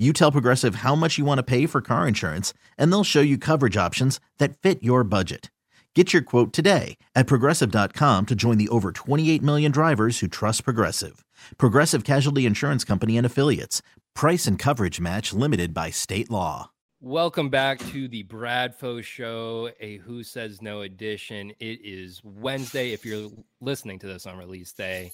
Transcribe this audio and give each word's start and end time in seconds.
you 0.00 0.14
tell 0.14 0.32
Progressive 0.32 0.76
how 0.76 0.94
much 0.94 1.18
you 1.18 1.26
want 1.26 1.38
to 1.38 1.42
pay 1.42 1.66
for 1.66 1.82
car 1.82 2.08
insurance, 2.08 2.54
and 2.78 2.90
they'll 2.90 3.04
show 3.04 3.20
you 3.20 3.36
coverage 3.36 3.76
options 3.76 4.18
that 4.38 4.56
fit 4.56 4.82
your 4.82 5.04
budget. 5.04 5.50
Get 5.94 6.12
your 6.12 6.22
quote 6.22 6.52
today 6.52 6.96
at 7.14 7.26
progressive.com 7.26 8.26
to 8.26 8.34
join 8.34 8.58
the 8.58 8.68
over 8.68 8.92
28 8.92 9.42
million 9.42 9.72
drivers 9.72 10.20
who 10.20 10.28
trust 10.28 10.64
Progressive. 10.64 11.24
Progressive 11.58 12.04
Casualty 12.04 12.46
Insurance 12.46 12.84
Company 12.84 13.18
and 13.18 13.26
Affiliates. 13.26 13.82
Price 14.14 14.46
and 14.46 14.56
coverage 14.58 15.00
match 15.00 15.32
limited 15.32 15.74
by 15.74 15.90
state 15.90 16.30
law. 16.30 16.70
Welcome 17.00 17.48
back 17.48 17.78
to 17.90 18.08
the 18.08 18.22
Bradfo 18.24 19.02
Show, 19.02 19.70
a 19.80 19.96
Who 19.96 20.22
Says 20.22 20.62
No 20.62 20.82
edition. 20.82 21.50
It 21.58 21.80
is 21.84 22.22
Wednesday. 22.22 22.92
If 22.92 23.04
you're 23.04 23.30
listening 23.60 23.98
to 23.98 24.06
this 24.06 24.26
on 24.26 24.38
release 24.38 24.72
day, 24.72 25.10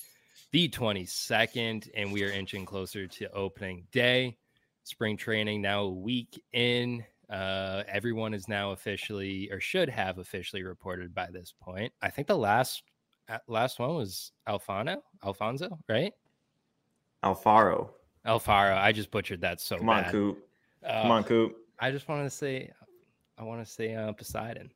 the 0.52 0.68
22nd, 0.68 1.88
and 1.96 2.12
we 2.12 2.22
are 2.24 2.30
inching 2.30 2.66
closer 2.66 3.06
to 3.06 3.32
opening 3.32 3.84
day 3.92 4.36
spring 4.86 5.16
training 5.16 5.60
now 5.60 5.82
a 5.82 5.90
week 5.90 6.40
in. 6.52 7.04
Uh, 7.28 7.82
everyone 7.88 8.32
is 8.32 8.46
now 8.46 8.70
officially 8.70 9.50
or 9.50 9.58
should 9.58 9.88
have 9.88 10.18
officially 10.18 10.62
reported 10.62 11.12
by 11.12 11.28
this 11.32 11.52
point. 11.60 11.92
I 12.00 12.08
think 12.08 12.28
the 12.28 12.38
last 12.38 12.84
uh, 13.28 13.38
last 13.48 13.80
one 13.80 13.96
was 13.96 14.30
Alfano, 14.48 14.98
Alfonso, 15.24 15.76
right? 15.88 16.12
Alfaro. 17.24 17.90
Alfaro. 18.24 18.78
I 18.78 18.92
just 18.92 19.10
butchered 19.10 19.40
that 19.40 19.60
so 19.60 19.76
Come 19.78 19.86
bad. 19.86 20.06
on, 20.06 20.12
Coop. 20.12 20.48
Uh, 20.84 21.02
Come 21.02 21.10
on, 21.10 21.24
Coop. 21.24 21.56
I 21.80 21.90
just 21.90 22.08
wanted 22.08 22.24
to 22.24 22.30
say, 22.30 22.70
I 23.36 23.42
want 23.42 23.66
to 23.66 23.70
say 23.70 23.96
uh, 23.96 24.12
Poseidon. 24.12 24.70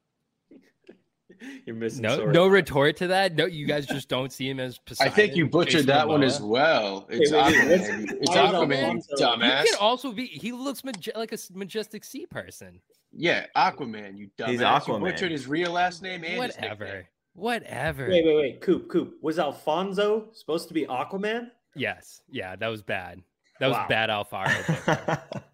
You're 1.66 1.76
missing. 1.76 2.02
No, 2.02 2.16
Sora. 2.16 2.32
no 2.32 2.46
retort 2.46 2.96
to 2.98 3.06
that. 3.08 3.34
No, 3.34 3.46
you 3.46 3.66
guys 3.66 3.86
just 3.86 4.08
don't 4.08 4.32
see 4.32 4.48
him 4.48 4.60
as 4.60 4.78
I 5.00 5.08
think 5.08 5.34
you 5.36 5.46
butchered 5.48 5.72
Jason 5.72 5.86
that 5.86 6.08
one 6.08 6.22
as 6.22 6.40
well. 6.40 7.06
It's 7.10 7.30
wait, 7.32 7.42
wait, 7.44 7.54
Aquaman. 7.54 8.10
It's 8.20 8.30
why 8.30 8.44
is 8.46 8.52
Aquaman, 8.52 8.68
you 8.70 9.24
Alfonso- 9.26 9.62
He 9.62 9.68
can 9.68 9.78
also 9.80 10.12
be. 10.12 10.26
He 10.26 10.52
looks 10.52 10.82
maje- 10.84 11.16
like 11.16 11.32
a 11.32 11.34
s- 11.34 11.50
majestic 11.54 12.04
sea 12.04 12.26
person. 12.26 12.80
Yeah, 13.12 13.46
Aquaman, 13.56 14.16
you 14.18 14.30
dumbass. 14.38 14.48
He's 14.50 14.60
You 14.60 14.66
Aquaman. 14.66 15.00
butchered 15.00 15.32
his 15.32 15.46
real 15.48 15.72
last 15.72 16.02
name 16.02 16.22
and 16.24 16.38
Whatever. 16.38 16.84
nickname. 16.84 17.04
Whatever. 17.34 18.08
Wait, 18.08 18.24
wait, 18.26 18.36
wait. 18.36 18.60
Coop, 18.60 18.88
Coop. 18.90 19.14
Was 19.22 19.38
Alfonso 19.38 20.28
supposed 20.32 20.68
to 20.68 20.74
be 20.74 20.84
Aquaman? 20.86 21.50
Yes. 21.74 22.22
Yeah, 22.30 22.56
that 22.56 22.68
was 22.68 22.82
bad. 22.82 23.22
That 23.60 23.68
was 23.70 23.78
bad 23.88 24.10
Alfaro. 24.10 25.42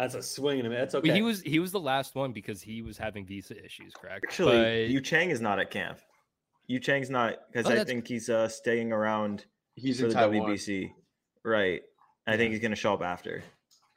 That's 0.00 0.14
a 0.14 0.22
swing 0.22 0.58
and 0.60 0.66
a 0.66 0.70
miss. 0.70 0.78
That's 0.78 0.92
But 0.94 0.98
okay. 1.04 1.12
He 1.14 1.20
was 1.22 1.42
he 1.42 1.58
was 1.58 1.72
the 1.72 1.80
last 1.80 2.14
one 2.14 2.32
because 2.32 2.62
he 2.62 2.80
was 2.80 2.96
having 2.96 3.26
visa 3.26 3.62
issues, 3.62 3.92
correct? 3.94 4.24
Actually, 4.26 4.84
But- 4.86 4.90
Yu 4.90 5.00
Chang 5.02 5.28
is 5.30 5.40
not 5.42 5.58
at 5.60 5.70
camp. 5.70 5.98
Yu 6.68 6.80
Chang's 6.80 7.10
not 7.10 7.34
because 7.52 7.66
Oh, 7.66 7.70
I 7.70 7.74
that's- 7.74 7.86
think 7.86 8.08
he's 8.08 8.30
uh, 8.30 8.48
staying 8.48 8.92
around 8.92 9.44
He's 9.74 9.98
for 10.00 10.04
in 10.06 10.08
the 10.08 10.14
Taiwan. 10.14 10.48
WBC. 10.50 10.92
Right. 11.44 11.82
I 12.26 12.36
think 12.38 12.52
he's 12.52 12.60
going 12.60 12.70
to 12.70 12.76
show 12.76 12.94
up 12.94 13.02
after. 13.02 13.42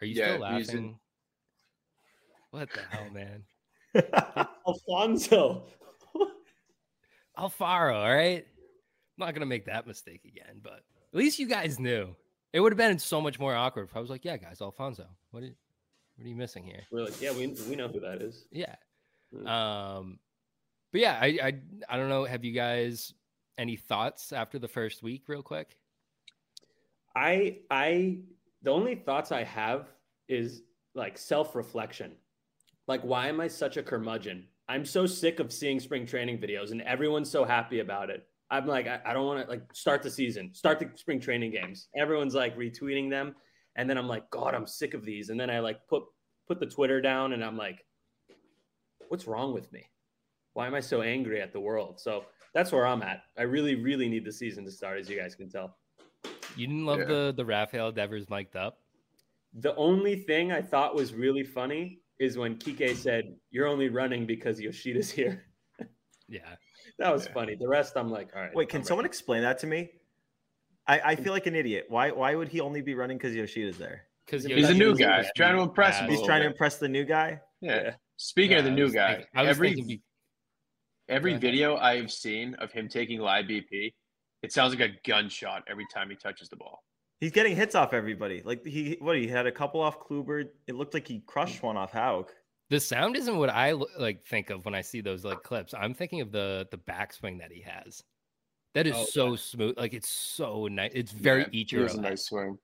are 0.02 0.06
you 0.06 0.16
Yeah, 0.16 0.36
still 0.36 0.58
he's 0.58 0.69
in- 0.69 0.75
laughing? 0.75 1.00
What 2.52 2.69
the 2.72 2.81
hell, 2.90 3.09
man? 3.12 3.44
Alfonso. 4.68 5.63
Alfaro, 7.38 7.96
all 7.96 8.13
right. 8.13 8.46
I'm 8.46 9.25
not 9.25 9.34
gonna 9.34 9.46
make 9.46 9.66
that 9.66 9.86
mistake 9.88 10.22
again, 10.25 10.59
but 10.62 10.74
at 11.13 11.18
least 11.19 11.40
you 11.40 11.47
guys 11.47 11.80
knew. 11.80 12.16
It 12.52 12.59
would 12.59 12.72
have 12.72 12.78
been 12.78 13.00
so 13.00 13.22
much 13.22 13.40
more 13.40 13.56
awkward 13.56 13.90
if 13.90 13.96
I 13.96 14.00
was 14.00 14.09
like, 14.09 14.25
"Yeah, 14.25 14.38
guys, 14.38 14.62
Alfonso, 14.62 15.08
what 15.31 15.44
are, 15.44 15.50
what 16.16 16.25
are 16.25 16.29
you 16.29 16.35
missing 16.35 16.63
here?" 16.63 16.84
We're 16.91 17.06
like, 17.06 17.22
yeah, 17.22 17.31
we, 17.31 17.47
we 17.69 17.75
know 17.75 17.88
who 17.88 18.00
that 18.00 18.22
is. 18.22 18.46
Yeah. 18.51 18.75
Hmm. 19.35 19.47
Um, 19.47 20.19
but 20.91 21.01
yeah, 21.01 21.18
I, 21.22 21.28
I 21.41 21.59
I 21.90 21.97
don't 21.97 22.09
know. 22.09 22.25
Have 22.25 22.44
you 22.44 22.53
guys 22.53 23.13
any 23.57 23.75
thoughts 23.75 24.31
after 24.31 24.59
the 24.59 24.68
first 24.68 25.03
week, 25.03 25.24
real 25.28 25.44
quick? 25.44 25.78
I 27.16 27.59
I 27.69 28.19
the 28.62 28.72
only 28.72 28.96
thoughts 28.96 29.31
I 29.31 29.44
have 29.44 29.88
is 30.28 30.63
like 30.96 31.18
self-reflection. 31.18 32.13
Like 32.88 33.01
why 33.01 33.28
am 33.28 33.40
I 33.40 33.47
such 33.47 33.78
a 33.78 33.84
curmudgeon? 33.84 34.45
I'm 34.69 34.85
so 34.85 35.06
sick 35.06 35.40
of 35.40 35.51
seeing 35.51 35.80
spring 35.80 36.06
training 36.06 36.38
videos 36.38 36.72
and 36.72 36.81
everyone's 36.84 37.30
so 37.30 37.44
happy 37.44 37.80
about 37.80 38.09
it. 38.09 38.25
I'm 38.50 38.68
like, 38.68 38.88
I, 38.88 39.01
I 39.06 39.13
don't 39.13 39.25
want 39.25 39.44
to 39.44 39.50
like 39.50 39.74
start 39.74 40.01
the 40.03 40.09
season, 40.09 40.53
start 40.53 40.80
the 40.80 40.90
spring 40.95 41.19
training 41.19 41.51
games. 41.51 41.88
Everyone's 41.95 42.35
like 42.35 42.57
retweeting 42.57 43.09
them. 43.09 43.35
And 43.75 43.89
then 43.89 43.97
I'm 43.97 44.07
like, 44.07 44.29
God, 44.29 44.53
I'm 44.53 44.67
sick 44.67 44.94
of 44.94 45.03
these. 45.03 45.29
And 45.29 45.39
then 45.39 45.50
I 45.50 45.59
like 45.59 45.88
put 45.88 46.03
put 46.47 46.59
the 46.59 46.66
Twitter 46.66 47.01
down 47.01 47.34
and 47.34 47.44
I'm 47.44 47.57
like, 47.57 47.85
what's 49.07 49.28
wrong 49.28 49.53
with 49.53 49.72
me? 49.72 49.85
Why 50.53 50.67
am 50.67 50.75
I 50.75 50.81
so 50.81 51.01
angry 51.01 51.41
at 51.41 51.53
the 51.53 51.59
world? 51.59 52.00
So 52.00 52.25
that's 52.53 52.72
where 52.72 52.85
I'm 52.85 53.01
at. 53.01 53.23
I 53.38 53.44
really, 53.44 53.75
really 53.75 54.07
need 54.09 54.25
the 54.25 54.31
season 54.31 54.66
to 54.66 54.72
start, 54.72 55.00
as 55.00 55.09
you 55.09 55.17
guys 55.17 55.33
can 55.35 55.50
tell. 55.50 55.78
You 56.56 56.67
didn't 56.67 56.85
love 56.85 57.00
Yeah. 57.00 57.06
the 57.06 57.33
the 57.35 57.45
Rafael 57.45 57.91
Devers 57.91 58.29
mic'd 58.29 58.56
up. 58.56 58.79
The 59.56 59.75
only 59.75 60.16
thing 60.17 60.51
I 60.51 60.62
thought 60.62 60.95
was 60.95 61.13
really 61.13 61.44
funny 61.44 62.01
is 62.19 62.38
when 62.38 62.57
Kike 62.57 62.95
said, 62.95 63.35
"You're 63.50 63.67
only 63.67 63.89
running 63.89 64.25
because 64.25 64.59
Yoshida's 64.59 65.09
here." 65.12 65.45
Yeah, 66.29 66.56
that 67.00 67.12
was 67.13 67.25
Yeah. 67.28 67.33
funny. 67.33 67.56
The 67.56 67.67
rest, 67.67 67.97
I'm 67.97 68.09
like, 68.09 68.33
all 68.35 68.41
right. 68.41 68.56
Wait, 68.56 68.69
can 68.69 68.79
I'm 68.79 68.85
someone 68.85 69.03
ready." 69.03 69.09
explain 69.12 69.41
that 69.44 69.59
to 69.59 69.67
me? 69.67 69.91
I, 70.88 70.99
I 70.99 71.16
feel 71.16 71.31
like 71.33 71.45
an 71.47 71.55
idiot. 71.55 71.85
Why 71.89 72.11
why 72.11 72.35
would 72.35 72.49
he 72.49 72.59
only 72.59 72.81
be 72.81 72.94
running 72.95 73.17
because 73.17 73.33
Yoshida's 73.33 73.77
there? 73.77 74.03
because 74.25 74.44
He's 74.45 74.55
He's 74.55 74.69
a 74.69 74.73
new 74.73 74.95
guy. 74.95 75.21
yeah. 75.21 75.29
Trying 75.35 75.55
to 75.57 75.61
impress 75.63 75.99
him. 75.99 76.05
He's 76.05 76.13
little 76.19 76.27
trying 76.27 76.41
to 76.41 76.47
impress 76.47 76.77
the 76.77 76.89
new 76.89 77.05
guy. 77.05 77.39
Yeah. 77.61 77.81
Yeah. 77.83 77.94
Speaking 78.17 78.57
of 78.57 78.63
the 78.66 78.71
new 78.71 78.91
guy, 78.91 79.16
thinking- 79.16 79.27
every 79.35 79.73
thinking 79.73 80.01
every 81.09 81.38
video 81.38 81.75
I've 81.77 82.11
seen 82.11 82.55
of 82.55 82.71
him 82.71 82.88
taking 82.88 83.19
live 83.19 83.45
BP, 83.45 83.94
it 84.41 84.51
sounds 84.53 84.73
like 84.75 84.89
a 84.89 84.94
gunshot 85.07 85.63
every 85.69 85.85
time 85.94 86.09
he 86.09 86.16
touches 86.16 86.49
the 86.49 86.55
ball. 86.55 86.83
He's 87.19 87.31
getting 87.31 87.55
hits 87.55 87.75
off 87.75 87.94
everybody. 87.94 88.41
Like 88.44 88.65
he 88.65 88.97
what 89.00 89.17
he 89.17 89.27
had 89.27 89.47
a 89.47 89.51
couple 89.51 89.79
off 89.81 90.00
Kluber. 90.00 90.47
It 90.67 90.75
looked 90.75 90.94
like 90.94 91.07
he 91.07 91.21
crushed 91.25 91.63
one 91.63 91.77
off 91.77 91.91
Houck. 91.91 92.31
the 92.69 92.79
sound 92.79 93.15
isn't 93.15 93.38
what 93.38 93.50
I 93.50 93.71
like 93.97 94.25
think 94.25 94.50
of 94.50 94.65
when 94.65 94.75
I 94.75 94.81
see 94.81 95.00
those 95.01 95.23
like 95.23 95.44
clips. 95.44 95.73
I'm 95.73 95.94
thinking 95.94 96.21
of 96.21 96.31
the 96.31 96.67
the 96.71 96.77
backswing 96.77 97.39
that 97.39 97.51
he 97.51 97.61
has. 97.61 98.03
That 98.73 98.88
is 98.88 98.94
Oh, 98.95 99.06
so 99.06 99.35
smooth. 99.35 99.78
Like 99.78 99.94
it's 99.94 100.09
so 100.09 100.67
nice. 100.67 100.91
It's 100.95 101.11
very 101.11 101.45
Yeah, 101.51 101.63
Ichiro. 101.63 101.85
It 101.85 101.94
a 101.94 102.01
nice 102.01 102.25
swing. 102.25 102.57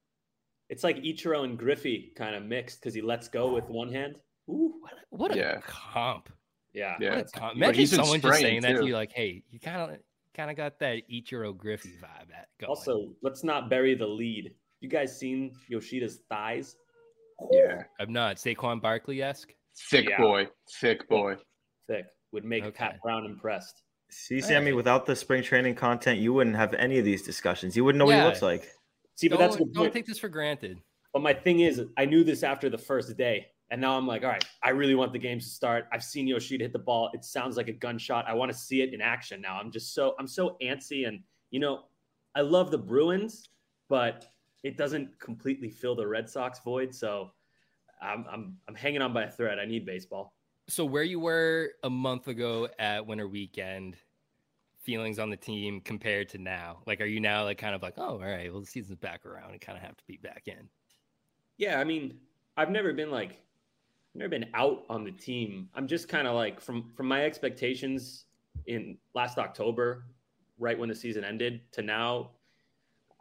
It's 0.70 0.84
like 0.84 0.98
Ichiro 0.98 1.44
and 1.44 1.58
Griffey 1.58 2.12
kind 2.16 2.36
of 2.36 2.44
mixed 2.44 2.80
because 2.80 2.94
he 2.94 3.02
lets 3.02 3.28
go 3.28 3.52
with 3.54 3.66
one 3.70 3.92
hand. 3.92 4.20
Ooh, 4.50 4.74
What, 4.82 4.94
a- 4.94 4.96
what 5.10 5.32
a 5.36 5.38
Yeah. 5.38 5.62
comp. 5.62 6.30
yeah. 6.74 6.96
Yeah. 7.00 7.18
A 7.20 7.24
comp. 7.26 7.54
But 7.54 7.56
Imagine 7.58 7.76
he's 7.76 7.92
someone 7.96 8.22
just 8.22 8.40
saying 8.40 8.62
spraying, 8.62 8.62
that 8.62 8.74
to 8.74 8.80
too. 8.82 8.88
you 8.88 8.94
like, 8.94 9.12
hey, 9.12 9.44
you 9.50 9.60
kind 9.60 9.92
of 9.92 10.00
kind 10.36 10.50
of 10.52 10.58
got 10.58 10.80
that 10.80 11.08
Ichiro 11.10 11.56
Griffey 11.56 11.98
vibe 12.02 12.34
at 12.36 12.48
going. 12.60 12.70
Also, 12.70 13.14
let's 13.22 13.44
not 13.44 13.70
bury 13.70 13.94
the 13.96 14.08
lead. 14.08 14.54
You 14.82 14.90
guys 14.90 15.18
seen 15.20 15.54
Yoshida's 15.70 16.22
thighs? 16.30 16.76
Yeah. 17.52 17.84
I'm 18.00 18.14
not 18.14 18.38
Saquon 18.38 18.82
Barkley 18.82 19.22
esque. 19.22 19.54
Thick 19.90 20.10
Yeah. 20.10 20.18
boy. 20.22 20.48
Thick 20.80 21.08
boy. 21.10 21.36
thick 21.88 22.06
would 22.32 22.46
make 22.46 22.64
Okay. 22.64 22.78
Pat 22.78 23.00
Brown 23.02 23.26
impressed. 23.26 23.82
See, 24.10 24.42
Sammy, 24.42 24.68
Hey. 24.68 24.74
without 24.74 25.06
the 25.06 25.16
spring 25.16 25.44
training 25.44 25.76
content, 25.76 26.20
you 26.20 26.34
wouldn't 26.34 26.56
have 26.56 26.74
any 26.74 26.98
of 26.98 27.06
these 27.06 27.22
discussions. 27.22 27.76
You 27.78 27.86
wouldn't 27.86 28.00
know 28.00 28.06
what 28.06 28.16
Yeah. 28.16 28.22
he 28.24 28.28
looks 28.28 28.42
like. 28.42 28.70
See, 29.16 29.28
but 29.28 29.38
don't, 29.38 29.48
that's 29.48 29.58
the 29.58 29.66
don't 29.66 29.76
point. 29.76 29.94
take 29.94 30.06
this 30.06 30.20
for 30.20 30.30
granted. 30.30 30.82
But 31.14 31.22
my 31.22 31.34
thing 31.34 31.60
is, 31.62 31.82
I 31.98 32.06
knew 32.06 32.24
this 32.24 32.44
after 32.44 32.70
the 32.70 32.78
first 32.78 33.16
day, 33.18 33.48
and 33.72 33.80
now 33.82 33.98
I'm 33.98 34.08
like, 34.08 34.24
all 34.24 34.30
right, 34.30 34.44
I 34.64 34.70
really 34.70 34.96
want 34.96 35.12
the 35.14 35.20
games 35.20 35.46
to 35.46 35.50
start. 35.52 35.88
I've 35.92 36.04
seen 36.04 36.28
Yoshida 36.28 36.64
hit 36.66 36.74
the 36.74 36.80
ball. 36.80 37.10
It 37.14 37.24
sounds 37.24 37.58
like 37.58 37.68
a 37.68 37.74
gunshot. 37.74 38.26
I 38.28 38.34
want 38.34 38.52
to 38.52 38.58
see 38.58 38.82
it 38.82 38.94
in 38.94 39.02
action 39.02 39.42
now. 39.42 39.60
I'm 39.60 39.72
just 39.72 39.94
so 39.94 40.16
I'm 40.20 40.28
so 40.28 40.58
antsy, 40.62 41.08
and 41.08 41.22
you 41.52 41.60
know, 41.60 41.84
I 42.36 42.42
love 42.42 42.72
the 42.72 42.78
Bruins, 42.78 43.50
but 43.90 44.26
it 44.64 44.78
doesn't 44.78 45.20
completely 45.20 45.70
fill 45.70 45.96
the 45.96 46.08
Red 46.08 46.30
Sox 46.30 46.60
void. 46.60 46.94
So 46.96 47.32
I'm 48.02 48.26
I'm 48.30 48.58
I'm 48.68 48.76
hanging 48.76 49.02
on 49.02 49.14
by 49.14 49.24
a 49.24 49.32
thread. 49.32 49.60
I 49.60 49.66
need 49.66 49.86
baseball. 49.86 50.34
So 50.70 50.86
where 50.86 51.04
you 51.04 51.20
were 51.20 51.72
a 51.84 51.90
month 51.90 52.28
ago 52.28 52.70
at 52.78 53.08
Winter 53.08 53.28
Weekend, 53.28 53.98
feelings 54.78 55.18
on 55.18 55.32
the 55.32 55.36
team 55.36 55.82
compared 55.82 56.30
to 56.30 56.38
now? 56.38 56.78
Like, 56.86 57.02
are 57.02 57.06
you 57.06 57.20
now 57.20 57.44
like 57.44 57.58
kind 57.58 57.74
of 57.74 57.82
like, 57.82 57.96
oh, 57.98 58.04
all 58.04 58.20
right, 58.20 58.52
well, 58.52 58.62
the 58.62 58.68
season's 58.68 59.00
back 59.00 59.26
around 59.26 59.52
and 59.52 59.60
kind 59.60 59.76
of 59.78 59.84
have 59.84 59.98
to 59.98 60.04
be 60.06 60.18
back 60.18 60.44
in? 60.46 60.70
Yeah, 61.58 61.80
I 61.80 61.84
mean, 61.84 62.20
I've 62.56 62.70
never 62.70 62.94
been 62.94 63.10
like, 63.10 63.32
I've 63.32 64.20
never 64.20 64.30
been 64.30 64.46
out 64.54 64.84
on 64.92 65.04
the 65.04 65.12
team. 65.12 65.70
I'm 65.74 65.88
just 65.88 66.08
kind 66.08 66.28
of 66.28 66.36
like 66.36 66.62
from 66.62 66.92
from 66.96 67.08
my 67.08 67.26
expectations 67.26 68.26
in 68.68 68.98
last 69.16 69.40
October, 69.40 70.06
right 70.60 70.78
when 70.78 70.90
the 70.90 70.96
season 70.96 71.24
ended, 71.24 71.62
to 71.72 71.82
now. 71.82 72.32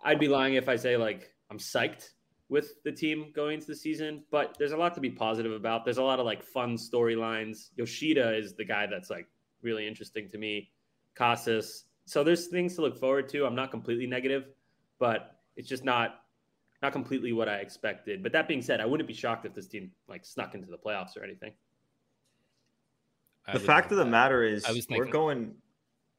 I'd 0.04 0.20
be 0.20 0.28
lying 0.28 0.54
if 0.54 0.68
I 0.68 0.76
say 0.76 0.98
like 0.98 1.32
I'm 1.50 1.58
psyched 1.58 2.10
with 2.48 2.82
the 2.82 2.92
team 2.92 3.30
going 3.34 3.54
into 3.54 3.66
the 3.66 3.76
season, 3.76 4.22
but 4.30 4.56
there's 4.58 4.72
a 4.72 4.76
lot 4.76 4.94
to 4.94 5.00
be 5.00 5.10
positive 5.10 5.52
about. 5.52 5.84
There's 5.84 5.98
a 5.98 6.02
lot 6.02 6.18
of 6.18 6.26
like 6.26 6.42
fun 6.42 6.76
storylines. 6.76 7.70
Yoshida 7.76 8.34
is 8.36 8.54
the 8.54 8.64
guy 8.64 8.86
that's 8.86 9.10
like 9.10 9.28
really 9.62 9.86
interesting 9.86 10.28
to 10.30 10.38
me. 10.38 10.70
Casas. 11.14 11.84
So 12.06 12.24
there's 12.24 12.46
things 12.46 12.74
to 12.76 12.80
look 12.80 12.98
forward 12.98 13.28
to. 13.30 13.44
I'm 13.44 13.54
not 13.54 13.70
completely 13.70 14.06
negative, 14.06 14.46
but 14.98 15.36
it's 15.56 15.68
just 15.68 15.84
not 15.84 16.20
not 16.80 16.92
completely 16.92 17.32
what 17.32 17.48
I 17.48 17.56
expected. 17.56 18.22
But 18.22 18.32
that 18.32 18.46
being 18.46 18.62
said, 18.62 18.80
I 18.80 18.86
wouldn't 18.86 19.08
be 19.08 19.14
shocked 19.14 19.44
if 19.44 19.54
this 19.54 19.66
team 19.66 19.90
like 20.08 20.24
snuck 20.24 20.54
into 20.54 20.68
the 20.68 20.78
playoffs 20.78 21.16
or 21.16 21.24
anything. 21.24 21.52
I 23.46 23.52
The 23.52 23.60
fact 23.60 23.90
of 23.90 23.98
the 23.98 24.04
that. 24.04 24.10
matter 24.10 24.42
is, 24.44 24.64
we're 24.88 25.06
going. 25.06 25.54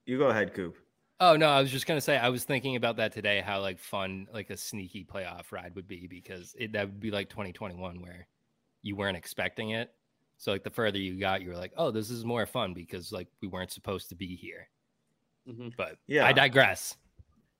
You 0.05 0.17
go 0.17 0.27
ahead, 0.27 0.53
Coop. 0.53 0.75
Oh 1.21 1.36
no, 1.36 1.48
I 1.50 1.60
was 1.62 1.69
just 1.71 1.86
gonna 1.86 2.00
say 2.01 2.18
I 2.18 2.30
was 2.30 2.45
thinking 2.45 2.75
about 2.75 2.98
that 2.98 3.12
today. 3.12 3.42
How 3.42 3.60
like 3.62 3.80
fun 3.80 4.27
like 4.33 4.50
a 4.50 4.57
sneaky 4.57 5.04
playoff 5.04 5.51
ride 5.51 5.75
would 5.75 5.88
be 5.88 6.07
because 6.07 6.56
it 6.57 6.71
that 6.74 6.86
would 6.88 7.00
be 7.00 7.12
like 7.12 7.30
2021 7.30 8.01
where 8.01 8.27
you 8.81 8.95
weren't 8.95 9.18
expecting 9.18 9.71
it. 9.71 9.94
So 10.38 10.51
like 10.51 10.63
the 10.63 10.69
further 10.69 10.98
you 10.98 11.19
got, 11.19 11.42
you 11.42 11.50
were 11.50 11.57
like, 11.57 11.74
oh, 11.75 11.92
this 11.92 12.10
is 12.10 12.24
more 12.24 12.45
fun 12.45 12.74
because 12.74 13.12
like 13.12 13.27
we 13.42 13.50
weren't 13.50 13.71
supposed 13.71 14.07
to 14.10 14.16
be 14.16 14.36
here. 14.38 14.69
Mhm. 15.48 15.75
But 15.75 16.00
Yeah. 16.07 16.25
I 16.25 16.33
digress. 16.33 16.98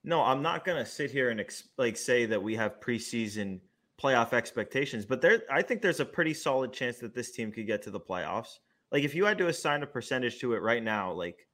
No, 0.04 0.22
I'm 0.22 0.42
not 0.42 0.64
gonna 0.64 0.86
sit 0.86 1.12
here 1.12 1.30
and 1.30 1.40
ex- 1.42 1.68
like 1.78 1.98
say 1.98 2.26
that 2.28 2.42
we 2.42 2.56
have 2.56 2.80
preseason 2.80 3.60
playoff 4.02 4.32
expectations, 4.32 5.06
but 5.06 5.20
there, 5.22 5.44
I 5.52 5.62
think 5.62 5.82
there's 5.82 6.00
a 6.00 6.06
pretty 6.06 6.34
solid 6.34 6.72
chance 6.72 7.00
that 7.00 7.14
this 7.14 7.32
team 7.32 7.52
could 7.52 7.68
get 7.68 7.82
to 7.84 7.92
the 7.92 8.00
playoffs. 8.00 8.60
Like 8.92 9.04
if 9.04 9.14
you 9.14 9.26
had 9.26 9.38
to 9.40 9.48
assign 9.48 9.84
a 9.84 9.88
percentage 9.88 10.40
to 10.40 10.54
it 10.54 10.62
right 10.62 10.82
now, 10.82 11.12
like 11.12 11.49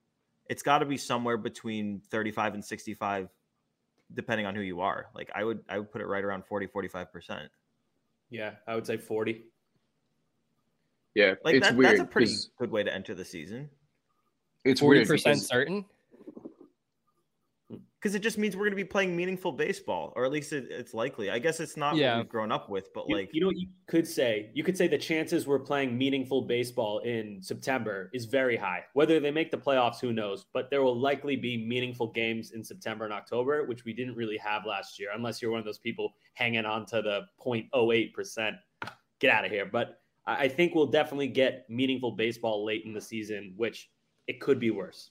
it's 0.47 0.61
got 0.63 0.79
to 0.79 0.85
be 0.85 0.97
somewhere 0.97 1.37
between 1.37 2.01
35 2.11 2.53
and 2.55 2.63
65, 2.65 3.29
depending 4.13 4.45
on 4.45 4.55
who 4.55 4.61
you 4.61 4.81
are. 4.81 5.07
Like 5.15 5.31
I 5.35 5.43
would, 5.43 5.61
I 5.69 5.79
would 5.79 5.91
put 5.91 6.01
it 6.01 6.07
right 6.07 6.23
around 6.23 6.45
40, 6.45 6.67
45 6.67 7.11
percent. 7.11 7.49
Yeah, 8.29 8.51
I 8.67 8.75
would 8.75 8.85
say 8.87 8.97
40. 8.97 9.43
Yeah, 11.13 11.35
Like 11.45 11.55
it's 11.55 11.67
that, 11.67 11.77
weird. 11.77 11.91
that's 11.91 12.01
a 12.01 12.05
pretty 12.05 12.33
good 12.57 12.69
way 12.71 12.83
to 12.83 12.93
enter 12.93 13.15
the 13.15 13.23
season 13.23 13.69
It's 14.65 14.81
Forty 14.81 14.97
weird 14.99 15.07
percent 15.07 15.35
because 15.35 15.47
certain. 15.47 15.85
Because 18.05 18.13
it 18.13 18.19
just 18.19 18.37
means 18.37 18.55
we're 18.55 18.65
gonna 18.65 18.75
be 18.75 18.83
playing 18.83 19.15
meaningful 19.15 19.51
baseball, 19.51 20.13
or 20.15 20.25
at 20.25 20.31
least 20.31 20.53
it, 20.53 20.67
it's 20.69 20.93
likely. 20.93 21.31
I 21.31 21.39
guess 21.39 21.59
it's 21.59 21.75
not 21.75 21.95
Yeah. 21.95 22.17
what 22.17 22.25
we've 22.25 22.29
grown 22.29 22.51
up 22.51 22.69
with, 22.69 22.93
but 22.93 23.09
You, 23.09 23.15
like 23.15 23.33
you 23.33 23.41
know 23.41 23.47
what 23.47 23.57
you 23.57 23.67
could 23.87 24.07
say? 24.07 24.51
You 24.53 24.63
could 24.63 24.77
say 24.77 24.87
the 24.87 24.95
chances 24.95 25.47
we're 25.47 25.57
playing 25.57 25.97
meaningful 25.97 26.43
baseball 26.43 26.99
in 26.99 27.41
September 27.41 28.11
is 28.13 28.25
very 28.25 28.57
high. 28.57 28.83
Whether 28.93 29.19
they 29.19 29.31
make 29.31 29.49
the 29.49 29.57
playoffs, 29.57 29.99
who 29.99 30.13
knows? 30.13 30.45
But 30.53 30.69
there 30.69 30.83
will 30.83 30.95
likely 30.95 31.35
be 31.35 31.57
meaningful 31.57 32.11
games 32.11 32.51
in 32.51 32.63
September 32.63 33.05
and 33.05 33.13
October, 33.13 33.65
which 33.65 33.85
we 33.85 33.93
didn't 33.93 34.13
really 34.13 34.37
have 34.37 34.67
last 34.67 34.99
year, 34.99 35.09
unless 35.15 35.41
you're 35.41 35.49
one 35.49 35.59
of 35.59 35.65
those 35.65 35.79
people 35.79 36.13
hanging 36.35 36.63
on 36.65 36.85
to 36.85 37.01
the 37.01 37.27
0.08%. 37.39 38.59
Get 39.17 39.31
out 39.31 39.45
of 39.45 39.51
here. 39.51 39.65
But 39.65 39.99
I 40.27 40.43
I 40.43 40.47
think 40.47 40.75
we'll 40.75 40.85
definitely 40.85 41.29
get 41.29 41.67
meaningful 41.71 42.11
baseball 42.11 42.63
late 42.63 42.85
in 42.85 42.93
the 42.93 43.01
season, 43.01 43.55
which 43.57 43.89
it 44.27 44.39
could 44.39 44.59
be 44.59 44.69
worse. 44.69 45.09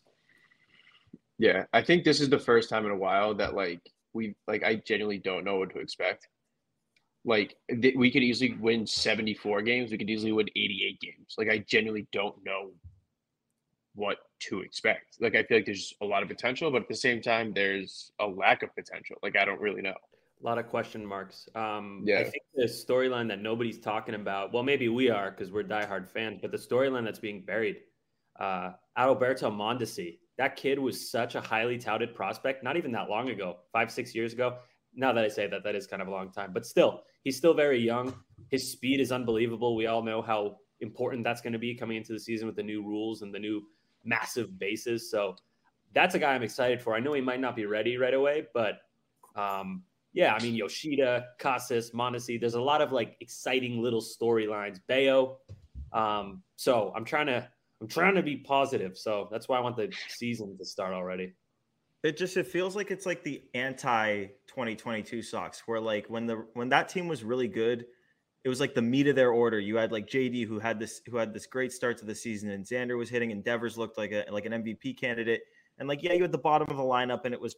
Yeah, 1.44 1.66
I 1.74 1.82
think 1.82 2.04
this 2.04 2.22
is 2.22 2.30
the 2.30 2.38
first 2.38 2.70
time 2.70 2.86
in 2.86 2.90
a 2.90 2.96
while 2.96 3.34
that 3.34 3.54
like 3.54 3.82
we 4.14 4.34
like 4.48 4.64
I 4.64 4.76
genuinely 4.76 5.18
don't 5.18 5.44
know 5.44 5.56
what 5.58 5.74
to 5.74 5.78
expect. 5.78 6.26
Like 7.22 7.54
th- 7.68 7.96
we 7.96 8.10
could 8.10 8.22
easily 8.22 8.56
win 8.58 8.86
74 8.86 9.60
games, 9.60 9.90
we 9.90 9.98
could 9.98 10.08
easily 10.08 10.32
win 10.32 10.48
88 10.56 11.00
games. 11.00 11.34
Like 11.36 11.50
I 11.50 11.58
genuinely 11.58 12.08
don't 12.12 12.34
know 12.46 12.70
what 13.94 14.20
to 14.48 14.62
expect. 14.62 15.18
Like 15.20 15.34
I 15.36 15.42
feel 15.42 15.58
like 15.58 15.66
there's 15.66 15.92
a 16.00 16.06
lot 16.06 16.22
of 16.22 16.30
potential, 16.30 16.70
but 16.70 16.80
at 16.80 16.88
the 16.88 16.96
same 16.96 17.20
time 17.20 17.52
there's 17.52 18.10
a 18.20 18.26
lack 18.26 18.62
of 18.62 18.74
potential. 18.74 19.16
Like 19.22 19.36
I 19.36 19.44
don't 19.44 19.60
really 19.60 19.82
know. 19.82 19.96
A 20.40 20.46
lot 20.46 20.56
of 20.56 20.66
question 20.68 21.04
marks. 21.04 21.46
Um, 21.54 22.04
yeah. 22.06 22.20
I 22.20 22.24
think 22.24 22.42
the 22.54 22.64
storyline 22.64 23.28
that 23.28 23.42
nobody's 23.42 23.78
talking 23.78 24.14
about, 24.14 24.54
well, 24.54 24.62
maybe 24.62 24.88
we 24.88 25.10
are 25.10 25.30
because 25.30 25.52
we're 25.52 25.62
diehard 25.62 26.08
fans, 26.08 26.38
but 26.40 26.52
the 26.52 26.56
storyline 26.56 27.04
that's 27.04 27.18
being 27.18 27.42
buried, 27.42 27.80
uh, 28.40 28.70
Adalberto 28.96 29.52
Mondesi, 29.52 30.18
that 30.38 30.56
kid 30.56 30.78
was 30.78 31.10
such 31.10 31.34
a 31.34 31.40
highly 31.40 31.78
touted 31.78 32.14
prospect, 32.14 32.64
not 32.64 32.76
even 32.76 32.92
that 32.92 33.08
long 33.08 33.30
ago, 33.30 33.58
five, 33.72 33.90
six 33.90 34.14
years 34.14 34.32
ago. 34.32 34.58
Now 34.94 35.12
that 35.12 35.24
I 35.24 35.28
say 35.28 35.46
that, 35.46 35.64
that 35.64 35.74
is 35.74 35.86
kind 35.86 36.02
of 36.02 36.08
a 36.08 36.10
long 36.10 36.30
time, 36.30 36.52
but 36.52 36.66
still, 36.66 37.02
he's 37.22 37.36
still 37.36 37.54
very 37.54 37.80
young. 37.80 38.14
His 38.50 38.70
speed 38.70 39.00
is 39.00 39.12
unbelievable. 39.12 39.76
We 39.76 39.86
all 39.86 40.02
know 40.02 40.22
how 40.22 40.58
important 40.80 41.24
that's 41.24 41.40
going 41.40 41.52
to 41.52 41.58
be 41.58 41.74
coming 41.74 41.96
into 41.96 42.12
the 42.12 42.20
season 42.20 42.46
with 42.46 42.56
the 42.56 42.62
new 42.62 42.82
rules 42.82 43.22
and 43.22 43.34
the 43.34 43.38
new 43.38 43.62
massive 44.04 44.58
bases. 44.58 45.10
So 45.10 45.36
that's 45.94 46.14
a 46.14 46.18
guy 46.18 46.34
I'm 46.34 46.42
excited 46.42 46.82
for. 46.82 46.94
I 46.94 47.00
know 47.00 47.12
he 47.12 47.20
might 47.20 47.40
not 47.40 47.56
be 47.56 47.66
ready 47.66 47.96
right 47.96 48.14
away, 48.14 48.46
but 48.52 48.78
um, 49.36 49.82
yeah, 50.12 50.34
I 50.34 50.42
mean 50.42 50.54
Yoshida, 50.54 51.26
Casas, 51.38 51.90
Mondesi. 51.92 52.38
There's 52.38 52.54
a 52.54 52.60
lot 52.60 52.80
of 52.80 52.92
like 52.92 53.16
exciting 53.20 53.80
little 53.80 54.02
storylines. 54.02 54.78
Bello. 54.86 55.38
Um, 55.92 56.42
so 56.56 56.92
I'm 56.94 57.04
trying 57.04 57.26
to 57.26 57.48
I'm 57.84 57.88
trying 57.88 58.14
to 58.14 58.22
be 58.22 58.38
positive. 58.38 58.96
So 58.96 59.28
that's 59.30 59.46
why 59.46 59.58
I 59.58 59.60
want 59.60 59.76
the 59.76 59.92
season 60.08 60.56
to 60.56 60.64
start 60.64 60.94
already. 60.94 61.34
it 62.02 62.16
just 62.16 62.38
it 62.38 62.46
feels 62.46 62.74
like 62.74 62.90
it's 62.90 63.04
like 63.04 63.22
the 63.22 63.42
anti 63.52 64.24
2022 64.46 65.20
Sox 65.20 65.62
where 65.66 65.80
like 65.80 66.06
when 66.08 66.24
the 66.24 66.46
when 66.54 66.70
that 66.70 66.88
team 66.88 67.08
was 67.08 67.22
really 67.22 67.46
good 67.46 67.84
it 68.42 68.48
was 68.48 68.58
like 68.58 68.74
the 68.74 68.80
meat 68.80 69.06
of 69.06 69.16
their 69.16 69.32
order 69.32 69.60
you 69.60 69.76
had 69.76 69.92
like 69.92 70.06
JD 70.06 70.46
who 70.46 70.58
had 70.58 70.78
this 70.78 71.02
who 71.10 71.18
had 71.18 71.34
this 71.34 71.44
great 71.46 71.72
start 71.72 71.98
to 71.98 72.06
the 72.06 72.14
season 72.14 72.50
and 72.50 72.64
Xander 72.64 72.96
was 72.96 73.10
hitting 73.10 73.32
and 73.32 73.44
Devers 73.44 73.76
looked 73.76 73.98
like 73.98 74.12
a 74.12 74.24
like 74.30 74.46
an 74.46 74.52
MVP 74.52 74.98
candidate 74.98 75.42
and 75.78 75.86
like 75.86 76.02
yeah 76.02 76.14
you 76.14 76.22
had 76.22 76.32
the 76.32 76.38
bottom 76.38 76.66
of 76.70 76.78
the 76.78 76.82
lineup 76.82 77.26
and 77.26 77.34
it 77.34 77.40
was 77.40 77.56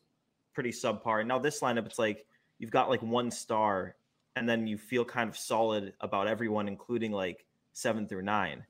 pretty 0.55 0.71
subpar 0.71 1.21
and 1.21 1.29
now 1.29 1.39
this 1.39 1.61
lineup 1.61 1.87
it's 1.87 2.01
like 2.01 2.27
you've 2.59 2.73
got 2.73 2.89
like 2.91 3.03
one 3.03 3.31
star 3.31 3.95
and 4.35 4.49
then 4.49 4.67
you 4.67 4.77
feel 4.77 5.05
kind 5.05 5.31
of 5.31 5.37
solid 5.37 5.93
about 6.01 6.27
everyone 6.27 6.67
including 6.67 7.13
like 7.13 7.47
7 7.75 8.09
through 8.09 8.23
9 8.23 8.65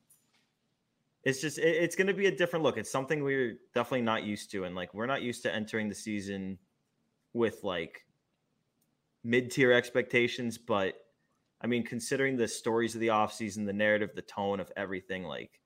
it's 1.27 1.41
just 1.41 1.59
it, 1.59 1.77
it's 1.83 1.97
going 1.97 2.07
to 2.07 2.15
be 2.15 2.27
a 2.27 2.35
different 2.35 2.63
look 2.63 2.79
it's 2.79 2.91
something 2.91 3.23
we're 3.23 3.59
definitely 3.75 4.03
not 4.03 4.23
used 4.23 4.51
to 4.51 4.65
and 4.65 4.75
like 4.75 4.95
we're 4.95 5.07
not 5.07 5.21
used 5.21 5.43
to 5.43 5.55
entering 5.55 5.89
the 5.89 5.95
season 5.95 6.59
with 7.33 7.63
like 7.63 8.07
mid-tier 9.25 9.73
expectations 9.73 10.57
but 10.57 10.95
i 11.61 11.67
mean 11.67 11.83
considering 11.83 12.37
the 12.37 12.49
stories 12.49 12.95
of 12.95 13.01
the 13.01 13.09
offseason 13.09 13.67
the 13.67 13.73
narrative 13.73 14.11
the 14.15 14.23
tone 14.23 14.61
of 14.61 14.71
everything 14.77 15.25
like 15.25 15.61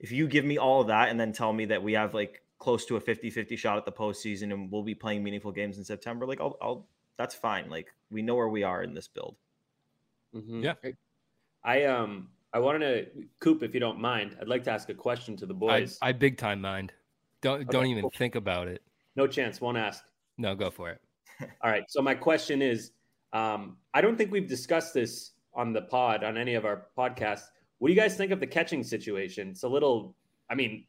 if 0.00 0.10
you 0.10 0.26
give 0.26 0.44
me 0.44 0.58
all 0.58 0.80
of 0.80 0.86
that 0.86 1.10
and 1.10 1.20
then 1.20 1.32
tell 1.32 1.52
me 1.52 1.66
that 1.66 1.82
we 1.82 1.92
have 1.92 2.14
like 2.14 2.42
close 2.58 2.84
to 2.86 2.96
a 2.96 3.00
50-50 3.00 3.56
shot 3.56 3.76
at 3.76 3.84
the 3.84 3.92
postseason 3.92 4.52
and 4.52 4.72
we'll 4.72 4.82
be 4.82 4.94
playing 4.94 5.22
meaningful 5.22 5.52
games 5.52 5.78
in 5.78 5.84
september 5.84 6.26
like 6.26 6.40
i'll, 6.40 6.56
I'll 6.60 6.88
that's 7.16 7.34
fine 7.34 7.68
like 7.68 7.92
we 8.10 8.22
know 8.22 8.34
where 8.34 8.48
we 8.48 8.62
are 8.62 8.82
in 8.82 8.94
this 8.94 9.08
build 9.08 9.36
Mm-hmm. 10.34 10.62
Yeah. 10.62 10.74
I 11.64 11.84
um 11.84 12.28
I 12.52 12.58
wanted 12.58 13.14
to 13.14 13.24
Coop, 13.40 13.62
if 13.62 13.74
you 13.74 13.80
don't 13.80 14.00
mind, 14.00 14.36
I'd 14.40 14.48
like 14.48 14.64
to 14.64 14.70
ask 14.70 14.88
a 14.88 14.94
question 14.94 15.36
to 15.36 15.46
the 15.46 15.54
boys. 15.54 15.98
I 16.00 16.12
big 16.12 16.38
time 16.38 16.60
mind. 16.60 16.92
Don't 17.42 17.68
don't 17.70 17.86
even 17.86 18.02
cool. 18.02 18.12
think 18.16 18.34
about 18.34 18.68
it. 18.68 18.82
no 19.16 19.26
chance, 19.26 19.60
won't 19.60 19.76
ask. 19.76 20.04
No, 20.38 20.54
go 20.54 20.70
for 20.70 20.90
it. 20.90 21.00
All 21.62 21.70
right. 21.70 21.84
So 21.88 22.00
my 22.00 22.14
question 22.14 22.62
is, 22.62 22.92
um, 23.32 23.76
I 23.94 24.00
don't 24.00 24.16
think 24.16 24.32
we've 24.32 24.48
discussed 24.48 24.94
this 24.94 25.32
on 25.54 25.72
the 25.72 25.82
pod 25.82 26.24
on 26.24 26.36
any 26.36 26.54
of 26.54 26.64
our 26.64 26.86
podcasts. 26.96 27.44
What 27.78 27.88
do 27.88 27.94
you 27.94 28.00
guys 28.00 28.16
think 28.16 28.32
of 28.32 28.40
the 28.40 28.46
catching 28.46 28.82
situation? 28.82 29.48
It's 29.48 29.62
a 29.62 29.68
little. 29.68 30.14
I 30.50 30.54
mean, 30.54 30.84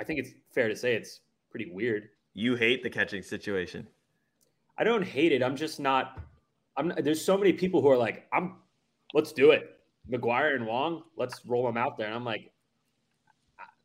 I 0.00 0.04
think 0.04 0.20
it's 0.20 0.30
fair 0.54 0.68
to 0.68 0.76
say 0.76 0.94
it's 0.94 1.20
pretty 1.50 1.70
weird. 1.72 2.08
you 2.32 2.54
hate 2.54 2.82
the 2.82 2.90
catching 2.90 3.22
situation 3.22 3.86
I 4.80 4.84
don't 4.84 5.02
hate 5.02 5.30
it. 5.32 5.42
I'm 5.42 5.56
just 5.56 5.78
not. 5.78 6.18
I'm. 6.76 6.94
There's 7.02 7.22
so 7.22 7.36
many 7.36 7.52
people 7.52 7.82
who 7.82 7.90
are 7.90 7.98
like, 7.98 8.26
I'm. 8.32 8.56
Let's 9.12 9.30
do 9.30 9.50
it. 9.50 9.78
McGuire 10.10 10.54
and 10.56 10.66
Wong. 10.66 11.02
Let's 11.16 11.44
roll 11.46 11.64
them 11.66 11.76
out 11.76 11.96
there. 11.96 12.06
And 12.06 12.14
I'm 12.14 12.24
like, 12.24 12.52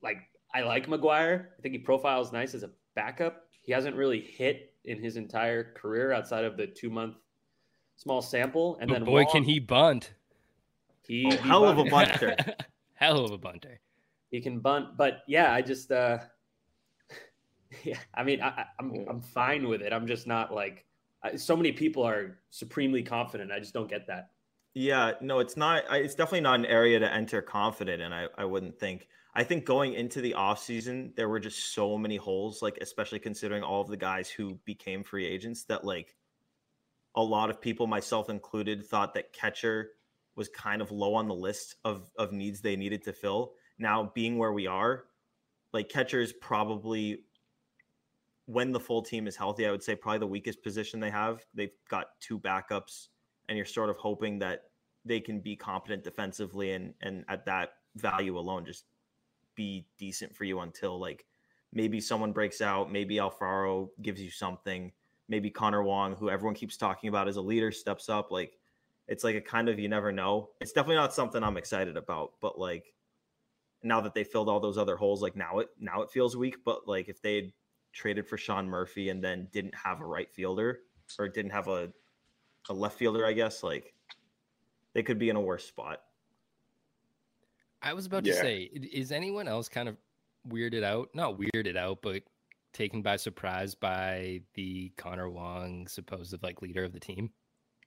like 0.01 0.17
I 0.53 0.61
like 0.61 0.87
McGuire. 0.87 1.47
I 1.57 1.61
think 1.61 1.73
he 1.73 1.79
profiles 1.79 2.31
nice 2.31 2.53
as 2.53 2.63
a 2.63 2.69
backup. 2.95 3.43
He 3.61 3.71
hasn't 3.71 3.95
really 3.95 4.21
hit 4.21 4.73
in 4.85 5.01
his 5.01 5.17
entire 5.17 5.73
career 5.73 6.11
outside 6.13 6.43
of 6.45 6.57
the 6.57 6.67
two 6.67 6.89
month 6.89 7.15
small 7.97 8.21
sample. 8.21 8.77
And 8.79 8.87
But 8.89 8.95
then 8.95 9.05
boy, 9.05 9.23
Wong, 9.23 9.31
can 9.31 9.43
he 9.43 9.59
bunt! 9.59 10.13
He, 11.07 11.25
Oh, 11.27 11.29
he 11.31 11.37
hell 11.37 11.65
of 11.65 11.77
a 11.77 11.85
bunter. 11.85 12.35
Hell 12.97 13.25
of 13.25 13.31
a 13.31 13.37
bunter. 13.37 13.81
He 14.31 14.39
can 14.39 14.59
bunt, 14.59 14.95
but 14.95 15.23
yeah, 15.27 15.51
I 15.53 15.61
just. 15.61 15.91
uh 15.91 16.19
Yeah, 17.83 17.97
I 18.13 18.23
mean, 18.23 18.41
I, 18.41 18.47
I- 18.47 18.65
I'm 18.79 19.05
I'm 19.09 19.21
fine 19.21 19.67
with 19.67 19.81
it. 19.81 19.91
I'm 19.91 20.07
just 20.07 20.27
not 20.27 20.53
like. 20.53 20.85
I- 21.21 21.35
So 21.35 21.57
many 21.57 21.71
people 21.73 22.03
are 22.03 22.39
supremely 22.51 23.03
confident. 23.03 23.51
I 23.51 23.59
just 23.59 23.73
don't 23.73 23.89
get 23.89 24.07
that. 24.07 24.29
Yeah, 24.75 25.13
no, 25.21 25.39
it's 25.39 25.55
not. 25.55 25.85
It's 25.91 26.15
definitely 26.15 26.41
not 26.41 26.59
an 26.59 26.65
area 26.65 26.99
to 26.99 27.11
enter 27.11 27.41
confident 27.41 28.01
in. 28.01 28.11
I, 28.11 28.27
I 28.37 28.43
wouldn't 28.43 28.77
think. 28.77 29.07
I 29.33 29.43
think 29.43 29.65
going 29.65 29.93
into 29.93 30.19
the 30.19 30.35
offseason, 30.37 31.15
there 31.15 31.29
were 31.29 31.39
just 31.39 31.73
so 31.73 31.97
many 31.97 32.17
holes, 32.17 32.61
like 32.61 32.77
especially 32.81 33.19
considering 33.19 33.63
all 33.63 33.81
of 33.81 33.87
the 33.87 33.97
guys 33.97 34.29
who 34.29 34.59
became 34.65 35.03
free 35.03 35.25
agents 35.25 35.63
that 35.65 35.85
like 35.85 36.15
a 37.15 37.23
lot 37.23 37.49
of 37.49 37.61
people, 37.61 37.87
myself 37.87 38.29
included, 38.29 38.85
thought 38.85 39.13
that 39.13 39.31
catcher 39.31 39.91
was 40.35 40.49
kind 40.49 40.81
of 40.81 40.91
low 40.91 41.15
on 41.15 41.29
the 41.29 41.33
list 41.33 41.75
of 41.85 42.11
of 42.17 42.33
needs 42.33 42.59
they 42.59 42.75
needed 42.75 43.01
to 43.05 43.13
fill. 43.13 43.53
Now, 43.79 44.11
being 44.13 44.37
where 44.37 44.51
we 44.53 44.67
are, 44.67 45.05
like 45.71 45.87
catcher 45.87 46.19
is 46.19 46.33
probably 46.33 47.23
when 48.45 48.73
the 48.73 48.79
full 48.79 49.01
team 49.01 49.25
is 49.25 49.37
healthy, 49.37 49.65
I 49.65 49.71
would 49.71 49.83
say 49.83 49.95
probably 49.95 50.19
the 50.19 50.27
weakest 50.27 50.61
position 50.63 50.99
they 50.99 51.09
have. 51.11 51.45
They've 51.53 51.71
got 51.89 52.07
two 52.19 52.39
backups, 52.39 53.07
and 53.49 53.57
you're 53.57 53.65
sort 53.65 53.89
of 53.89 53.97
hoping 53.97 54.39
that 54.39 54.63
they 55.03 55.19
can 55.19 55.39
be 55.39 55.55
competent 55.55 56.03
defensively 56.03 56.71
and 56.71 56.93
and 57.01 57.23
at 57.27 57.45
that 57.45 57.73
value 57.95 58.37
alone 58.37 58.65
just 58.65 58.85
be 59.55 59.85
decent 59.97 60.35
for 60.35 60.43
you 60.43 60.59
until 60.59 60.99
like 60.99 61.25
maybe 61.73 61.99
someone 61.99 62.31
breaks 62.31 62.61
out, 62.61 62.91
maybe 62.91 63.15
Alfaro 63.15 63.89
gives 64.01 64.21
you 64.21 64.31
something, 64.31 64.91
maybe 65.27 65.49
Connor 65.49 65.83
Wong, 65.83 66.15
who 66.15 66.29
everyone 66.29 66.55
keeps 66.55 66.77
talking 66.77 67.09
about 67.09 67.27
as 67.27 67.37
a 67.37 67.41
leader, 67.41 67.71
steps 67.71 68.09
up. 68.09 68.31
Like 68.31 68.57
it's 69.07 69.23
like 69.23 69.35
a 69.35 69.41
kind 69.41 69.69
of 69.69 69.79
you 69.79 69.87
never 69.87 70.11
know. 70.11 70.49
It's 70.61 70.71
definitely 70.71 70.95
not 70.95 71.13
something 71.13 71.43
I'm 71.43 71.57
excited 71.57 71.97
about, 71.97 72.33
but 72.41 72.57
like 72.57 72.93
now 73.83 74.01
that 74.01 74.13
they 74.13 74.23
filled 74.23 74.49
all 74.49 74.59
those 74.59 74.77
other 74.77 74.95
holes, 74.95 75.21
like 75.21 75.35
now 75.35 75.59
it 75.59 75.69
now 75.79 76.01
it 76.01 76.11
feels 76.11 76.35
weak. 76.35 76.57
But 76.65 76.87
like 76.87 77.09
if 77.09 77.21
they 77.21 77.53
traded 77.93 78.27
for 78.27 78.37
Sean 78.37 78.67
Murphy 78.67 79.09
and 79.09 79.23
then 79.23 79.47
didn't 79.51 79.75
have 79.75 80.01
a 80.01 80.05
right 80.05 80.31
fielder 80.31 80.79
or 81.19 81.29
didn't 81.29 81.51
have 81.51 81.67
a 81.67 81.91
a 82.69 82.73
left 82.73 82.97
fielder, 82.97 83.25
I 83.25 83.33
guess, 83.33 83.63
like 83.63 83.93
they 84.93 85.03
could 85.03 85.19
be 85.19 85.29
in 85.29 85.35
a 85.35 85.41
worse 85.41 85.65
spot. 85.65 86.01
I 87.81 87.93
was 87.93 88.05
about 88.07 88.23
to 88.23 88.33
say, 88.33 88.63
is 88.63 89.11
anyone 89.11 89.47
else 89.47 89.69
kind 89.69 89.87
of 89.87 89.97
weirded 90.49 90.83
out? 90.83 91.09
Not 91.13 91.37
weirded 91.37 91.77
out, 91.77 91.99
but 92.01 92.23
taken 92.73 93.01
by 93.01 93.15
surprise 93.15 93.75
by 93.75 94.41
the 94.53 94.91
Connor 94.97 95.29
Wong 95.29 95.87
supposed 95.87 96.35
like 96.43 96.61
leader 96.61 96.83
of 96.83 96.93
the 96.93 96.99
team? 96.99 97.31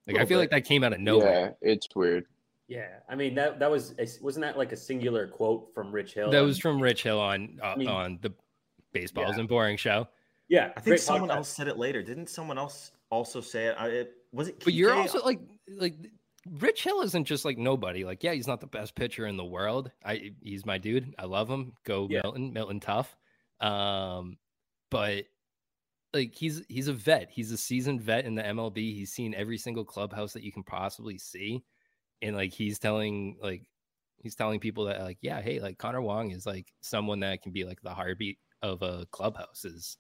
Like 0.06 0.16
I 0.16 0.20
feel 0.20 0.38
bit. 0.38 0.42
like 0.42 0.50
that 0.50 0.64
came 0.64 0.82
out 0.82 0.92
of 0.92 1.00
nowhere. 1.00 1.56
Yeah, 1.62 1.73
it's 1.73 1.88
weird. 1.94 2.25
Yeah, 2.68 2.88
I 3.08 3.14
mean 3.14 3.35
that 3.35 3.58
that 3.61 3.70
was 3.70 3.94
wasn't 4.20 4.44
that 4.44 4.56
like 4.56 4.73
a 4.73 4.76
singular 4.76 5.26
quote 5.26 5.73
from 5.75 5.92
Rich 5.92 6.14
Hill? 6.14 6.30
That 6.30 6.40
was 6.40 6.58
from 6.58 6.80
Rich 6.80 7.02
Hill 7.02 7.20
on 7.20 7.58
uh, 7.62 7.66
I 7.66 7.76
mean, 7.76 7.88
on 7.88 8.18
the 8.23 8.32
Baseballs 8.92 9.35
yeah. 9.35 9.40
and 9.40 9.49
Boring 9.49 9.76
show. 9.76 10.08
Yeah, 10.49 10.73
I 10.76 10.80
think 10.80 10.99
someone 10.99 11.28
podcast. 11.28 11.37
else 11.37 11.49
said 11.49 11.68
it 11.68 11.76
later. 11.76 12.02
Didn't 12.02 12.28
someone 12.28 12.56
else 12.56 12.92
also 13.10 13.40
say 13.40 13.66
it? 13.66 13.76
it 13.80 14.12
was 14.32 14.48
it? 14.48 14.62
But 14.64 14.74
you're 14.74 14.94
also 14.94 15.20
like 15.24 15.40
like 15.68 15.94
Rich 16.50 16.84
Hill 16.84 17.02
isn't 17.02 17.24
just 17.24 17.44
like 17.44 17.58
nobody. 17.58 18.04
Like, 18.04 18.22
yeah, 18.22 18.32
he's 18.32 18.46
not 18.46 18.60
the 18.60 18.66
best 18.66 18.94
pitcher 18.94 19.26
in 19.26 19.36
the 19.36 19.44
world. 19.44 19.90
I 20.04 20.32
he's 20.42 20.64
my 20.64 20.78
dude. 20.78 21.14
I 21.18 21.24
love 21.24 21.48
him. 21.48 21.72
Go 21.84 22.06
yeah. 22.10 22.20
Milton, 22.22 22.52
Milton 22.52 22.80
tough. 22.80 23.16
Um, 23.60 24.38
but 24.90 25.24
like 26.14 26.34
he's 26.34 26.62
he's 26.68 26.88
a 26.88 26.92
vet. 26.92 27.28
He's 27.30 27.52
a 27.52 27.56
seasoned 27.56 28.02
vet 28.02 28.24
in 28.24 28.34
the 28.34 28.42
MLB. 28.42 28.76
He's 28.76 29.12
seen 29.12 29.34
every 29.34 29.58
single 29.58 29.84
clubhouse 29.84 30.32
that 30.32 30.42
you 30.42 30.52
can 30.52 30.62
possibly 30.62 31.18
see. 31.18 31.64
And 32.22 32.34
like 32.34 32.52
he's 32.52 32.78
telling 32.78 33.36
like 33.42 33.68
he's 34.16 34.34
telling 34.34 34.60
people 34.60 34.86
that 34.86 35.00
like, 35.00 35.18
yeah, 35.20 35.40
hey, 35.40 35.60
like 35.60 35.78
Connor 35.78 36.02
Wong 36.02 36.30
is 36.30 36.46
like 36.46 36.72
someone 36.80 37.20
that 37.20 37.42
can 37.42 37.52
be 37.52 37.64
like 37.64 37.80
the 37.82 37.94
heartbeat 37.94 38.38
of 38.62 38.82
a 38.82 39.06
clubhouse 39.10 39.64
is 39.64 39.98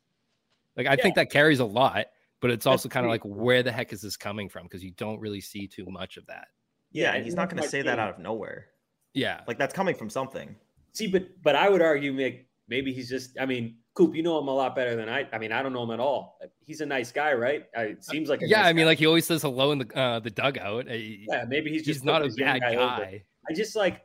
like 0.76 0.86
I 0.86 0.94
yeah. 0.94 1.02
think 1.02 1.14
that 1.16 1.30
carries 1.30 1.60
a 1.60 1.64
lot 1.64 2.06
but 2.40 2.50
it's 2.50 2.66
also 2.66 2.88
kind 2.88 3.04
of 3.04 3.10
like 3.10 3.22
where 3.24 3.62
the 3.62 3.72
heck 3.72 3.92
is 3.92 4.00
this 4.00 4.16
coming 4.16 4.48
from? 4.48 4.64
Because 4.64 4.84
you 4.84 4.92
don't 4.92 5.20
really 5.20 5.40
see 5.40 5.66
too 5.66 5.86
much 5.86 6.16
of 6.16 6.26
that. 6.26 6.48
Yeah, 6.92 7.14
and 7.14 7.24
he's 7.24 7.34
not 7.34 7.50
going 7.50 7.62
to 7.62 7.68
say 7.68 7.82
that 7.82 7.98
out 7.98 8.10
of 8.10 8.18
nowhere. 8.18 8.68
Yeah. 9.14 9.40
Like 9.46 9.58
that's 9.58 9.74
coming 9.74 9.94
from 9.94 10.10
something. 10.10 10.54
See 10.92 11.06
but 11.06 11.26
but 11.42 11.54
i 11.54 11.68
would 11.68 11.82
argue 11.82 12.12
maybe, 12.12 12.46
maybe 12.66 12.92
he's 12.92 13.08
just 13.08 13.38
i 13.38 13.46
mean 13.46 13.76
coop 13.94 14.14
you 14.14 14.22
know 14.22 14.38
him 14.38 14.48
a 14.48 14.54
lot 14.54 14.74
better 14.74 14.96
than 14.96 15.08
i 15.08 15.28
i 15.32 15.38
mean 15.38 15.52
i 15.52 15.62
don't 15.62 15.72
know 15.72 15.82
him 15.82 15.90
at 15.90 16.00
all. 16.00 16.38
He's 16.60 16.80
a 16.80 16.86
nice 16.86 17.12
guy 17.12 17.34
right? 17.34 17.66
It 17.74 18.04
seems 18.04 18.28
like 18.28 18.40
yeah 18.40 18.58
nice 18.58 18.66
i 18.66 18.72
mean 18.72 18.84
guy. 18.84 18.88
like 18.88 18.98
he 18.98 19.06
always 19.06 19.26
says 19.26 19.42
hello 19.42 19.72
in 19.72 19.78
the 19.78 19.98
uh 19.98 20.20
the 20.20 20.30
dugout. 20.30 20.86
Yeah 20.88 21.44
maybe 21.46 21.70
he's 21.70 21.84
just 21.84 22.00
he's 22.00 22.04
not 22.04 22.22
a 22.22 22.28
bad 22.30 22.60
guy, 22.60 22.74
guy. 22.74 23.22
i 23.48 23.52
just 23.54 23.76
like 23.76 24.02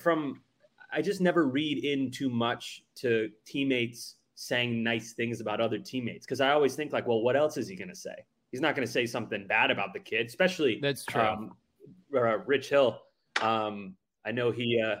from 0.00 0.40
i 0.92 1.02
just 1.02 1.20
never 1.20 1.46
read 1.46 1.84
in 1.84 2.10
too 2.10 2.30
much 2.30 2.82
to 2.96 3.30
teammates 3.44 4.16
saying 4.34 4.82
nice 4.82 5.12
things 5.12 5.40
about 5.40 5.60
other 5.60 5.78
teammates 5.78 6.26
because 6.26 6.40
I 6.40 6.50
always 6.50 6.74
think 6.74 6.92
like, 6.92 7.06
well, 7.06 7.22
what 7.22 7.36
else 7.36 7.56
is 7.56 7.68
he 7.68 7.76
going 7.76 7.88
to 7.88 7.96
say? 7.96 8.14
He's 8.50 8.60
not 8.60 8.74
going 8.74 8.86
to 8.86 8.92
say 8.92 9.06
something 9.06 9.46
bad 9.46 9.70
about 9.70 9.92
the 9.92 10.00
kid, 10.00 10.26
especially 10.26 10.78
that's 10.80 11.04
true. 11.04 11.20
Um, 11.20 11.56
uh, 12.14 12.38
Rich 12.38 12.68
Hill. 12.68 13.00
Um, 13.40 13.96
I 14.24 14.32
know 14.32 14.50
he 14.50 14.80
uh, 14.80 14.96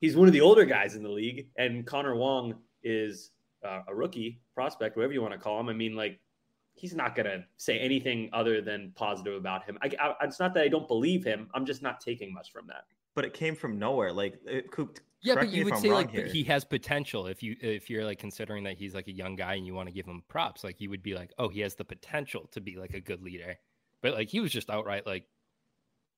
he's 0.00 0.16
one 0.16 0.28
of 0.28 0.32
the 0.32 0.40
older 0.40 0.64
guys 0.64 0.94
in 0.94 1.02
the 1.02 1.08
league, 1.08 1.48
and 1.56 1.86
Connor 1.86 2.14
Wong 2.14 2.54
is 2.82 3.32
uh, 3.64 3.80
a 3.88 3.94
rookie 3.94 4.40
prospect, 4.54 4.96
whatever 4.96 5.12
you 5.12 5.22
want 5.22 5.34
to 5.34 5.40
call 5.40 5.58
him. 5.58 5.68
I 5.68 5.72
mean, 5.72 5.96
like 5.96 6.20
he's 6.74 6.94
not 6.94 7.14
going 7.14 7.26
to 7.26 7.44
say 7.56 7.78
anything 7.78 8.30
other 8.32 8.60
than 8.60 8.92
positive 8.94 9.34
about 9.34 9.64
him. 9.64 9.78
I, 9.82 9.90
I, 10.00 10.14
it's 10.22 10.38
not 10.38 10.54
that 10.54 10.62
I 10.62 10.68
don't 10.68 10.86
believe 10.86 11.24
him. 11.24 11.48
I'm 11.54 11.66
just 11.66 11.82
not 11.82 12.00
taking 12.00 12.32
much 12.32 12.52
from 12.52 12.66
that. 12.68 12.84
But 13.14 13.24
it 13.24 13.34
came 13.34 13.56
from 13.56 13.78
nowhere. 13.78 14.12
Like 14.12 14.38
it, 14.46 14.70
Coop, 14.70 15.00
yeah, 15.20 15.34
but 15.34 15.50
you 15.50 15.64
would 15.64 15.76
say 15.78 15.90
like 15.90 16.10
here. 16.10 16.26
he 16.26 16.44
has 16.44 16.64
potential 16.64 17.26
if 17.26 17.42
you 17.42 17.56
if 17.60 17.90
you're 17.90 18.04
like 18.04 18.18
considering 18.18 18.64
that 18.64 18.76
he's 18.76 18.94
like 18.94 19.08
a 19.08 19.12
young 19.12 19.34
guy 19.34 19.54
and 19.54 19.66
you 19.66 19.74
want 19.74 19.88
to 19.88 19.92
give 19.92 20.06
him 20.06 20.22
props, 20.28 20.62
like 20.62 20.80
you 20.80 20.90
would 20.90 21.02
be 21.02 21.14
like, 21.14 21.32
oh, 21.38 21.48
he 21.48 21.60
has 21.60 21.74
the 21.74 21.84
potential 21.84 22.48
to 22.52 22.60
be 22.60 22.76
like 22.76 22.94
a 22.94 23.00
good 23.00 23.22
leader. 23.22 23.56
But 24.00 24.14
like 24.14 24.28
he 24.28 24.40
was 24.40 24.52
just 24.52 24.70
outright 24.70 25.06
like 25.06 25.24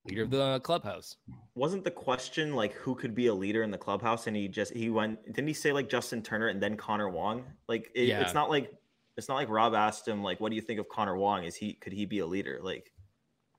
leader 0.04 0.24
of 0.24 0.30
the 0.30 0.60
clubhouse. 0.60 1.16
Wasn't 1.54 1.82
the 1.84 1.90
question 1.90 2.54
like 2.54 2.72
who 2.74 2.94
could 2.94 3.14
be 3.14 3.28
a 3.28 3.34
leader 3.34 3.62
in 3.62 3.70
the 3.70 3.78
clubhouse? 3.78 4.26
And 4.26 4.36
he 4.36 4.48
just 4.48 4.74
he 4.74 4.90
went 4.90 5.24
didn't 5.24 5.48
he 5.48 5.54
say 5.54 5.72
like 5.72 5.88
Justin 5.88 6.22
Turner 6.22 6.48
and 6.48 6.62
then 6.62 6.76
Connor 6.76 7.08
Wong? 7.08 7.44
Like 7.68 7.90
it, 7.94 8.08
yeah. 8.08 8.20
it's 8.20 8.34
not 8.34 8.50
like 8.50 8.70
it's 9.16 9.28
not 9.28 9.36
like 9.36 9.48
Rob 9.48 9.74
asked 9.74 10.06
him 10.06 10.22
like 10.22 10.40
what 10.40 10.50
do 10.50 10.56
you 10.56 10.62
think 10.62 10.78
of 10.78 10.88
Connor 10.90 11.16
Wong? 11.16 11.44
Is 11.44 11.56
he 11.56 11.72
could 11.72 11.94
he 11.94 12.04
be 12.04 12.18
a 12.18 12.26
leader? 12.26 12.60
Like 12.62 12.92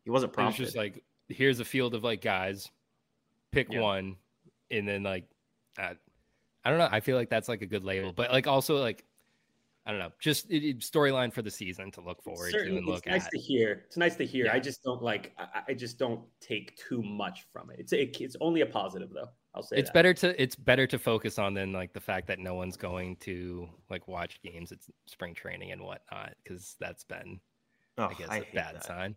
he 0.03 0.11
wasn't 0.11 0.33
prompted. 0.33 0.61
It 0.61 0.65
was 0.65 0.73
just 0.73 0.77
like 0.77 1.03
here's 1.29 1.59
a 1.59 1.65
field 1.65 1.95
of 1.95 2.03
like 2.03 2.21
guys, 2.21 2.69
pick 3.51 3.71
yeah. 3.71 3.79
one, 3.79 4.17
and 4.71 4.87
then 4.87 5.03
like 5.03 5.25
uh, 5.79 5.93
I 6.63 6.69
don't 6.69 6.79
know. 6.79 6.89
I 6.91 6.99
feel 6.99 7.17
like 7.17 7.29
that's 7.29 7.49
like 7.49 7.61
a 7.61 7.65
good 7.65 7.83
label, 7.83 8.13
but 8.13 8.31
like 8.31 8.47
also 8.47 8.77
like 8.77 9.05
I 9.85 9.89
don't 9.89 9.99
know, 9.99 10.11
just 10.19 10.51
it, 10.51 10.63
it, 10.63 10.79
storyline 10.79 11.33
for 11.33 11.41
the 11.41 11.49
season 11.49 11.89
to 11.91 12.01
look 12.01 12.21
forward 12.21 12.51
to 12.51 12.59
and 12.59 12.85
look 12.85 12.99
it's 12.99 13.07
nice 13.07 13.25
at. 13.25 13.31
to 13.31 13.39
hear. 13.39 13.83
It's 13.87 13.97
nice 13.97 14.15
to 14.17 14.25
hear. 14.25 14.45
Yeah. 14.45 14.53
I 14.53 14.59
just 14.59 14.83
don't 14.83 15.01
like. 15.01 15.33
I, 15.39 15.61
I, 15.69 15.73
just 15.73 15.97
don't 15.97 16.21
take 16.39 16.77
too 16.77 17.01
much 17.01 17.47
from 17.51 17.71
it. 17.71 17.79
It's 17.79 17.91
it, 17.91 18.21
it's 18.21 18.35
only 18.41 18.61
a 18.61 18.65
positive 18.67 19.09
though. 19.11 19.29
I'll 19.55 19.63
say 19.63 19.77
it's 19.77 19.89
that. 19.89 19.93
better 19.93 20.13
to 20.13 20.41
it's 20.41 20.55
better 20.55 20.85
to 20.85 20.99
focus 20.99 21.39
on 21.39 21.55
than 21.55 21.73
like 21.73 21.93
the 21.93 21.99
fact 21.99 22.27
that 22.27 22.37
no 22.37 22.53
one's 22.53 22.77
going 22.77 23.15
to 23.17 23.67
like 23.89 24.07
watch 24.07 24.39
games 24.43 24.71
at 24.71 24.77
spring 25.07 25.33
training 25.33 25.71
and 25.71 25.81
whatnot 25.81 26.33
because 26.43 26.75
that's 26.79 27.03
been 27.03 27.39
oh, 27.97 28.05
I 28.05 28.13
guess 28.13 28.29
I 28.29 28.37
a 28.37 28.45
bad 28.53 28.75
that. 28.75 28.85
sign. 28.85 29.15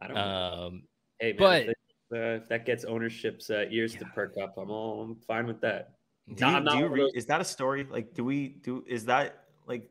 I 0.00 0.06
don't. 0.06 0.16
Um, 0.16 0.82
hey, 1.18 1.32
man, 1.32 1.66
but 1.66 1.76
uh, 2.12 2.40
if 2.40 2.48
that 2.48 2.66
gets 2.66 2.84
ownership's 2.84 3.50
uh, 3.50 3.64
ears 3.70 3.94
yeah. 3.94 4.00
to 4.00 4.06
perk 4.06 4.34
up, 4.42 4.54
I'm 4.58 4.70
all 4.70 5.02
I'm 5.02 5.16
fine 5.16 5.46
with 5.46 5.60
that. 5.60 5.94
Do 6.34 6.46
you, 6.46 6.60
do 6.60 6.76
you 6.78 6.86
read, 6.88 7.10
is 7.14 7.26
that 7.26 7.40
a 7.40 7.44
story? 7.44 7.86
Like, 7.88 8.14
do 8.14 8.24
we 8.24 8.48
do? 8.48 8.84
Is 8.88 9.04
that 9.06 9.44
like? 9.66 9.88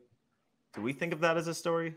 Do 0.74 0.82
we 0.82 0.92
think 0.92 1.12
of 1.12 1.20
that 1.20 1.36
as 1.36 1.48
a 1.48 1.54
story? 1.54 1.94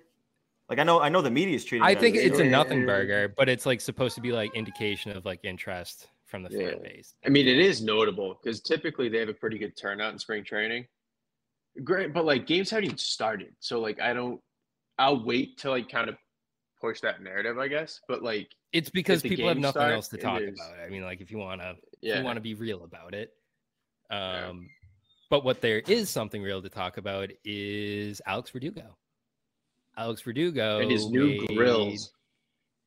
Like, 0.70 0.80
I 0.80 0.84
know, 0.84 1.02
I 1.02 1.10
know 1.10 1.22
the 1.22 1.32
media 1.32 1.56
is 1.56 1.66
treating. 1.66 1.84
I 1.84 1.96
think 1.96 2.16
it's 2.16 2.40
a 2.40 2.44
nothing 2.44 2.86
burger, 2.86 3.34
but 3.36 3.50
it's 3.50 3.66
like 3.66 3.82
supposed 3.82 4.16
to 4.16 4.22
be 4.22 4.32
like 4.32 4.54
indication 4.56 5.12
of 5.12 5.26
like 5.26 5.40
interest 5.44 6.10
from 6.26 6.44
the 6.44 6.50
yeah. 6.52 6.70
fan 6.70 6.84
base. 6.84 7.16
I 7.26 7.30
mean, 7.30 7.48
it 7.48 7.58
is 7.58 7.82
notable 7.82 8.40
because 8.42 8.62
typically 8.62 9.10
they 9.10 9.18
have 9.18 9.30
a 9.30 9.34
pretty 9.34 9.58
good 9.58 9.76
turnout 9.76 10.14
in 10.14 10.20
spring 10.20 10.44
training. 10.44 10.86
Great, 11.84 12.14
but 12.14 12.24
like 12.24 12.46
games 12.46 12.70
haven't 12.70 12.86
even 12.86 12.98
started, 12.98 13.54
so 13.60 13.80
like 13.80 14.00
I 14.00 14.14
don't. 14.14 14.40
I'll 14.98 15.26
wait 15.26 15.58
till 15.58 15.72
like 15.72 15.90
kind 15.90 16.10
of 16.10 16.16
push 16.80 17.02
that 17.02 17.22
narrative, 17.22 17.58
I 17.58 17.68
guess. 17.68 18.02
But 18.08 18.24
like, 18.24 18.50
it's 18.74 18.90
because 18.90 19.22
people 19.22 19.48
have 19.48 19.58
nothing 19.58 19.82
start, 19.82 19.94
else 19.94 20.08
to 20.10 20.18
talk 20.18 20.42
about. 20.42 20.74
I 20.86 20.90
mean, 20.90 21.04
like 21.04 21.22
if 21.22 21.32
you 21.32 21.38
want 21.38 21.62
to, 21.62 21.76
yeah. 22.02 22.20
you 22.20 22.24
want 22.24 22.38
to 22.38 22.42
be 22.42 22.54
real 22.54 22.84
about 22.84 23.14
it. 23.14 23.34
Um, 24.12 24.20
yeah. 24.20 24.52
but 25.30 25.44
what 25.44 25.62
there 25.62 25.80
is 25.80 26.10
something 26.10 26.42
real 26.42 26.62
to 26.62 26.70
talk 26.70 26.98
about 26.98 27.30
is 27.44 28.22
Alex 28.26 28.50
Verdugo. 28.50 28.98
Alex 29.98 30.22
Verdugo 30.22 30.80
and 30.80 30.90
his 30.90 31.10
new 31.10 31.40
made, 31.40 31.48
grills. 31.48 32.12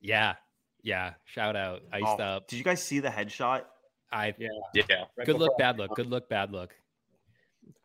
Yeah, 0.01 0.35
yeah. 0.83 1.15
Shout 1.25 1.57
out, 1.57 1.83
iced 1.93 2.05
oh, 2.07 2.23
up. 2.23 2.49
Did 2.49 2.57
you 2.57 2.65
guys 2.65 2.83
see 2.83 3.01
the 3.01 3.09
headshot? 3.09 3.63
I 4.11 4.35
yeah 4.39 4.49
yeah. 4.75 5.05
Good 5.25 5.39
look, 5.39 5.57
bad 5.59 5.79
look. 5.79 5.95
Good 5.97 6.09
look, 6.09 6.29
bad 6.29 6.53
look. 6.53 6.75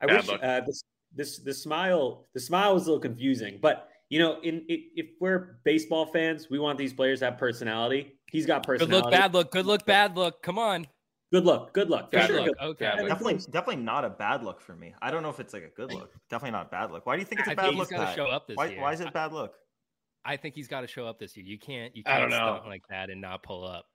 I 0.02 0.08
bad 0.08 0.28
wish 0.28 0.40
uh, 0.42 0.62
this 0.66 0.84
this 1.16 1.38
the 1.40 1.54
smile 1.54 2.26
the 2.34 2.40
smile 2.40 2.74
was 2.74 2.84
a 2.84 2.88
little 2.88 3.02
confusing, 3.02 3.60
but 3.62 3.90
you 4.10 4.20
know, 4.20 4.40
in, 4.42 4.64
in, 4.70 4.84
if 4.96 5.08
we're 5.20 5.60
baseball 5.64 6.06
fans, 6.06 6.50
we 6.50 6.60
want 6.60 6.78
these 6.78 6.94
players 6.94 7.20
to 7.20 7.26
have 7.26 7.38
personality. 7.38 8.14
He's 8.32 8.46
got 8.46 8.66
personality. 8.66 8.92
Good 8.92 9.04
look, 9.04 9.12
bad 9.12 9.34
look. 9.34 9.52
Good 9.52 9.66
look, 9.66 9.86
bad 9.86 10.16
look. 10.16 10.42
Come 10.42 10.58
on. 10.58 10.88
Good 11.32 11.44
luck. 11.44 11.74
Good 11.74 11.90
luck. 11.90 12.12
Bad 12.12 12.28
sure. 12.28 12.46
look. 12.46 12.58
Okay. 12.62 12.86
definitely, 12.86 13.36
definitely 13.52 13.84
not 13.84 14.06
a 14.06 14.10
bad 14.10 14.44
look 14.44 14.62
for 14.62 14.76
me. 14.76 14.94
I 15.02 15.12
don't 15.12 15.24
know 15.24 15.30
if 15.30 15.42
it's 15.42 15.54
like 15.54 15.64
a 15.64 15.76
good 15.76 15.94
look. 15.94 16.14
Definitely 16.30 16.52
not 16.52 16.68
a 16.68 16.70
bad 16.70 16.92
look. 16.92 17.06
Why 17.06 17.16
do 17.16 17.20
you 17.20 17.26
think 17.26 17.42
it's 17.42 17.50
a 17.50 17.52
I 17.52 17.56
bad 17.56 17.76
look? 17.76 17.90
He's 17.90 17.98
got 17.98 18.10
to 18.10 18.16
show 18.16 18.28
up 18.28 18.48
this 18.48 18.56
why, 18.56 18.68
year. 18.68 18.82
Why 18.82 18.94
is 18.94 19.02
it 19.02 19.08
a 19.10 19.12
bad 19.12 19.34
look? 19.34 19.56
I 20.24 20.38
think 20.38 20.56
he's 20.56 20.70
got 20.70 20.82
to 20.82 20.88
show 20.88 21.06
up 21.06 21.20
this 21.20 21.36
year. 21.36 21.46
You 21.46 21.60
can't. 21.60 21.96
You 21.96 22.04
can't 22.04 22.16
I 22.16 22.20
don't 22.20 22.30
know. 22.30 22.62
like 22.66 22.84
that 22.90 23.10
and 23.10 23.20
not 23.20 23.44
pull 23.44 23.66
up. 23.66 23.86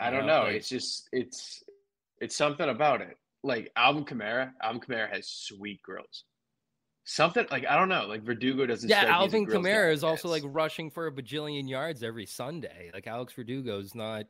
I 0.00 0.10
don't 0.10 0.26
know. 0.26 0.40
know. 0.40 0.44
Like, 0.44 0.56
it's 0.56 0.68
just 0.68 1.08
it's 1.12 1.62
it's 2.20 2.34
something 2.36 2.68
about 2.68 3.02
it. 3.02 3.18
Like 3.42 3.70
Alvin 3.76 4.04
Kamara. 4.06 4.52
Alvin 4.62 4.80
Kamara 4.80 5.10
has 5.10 5.28
sweet 5.28 5.82
grills. 5.82 6.24
Something 7.04 7.46
like 7.50 7.66
I 7.66 7.76
don't 7.76 7.88
know. 7.88 8.06
Like 8.06 8.22
Verdugo 8.22 8.66
doesn't. 8.66 8.88
Yeah, 8.88 9.02
strike 9.02 9.08
me 9.08 9.14
as 9.14 9.20
a 9.20 9.22
Alvin 9.22 9.44
grills 9.44 9.64
Kamara 9.64 9.92
is 9.92 10.04
also 10.04 10.28
like 10.28 10.42
rushing 10.46 10.90
for 10.90 11.06
a 11.06 11.12
bajillion 11.12 11.68
yards 11.68 12.02
every 12.02 12.26
Sunday. 12.26 12.90
Like 12.92 13.06
Alex 13.06 13.32
Verdugo's 13.34 13.94
not 13.94 14.24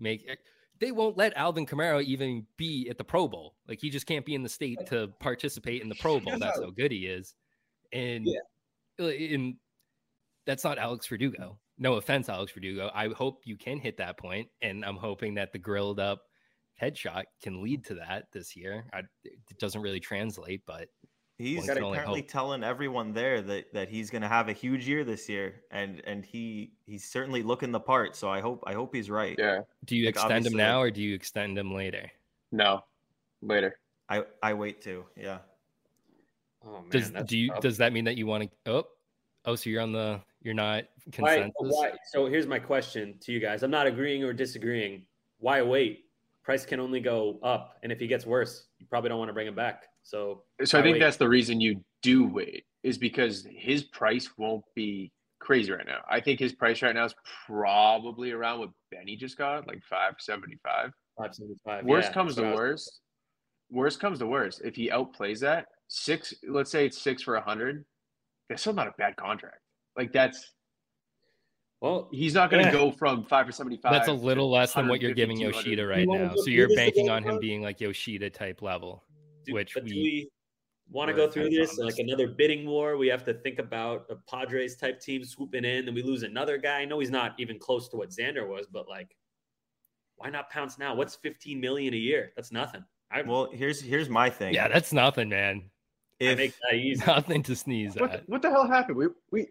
make. 0.00 0.24
Eh, 0.28 0.34
they 0.80 0.92
won't 0.92 1.16
let 1.16 1.36
Alvin 1.36 1.66
Kamara 1.66 2.02
even 2.02 2.46
be 2.56 2.88
at 2.90 2.98
the 2.98 3.04
Pro 3.04 3.28
Bowl. 3.28 3.54
Like 3.68 3.80
he 3.80 3.90
just 3.90 4.06
can't 4.06 4.24
be 4.24 4.34
in 4.34 4.42
the 4.42 4.48
state 4.48 4.86
to 4.86 5.08
participate 5.20 5.82
in 5.82 5.88
the 5.88 5.94
Pro 5.96 6.20
Bowl. 6.20 6.38
That's 6.38 6.60
how 6.60 6.70
good 6.70 6.90
he 6.90 7.06
is. 7.06 7.34
And 7.92 8.26
Yeah. 8.26 9.08
in 9.08 9.56
that's 10.46 10.64
not 10.64 10.78
Alex 10.78 11.06
Verdugo. 11.06 11.58
No 11.78 11.94
offense, 11.94 12.28
Alex 12.28 12.52
Verdugo. 12.52 12.90
I 12.94 13.08
hope 13.08 13.42
you 13.44 13.56
can 13.56 13.78
hit 13.78 13.96
that 13.96 14.18
point, 14.18 14.48
and 14.62 14.84
I'm 14.84 14.96
hoping 14.96 15.34
that 15.34 15.52
the 15.52 15.58
grilled 15.58 15.98
up 15.98 16.22
headshot 16.80 17.24
can 17.42 17.62
lead 17.62 17.84
to 17.86 17.94
that 17.94 18.26
this 18.32 18.54
year. 18.54 18.86
I, 18.92 19.00
it 19.24 19.58
doesn't 19.58 19.80
really 19.80 20.00
translate, 20.00 20.62
but 20.66 20.88
He's 21.36 21.66
One 21.66 21.78
apparently 21.78 22.20
hope. 22.20 22.28
telling 22.28 22.62
everyone 22.62 23.12
there 23.12 23.42
that, 23.42 23.72
that 23.74 23.88
he's 23.88 24.08
going 24.08 24.22
to 24.22 24.28
have 24.28 24.48
a 24.48 24.52
huge 24.52 24.86
year 24.86 25.02
this 25.02 25.28
year, 25.28 25.62
and 25.72 26.00
and 26.06 26.24
he 26.24 26.74
he's 26.86 27.04
certainly 27.10 27.42
looking 27.42 27.72
the 27.72 27.80
part. 27.80 28.14
So 28.14 28.28
I 28.28 28.40
hope 28.40 28.62
I 28.66 28.72
hope 28.74 28.94
he's 28.94 29.10
right. 29.10 29.34
Yeah. 29.36 29.62
do 29.84 29.96
you 29.96 30.06
Like, 30.06 30.14
extend 30.14 30.46
him 30.46 30.52
now 30.52 30.80
or 30.80 30.90
do 30.92 31.02
you 31.02 31.12
extend 31.14 31.58
him 31.58 31.74
later? 31.74 32.08
No. 32.52 32.84
Later. 33.42 33.78
I 34.08 34.22
I 34.44 34.54
wait 34.54 34.80
too. 34.80 35.04
Yeah. 35.16 35.38
Oh 36.64 36.80
man, 36.82 36.88
Does 36.90 37.10
do 37.26 37.36
you 37.36 37.48
tough. 37.50 37.60
does 37.60 37.76
that 37.78 37.92
mean 37.92 38.04
that 38.04 38.16
you 38.16 38.26
want 38.26 38.44
to? 38.44 38.50
Oh, 38.72 38.84
oh, 39.44 39.54
so 39.56 39.68
you're 39.70 39.82
on 39.82 39.92
the 39.92 40.20
you're 40.42 40.54
not 40.54 40.84
Why, 41.16 41.36
consensus. 41.36 41.52
why, 41.58 41.92
so 42.12 42.26
here's 42.26 42.46
my 42.46 42.58
question 42.60 43.18
to 43.20 43.32
you 43.32 43.40
guys. 43.40 43.62
I'm 43.62 43.70
not 43.72 43.86
agreeing 43.88 44.22
or 44.22 44.32
disagreeing. 44.32 45.04
Why 45.38 45.62
wait? 45.62 46.03
Price 46.44 46.66
can 46.66 46.78
only 46.78 47.00
go 47.00 47.38
up, 47.42 47.78
and 47.82 47.90
if 47.90 47.98
he 47.98 48.06
gets 48.06 48.26
worse, 48.26 48.66
you 48.78 48.86
probably 48.86 49.08
don't 49.08 49.18
want 49.18 49.30
to 49.30 49.32
bring 49.32 49.46
him 49.46 49.54
back. 49.54 49.84
So, 50.02 50.42
So 50.64 50.78
I 50.78 50.82
think 50.82 50.94
wait? 50.94 51.00
that's 51.00 51.16
the 51.16 51.28
reason 51.28 51.60
you 51.60 51.82
do 52.02 52.26
wait 52.26 52.64
is 52.82 52.98
because 52.98 53.46
his 53.50 53.84
price 53.84 54.28
won't 54.36 54.62
be 54.74 55.10
crazy 55.40 55.72
right 55.72 55.86
now. 55.86 56.00
I 56.08 56.20
think 56.20 56.38
his 56.38 56.52
price 56.52 56.82
right 56.82 56.94
now 56.94 57.06
is 57.06 57.14
probably 57.46 58.32
around 58.32 58.58
what 58.58 58.70
Benny 58.90 59.16
just 59.16 59.38
got, 59.38 59.66
like 59.66 59.82
five 59.88 60.14
seventy 60.18 60.58
five. 60.62 60.90
575. 61.16 61.84
Worst 61.84 62.08
yeah, 62.08 62.12
comes 62.12 62.34
to 62.34 62.42
worst. 62.42 63.00
Worst 63.70 64.00
comes 64.00 64.18
to 64.18 64.26
worst. 64.26 64.62
If 64.64 64.74
he 64.74 64.90
outplays 64.90 65.40
that 65.40 65.66
six, 65.88 66.34
let's 66.48 66.70
say 66.70 66.86
it's 66.86 67.00
six 67.00 67.22
for 67.22 67.36
a 67.36 67.40
hundred, 67.40 67.84
that's 68.48 68.62
still 68.62 68.72
not 68.74 68.88
a 68.88 68.94
bad 68.98 69.16
contract. 69.16 69.60
Like 69.96 70.12
that's 70.12 70.52
Well, 71.84 72.08
he's 72.12 72.32
not 72.32 72.50
going 72.50 72.64
to 72.64 72.70
Yeah. 72.70 72.72
go 72.72 72.90
from 72.90 73.24
five 73.24 73.44
for 73.44 73.52
seventy 73.52 73.76
five. 73.76 73.92
That's 73.92 74.08
a 74.08 74.12
little 74.12 74.50
less 74.50 74.72
than 74.72 74.88
what 74.88 75.02
you're 75.02 75.12
giving 75.12 75.36
Yoshida 75.38 75.86
right 75.86 76.08
now. 76.08 76.32
So 76.34 76.46
you're 76.48 76.74
banking 76.74 77.10
on 77.10 77.22
him 77.22 77.38
being 77.38 77.60
like 77.60 77.78
Yoshida 77.78 78.30
type 78.30 78.62
level, 78.62 79.04
do, 79.44 79.52
which 79.52 79.74
but 79.74 79.84
we 79.84 79.90
we 79.92 80.30
want 80.90 81.10
to 81.10 81.14
go 81.14 81.30
through 81.30 81.50
kind 81.50 81.58
of 81.58 81.68
this 81.68 81.78
like 81.78 81.98
another 81.98 82.26
bidding 82.28 82.64
war? 82.66 82.96
We 82.96 83.08
have 83.08 83.22
to 83.26 83.34
think 83.34 83.58
about 83.58 84.06
a 84.08 84.16
Padres 84.16 84.76
type 84.76 84.98
team 84.98 85.26
swooping 85.26 85.66
in, 85.66 85.84
then 85.84 85.94
we 85.94 86.02
lose 86.02 86.22
another 86.22 86.56
guy. 86.56 86.80
I 86.80 86.84
know 86.86 87.00
he's 87.00 87.10
not 87.10 87.34
even 87.36 87.58
close 87.58 87.90
to 87.90 87.98
what 87.98 88.08
Xander 88.08 88.48
was, 88.48 88.66
but 88.66 88.88
like, 88.88 89.14
why 90.16 90.30
not 90.30 90.48
pounce 90.48 90.78
now? 90.78 90.94
What's 90.94 91.16
15 91.16 91.60
million 91.60 91.92
a 91.92 91.98
year? 91.98 92.32
That's 92.34 92.50
nothing. 92.50 92.82
I, 93.10 93.20
Well, 93.20 93.50
here's 93.52 93.82
here's 93.82 94.08
my 94.08 94.30
thing. 94.30 94.54
yeah, 94.54 94.68
that's 94.68 94.94
nothing, 94.94 95.28
man. 95.28 95.64
I 96.18 96.24
if 96.24 96.38
make 96.38 96.54
that 96.70 96.76
easy. 96.78 97.04
Nothing 97.06 97.42
to 97.42 97.54
sneeze 97.54 97.94
What, 97.96 98.10
at. 98.10 98.26
what 98.26 98.40
the 98.40 98.48
hell 98.48 98.66
happened? 98.66 98.96
We 98.96 99.08
we 99.30 99.48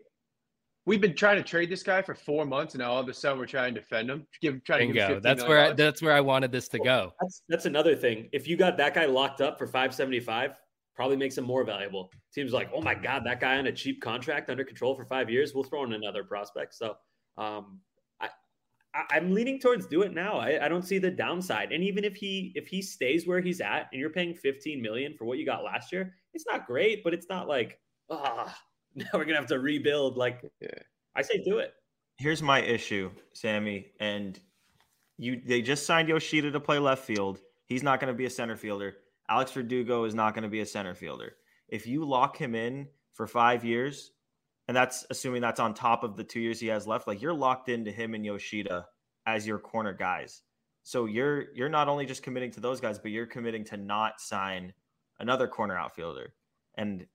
we've 0.86 1.02
been 1.02 1.16
trying 1.16 1.38
to 1.38 1.44
trade 1.44 1.70
this 1.70 1.84
guy 1.84 2.02
for 2.02 2.14
four 2.14 2.46
months, 2.46 2.74
and 2.74 2.82
now 2.82 2.92
all 2.92 3.00
of 3.00 3.08
a 3.08 3.14
sudden 3.14 3.40
we're 3.40 3.46
trying 3.46 3.74
to 3.74 3.82
defend 3.82 4.10
him. 4.10 4.28
Give 4.42 4.64
trying 4.64 4.88
to 4.90 4.94
give 4.94 5.10
him 5.10 5.22
That's 5.22 5.44
where 5.44 5.60
I, 5.60 5.72
that's 5.74 6.02
where 6.02 6.14
I 6.14 6.22
wanted 6.22 6.52
this 6.52 6.68
to 6.70 6.80
go. 6.80 7.14
That's 7.22 7.44
that's 7.50 7.66
another 7.66 7.96
thing. 7.96 8.30
If 8.32 8.48
you 8.48 8.58
got 8.58 8.78
that 8.78 8.94
guy 8.94 9.06
locked 9.06 9.42
up 9.42 9.58
for 9.58 9.66
575, 9.66 10.56
probably 10.96 11.18
makes 11.18 11.38
him 11.38 11.46
more 11.46 11.64
valuable. 11.64 12.12
Teams 12.34 12.54
like, 12.54 12.70
oh 12.74 12.82
my 12.82 12.96
God, 12.96 13.24
that 13.26 13.40
guy 13.40 13.58
on 13.58 13.68
a 13.68 13.72
cheap 13.72 14.02
contract 14.02 14.50
under 14.50 14.64
control 14.64 14.96
for 14.96 15.06
five 15.06 15.30
years, 15.30 15.54
we'll 15.54 15.64
throw 15.64 15.84
in 15.84 15.94
another 15.94 16.24
prospect. 16.24 16.74
So 16.76 16.96
um 17.38 17.80
I, 18.22 18.30
I 18.94 19.04
I'm 19.12 19.34
leaning 19.34 19.60
towards 19.60 19.88
do 19.88 20.02
it 20.02 20.14
now. 20.14 20.38
I, 20.38 20.66
I 20.66 20.68
don't 20.68 20.86
see 20.86 21.00
the 21.00 21.12
downside. 21.12 21.72
And 21.72 21.84
even 21.84 22.04
if 22.04 22.16
he 22.16 22.52
if 22.56 22.68
he 22.68 22.82
stays 22.82 23.26
where 23.26 23.42
he's 23.42 23.62
at 23.62 23.88
and 23.92 24.00
you're 24.00 24.10
paying 24.10 24.36
15 24.36 24.82
million 24.82 25.16
for 25.18 25.26
what 25.26 25.38
you 25.38 25.46
got 25.46 25.64
last 25.64 25.92
year, 25.92 26.14
it's 26.34 26.46
not 26.50 26.68
great, 26.68 27.04
but 27.04 27.14
it's 27.14 27.28
not 27.30 27.48
like 27.48 27.80
ah 28.10 28.56
now 28.96 29.06
we're 29.14 29.26
gonna 29.26 29.38
have 29.38 29.48
to 29.48 29.60
rebuild. 29.60 30.18
Like 30.18 30.42
Yeah. 30.62 30.70
I 31.16 31.22
say 31.22 31.44
do 31.44 31.60
it. 31.60 31.74
here's 32.18 32.42
my 32.42 32.62
issue, 32.62 33.12
Sammy, 33.34 33.88
and 34.00 34.40
you 35.18 35.42
they 35.46 35.62
just 35.62 35.86
signed 35.86 36.10
Yoshida 36.10 36.52
to 36.52 36.60
play 36.60 36.80
left 36.80 37.06
field. 37.06 37.40
He's 37.66 37.84
not 37.84 38.00
going 38.00 38.12
to 38.14 38.18
be 38.18 38.26
a 38.26 38.30
center 38.30 38.56
fielder. 38.58 38.96
Alex 39.30 39.52
Verdugo 39.52 40.04
is 40.04 40.14
not 40.14 40.34
going 40.34 40.44
to 40.44 40.50
be 40.50 40.60
a 40.62 40.66
center 40.66 40.94
fielder. 40.96 41.36
If 41.70 41.88
you 41.88 42.04
lock 42.06 42.38
him 42.38 42.56
in 42.56 42.88
for 43.14 43.26
5 43.26 43.64
years, 43.64 44.12
and 44.68 44.76
that's 44.76 45.06
assuming 45.10 45.42
that's 45.42 45.60
on 45.60 45.74
top 45.74 46.04
of 46.04 46.18
the 46.18 46.24
2 46.24 46.40
years 46.40 46.60
he 46.60 46.68
has 46.68 46.86
left, 46.88 47.08
like 47.08 47.22
you're 47.22 47.34
locked 47.34 47.70
into 47.70 47.92
him 47.92 48.14
and 48.16 48.26
Yoshida 48.26 48.86
as 49.26 49.48
your 49.48 49.60
corner 49.60 49.94
guys. 49.94 50.42
So 50.84 51.06
you're 51.06 51.54
you're 51.56 51.70
not 51.70 51.88
only 51.88 52.06
just 52.06 52.24
committing 52.24 52.52
to 52.52 52.60
those 52.60 52.82
guys, 52.82 53.00
but 53.00 53.12
you're 53.12 53.26
committing 53.26 53.64
to 53.66 53.78
not 53.78 54.20
sign 54.20 54.74
another 55.20 55.48
corner 55.48 55.78
outfielder. 55.78 56.34
And 56.76 57.06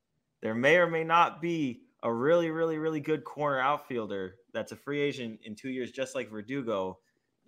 there 0.43 0.55
may 0.55 0.77
or 0.77 0.87
may 0.87 1.05
not 1.05 1.41
be 1.41 1.83
a 2.03 2.13
really, 2.13 2.51
really, 2.51 2.79
really 2.79 3.01
good 3.01 3.25
corner 3.25 3.59
outfielder 3.59 4.37
that's 4.53 4.73
a 4.73 4.77
free 4.77 5.01
agent 5.01 5.41
in 5.45 5.55
two 5.55 5.71
years, 5.71 5.91
just 5.91 6.15
like 6.15 6.31
Verdugo, 6.31 6.99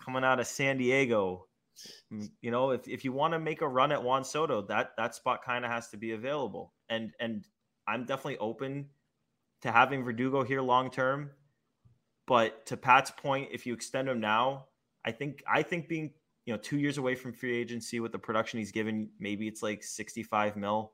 coming 0.04 0.24
out 0.24 0.40
of 0.40 0.46
San 0.46 0.78
Diego. 0.78 1.46
Mm, 2.12 2.30
You 2.40 2.50
know, 2.50 2.70
if, 2.70 2.88
if 2.88 3.04
you 3.04 3.12
want 3.12 3.32
to 3.34 3.38
make 3.38 3.60
a 3.62 3.68
run 3.68 3.92
at 3.92 4.02
Juan 4.02 4.24
Soto, 4.24 4.62
that 4.62 4.92
that 4.96 5.14
spot 5.14 5.44
kind 5.44 5.64
of 5.64 5.70
has 5.70 5.88
to 5.90 5.96
be 5.96 6.12
available. 6.12 6.74
And 6.88 7.12
and 7.20 7.46
I'm 7.86 8.04
definitely 8.04 8.38
open 8.38 8.90
to 9.62 9.72
having 9.72 10.04
Verdugo 10.04 10.42
here 10.42 10.62
long 10.62 10.90
term. 10.90 11.30
But 12.26 12.66
to 12.66 12.76
Pat's 12.76 13.10
point, 13.10 13.48
if 13.52 13.66
you 13.66 13.74
extend 13.74 14.08
him 14.08 14.20
now, 14.20 14.66
I 15.04 15.12
think 15.12 15.42
I 15.48 15.62
think 15.62 15.88
being 15.88 16.12
you 16.46 16.54
know 16.54 16.58
two 16.58 16.78
years 16.78 16.98
away 16.98 17.14
from 17.14 17.32
free 17.32 17.56
agency 17.56 18.00
with 18.00 18.12
the 18.12 18.18
production 18.18 18.58
he's 18.58 18.72
given, 18.72 19.10
maybe 19.18 19.48
it's 19.48 19.62
like 19.62 19.82
65 19.82 20.56
mil. 20.56 20.92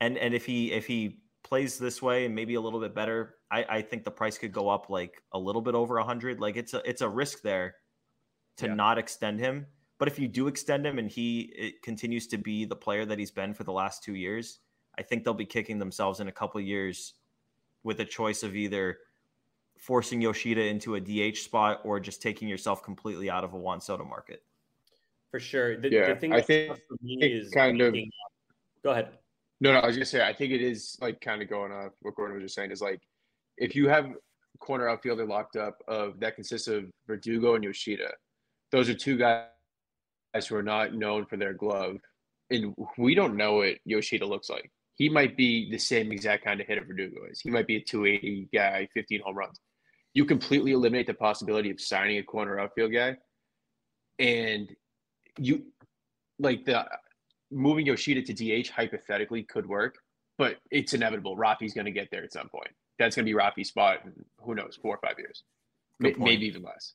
And 0.00 0.18
and 0.18 0.34
if 0.34 0.44
he 0.46 0.72
if 0.72 0.86
he 0.86 1.20
plays 1.42 1.78
this 1.78 2.02
way 2.02 2.26
and 2.26 2.34
maybe 2.34 2.54
a 2.54 2.60
little 2.60 2.80
bit 2.80 2.94
better, 2.94 3.36
I, 3.50 3.64
I 3.68 3.82
think 3.82 4.04
the 4.04 4.10
price 4.10 4.36
could 4.36 4.52
go 4.52 4.68
up 4.68 4.90
like 4.90 5.22
a 5.32 5.38
little 5.38 5.62
bit 5.62 5.74
over 5.74 5.98
a 5.98 6.04
hundred. 6.04 6.40
Like 6.40 6.56
it's 6.56 6.74
a 6.74 6.82
it's 6.88 7.00
a 7.02 7.08
risk 7.08 7.42
there 7.42 7.76
to 8.56 8.66
Yeah. 8.66 8.74
not 8.74 8.98
extend 8.98 9.40
him. 9.40 9.66
But 9.98 10.08
if 10.08 10.18
you 10.18 10.28
do 10.28 10.48
extend 10.48 10.86
him 10.86 10.98
and 10.98 11.08
he 11.10 11.52
it 11.56 11.82
continues 11.82 12.26
to 12.28 12.36
be 12.38 12.64
the 12.64 12.76
player 12.76 13.04
that 13.06 13.18
he's 13.18 13.30
been 13.30 13.54
for 13.54 13.64
the 13.64 13.72
last 13.72 14.02
two 14.02 14.14
years, 14.14 14.58
I 14.98 15.02
think 15.02 15.24
they'll 15.24 15.32
be 15.34 15.46
kicking 15.46 15.78
themselves 15.78 16.20
in 16.20 16.28
a 16.28 16.32
couple 16.32 16.60
of 16.60 16.66
years 16.66 17.14
with 17.82 18.00
a 18.00 18.04
choice 18.04 18.42
of 18.42 18.54
either 18.56 18.98
forcing 19.78 20.20
Yoshida 20.20 20.62
into 20.64 20.96
a 20.96 21.00
DH 21.00 21.36
spot 21.38 21.80
or 21.84 22.00
just 22.00 22.20
taking 22.20 22.48
yourself 22.48 22.82
completely 22.82 23.30
out 23.30 23.44
of 23.44 23.52
a 23.54 23.56
Juan 23.56 23.80
Soto 23.80 24.04
market. 24.04 24.42
For 25.30 25.38
sure. 25.38 25.76
The, 25.76 25.90
Yeah, 25.90 26.08
the 26.14 26.16
thing 26.20 26.32
I 26.32 26.40
think- 26.40 26.68
tough 26.68 26.80
for 26.88 26.96
me 27.02 27.18
is 27.22 27.50
kind 27.50 27.80
of- 27.80 27.92
making- 27.92 28.10
go 28.82 28.90
ahead. 28.90 29.18
No, 29.60 29.72
no, 29.72 29.78
I 29.78 29.86
was 29.86 29.96
gonna 29.96 30.04
say 30.04 30.22
I 30.22 30.34
think 30.34 30.52
it 30.52 30.62
is 30.62 30.96
like 31.00 31.20
kind 31.20 31.42
of 31.42 31.48
going 31.48 31.72
off 31.72 31.92
what 32.00 32.14
Gordon 32.14 32.36
was 32.36 32.44
just 32.44 32.54
saying 32.54 32.70
is 32.70 32.82
like 32.82 33.00
if 33.56 33.74
you 33.74 33.88
have 33.88 34.12
corner 34.58 34.88
outfielder 34.88 35.24
locked 35.24 35.56
up 35.56 35.78
of 35.88 36.20
that 36.20 36.34
consists 36.34 36.68
of 36.68 36.84
Verdugo 37.06 37.54
and 37.54 37.64
Yoshida, 37.64 38.10
those 38.72 38.88
are 38.88 38.94
two 38.94 39.16
guys 39.16 39.46
who 40.48 40.56
are 40.56 40.62
not 40.62 40.94
known 40.94 41.24
for 41.26 41.36
their 41.36 41.54
glove, 41.54 41.96
and 42.50 42.74
we 42.98 43.14
don't 43.14 43.36
know 43.36 43.56
what 43.56 43.76
Yoshida 43.84 44.26
looks 44.26 44.50
like. 44.50 44.70
He 44.94 45.08
might 45.08 45.36
be 45.36 45.70
the 45.70 45.78
same 45.78 46.10
exact 46.10 46.44
kind 46.44 46.60
of 46.60 46.66
hitter 46.66 46.84
Verdugo 46.84 47.26
is. 47.30 47.40
He 47.40 47.50
might 47.50 47.66
be 47.66 47.76
a 47.76 47.80
280 47.80 48.48
guy, 48.52 48.88
15 48.94 49.20
home 49.20 49.36
runs. 49.36 49.60
You 50.14 50.24
completely 50.24 50.72
eliminate 50.72 51.06
the 51.06 51.14
possibility 51.14 51.70
of 51.70 51.80
signing 51.80 52.18
a 52.18 52.22
corner 52.22 52.58
outfield 52.58 52.92
guy, 52.92 53.16
and 54.18 54.74
you 55.38 55.66
like 56.38 56.64
the 56.64 56.86
moving 57.50 57.86
Yoshida 57.86 58.22
to 58.22 58.32
DH 58.62 58.68
hypothetically 58.68 59.42
could 59.44 59.66
work, 59.66 59.96
but 60.38 60.56
it's 60.70 60.94
inevitable. 60.94 61.36
Rafi's 61.36 61.74
going 61.74 61.86
to 61.86 61.90
get 61.90 62.08
there 62.10 62.24
at 62.24 62.32
some 62.32 62.48
point. 62.48 62.70
That's 62.98 63.16
going 63.16 63.26
to 63.26 63.30
be 63.30 63.34
Rafi's 63.34 63.68
spot 63.68 64.00
in 64.04 64.12
who 64.40 64.54
knows, 64.54 64.78
four 64.80 64.94
or 64.94 65.00
five 65.06 65.18
years, 65.18 65.42
point. 66.00 66.18
maybe 66.18 66.46
even 66.46 66.62
less. 66.62 66.94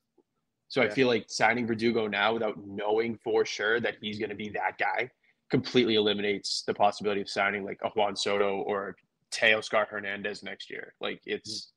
So 0.67 0.81
I 0.81 0.89
feel 0.89 1.07
like 1.07 1.25
signing 1.27 1.67
Verdugo 1.67 2.07
now 2.07 2.33
without 2.33 2.55
knowing 2.65 3.19
for 3.23 3.45
sure 3.45 3.81
that 3.81 3.95
he's 4.01 4.19
going 4.19 4.29
to 4.29 4.35
be 4.35 4.49
that 4.49 4.77
guy 4.79 5.09
completely 5.49 5.95
eliminates 5.95 6.63
the 6.65 6.73
possibility 6.73 7.19
of 7.19 7.29
signing 7.29 7.65
like 7.65 7.79
a 7.83 7.89
Juan 7.89 8.15
Soto 8.15 8.61
or 8.61 8.95
Teoscar 9.33 9.85
Hernandez 9.87 10.43
next 10.43 10.69
year. 10.69 10.93
Like 11.01 11.21
it's 11.25 11.73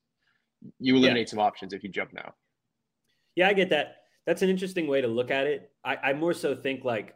you 0.79 0.95
eliminate 0.95 1.29
some 1.29 1.39
options 1.39 1.73
if 1.73 1.83
you 1.83 1.89
jump 1.89 2.13
now. 2.13 2.33
Yeah, 3.35 3.49
I 3.49 3.53
get 3.53 3.69
that. 3.71 3.97
That's 4.25 4.41
an 4.41 4.49
interesting 4.49 4.87
way 4.87 5.01
to 5.01 5.07
look 5.07 5.29
at 5.29 5.45
it. 5.45 5.71
I, 5.83 5.97
I 5.97 6.13
more 6.13 6.33
so 6.33 6.55
think 6.55 6.85
like 6.85 7.15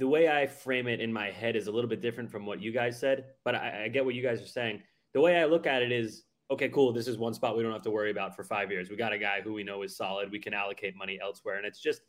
the 0.00 0.08
way 0.08 0.28
I 0.28 0.46
frame 0.46 0.88
it 0.88 1.00
in 1.00 1.12
my 1.12 1.30
head 1.30 1.54
is 1.56 1.66
a 1.66 1.70
little 1.70 1.88
bit 1.88 2.00
different 2.00 2.30
from 2.30 2.46
what 2.46 2.60
you 2.60 2.72
guys 2.72 2.98
said, 2.98 3.26
but 3.44 3.54
I, 3.54 3.84
I 3.84 3.88
get 3.88 4.04
what 4.04 4.14
you 4.14 4.22
guys 4.22 4.40
are 4.40 4.46
saying. 4.46 4.80
The 5.12 5.20
way 5.20 5.38
I 5.38 5.44
look 5.44 5.66
at 5.66 5.82
it 5.82 5.92
is 5.92 6.24
okay, 6.50 6.70
cool. 6.70 6.92
This 6.92 7.06
is 7.06 7.18
one 7.18 7.34
spot 7.34 7.56
we 7.56 7.62
don't 7.62 7.72
have 7.72 7.82
to 7.82 7.90
worry 7.90 8.10
about 8.10 8.34
for 8.34 8.42
five 8.42 8.72
years. 8.72 8.90
We 8.90 8.96
got 8.96 9.12
a 9.12 9.18
guy 9.18 9.40
who 9.42 9.52
we 9.52 9.62
know 9.62 9.82
is 9.82 9.96
solid. 9.96 10.32
We 10.32 10.40
can 10.40 10.54
allocate 10.54 10.96
money 10.96 11.18
elsewhere. 11.22 11.58
And 11.58 11.66
it's 11.66 11.80
just 11.80 12.00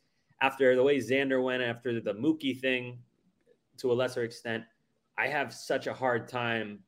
after 0.42 0.76
the 0.76 0.82
way 0.82 0.98
Xander 0.98 1.44
went, 1.44 1.62
after 1.62 2.00
the 2.00 2.14
Mookie 2.14 2.60
thing 2.60 2.98
to 3.78 3.92
a 3.92 3.94
lesser 3.94 4.24
extent, 4.24 4.64
I 5.18 5.28
have 5.28 5.54
such 5.54 5.86
a 5.86 5.94
hard 5.94 6.28
time 6.28 6.80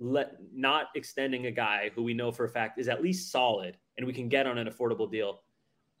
let 0.00 0.36
not 0.52 0.86
extending 0.94 1.46
a 1.46 1.50
guy 1.50 1.90
who 1.94 2.02
we 2.02 2.14
know 2.14 2.32
for 2.32 2.46
a 2.46 2.48
fact 2.48 2.80
is 2.80 2.88
at 2.88 3.02
least 3.02 3.30
solid 3.30 3.76
and 3.98 4.06
we 4.06 4.14
can 4.14 4.30
get 4.30 4.46
on 4.46 4.56
an 4.56 4.66
affordable 4.66 5.10
deal 5.10 5.42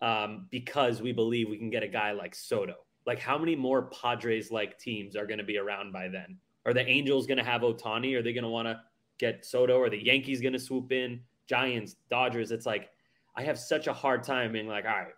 um, 0.00 0.46
because 0.50 1.02
we 1.02 1.12
believe 1.12 1.50
we 1.50 1.58
can 1.58 1.68
get 1.68 1.82
a 1.82 1.88
guy 1.88 2.12
like 2.12 2.34
Soto. 2.34 2.76
Like, 3.06 3.18
how 3.18 3.38
many 3.38 3.56
more 3.56 3.82
Padres 3.82 4.50
like 4.50 4.78
teams 4.78 5.16
are 5.16 5.26
going 5.26 5.38
to 5.38 5.44
be 5.44 5.58
around 5.58 5.92
by 5.92 6.08
then? 6.08 6.36
Are 6.66 6.74
the 6.74 6.86
Angels 6.86 7.26
going 7.26 7.38
to 7.38 7.44
have 7.44 7.62
Ohtani? 7.62 8.14
Are 8.14 8.22
they 8.22 8.32
going 8.32 8.44
to 8.44 8.50
want 8.50 8.68
to 8.68 8.80
get 9.18 9.44
Soto? 9.44 9.80
Are 9.80 9.90
the 9.90 10.02
Yankees 10.02 10.40
going 10.40 10.52
to 10.52 10.58
swoop 10.58 10.92
in? 10.92 11.20
Giants, 11.46 11.96
Dodgers. 12.08 12.52
It's 12.52 12.66
like 12.66 12.90
I 13.34 13.42
have 13.42 13.58
such 13.58 13.86
a 13.86 13.92
hard 13.92 14.22
time 14.22 14.52
being 14.52 14.68
like, 14.68 14.84
all 14.84 14.90
right, 14.90 15.14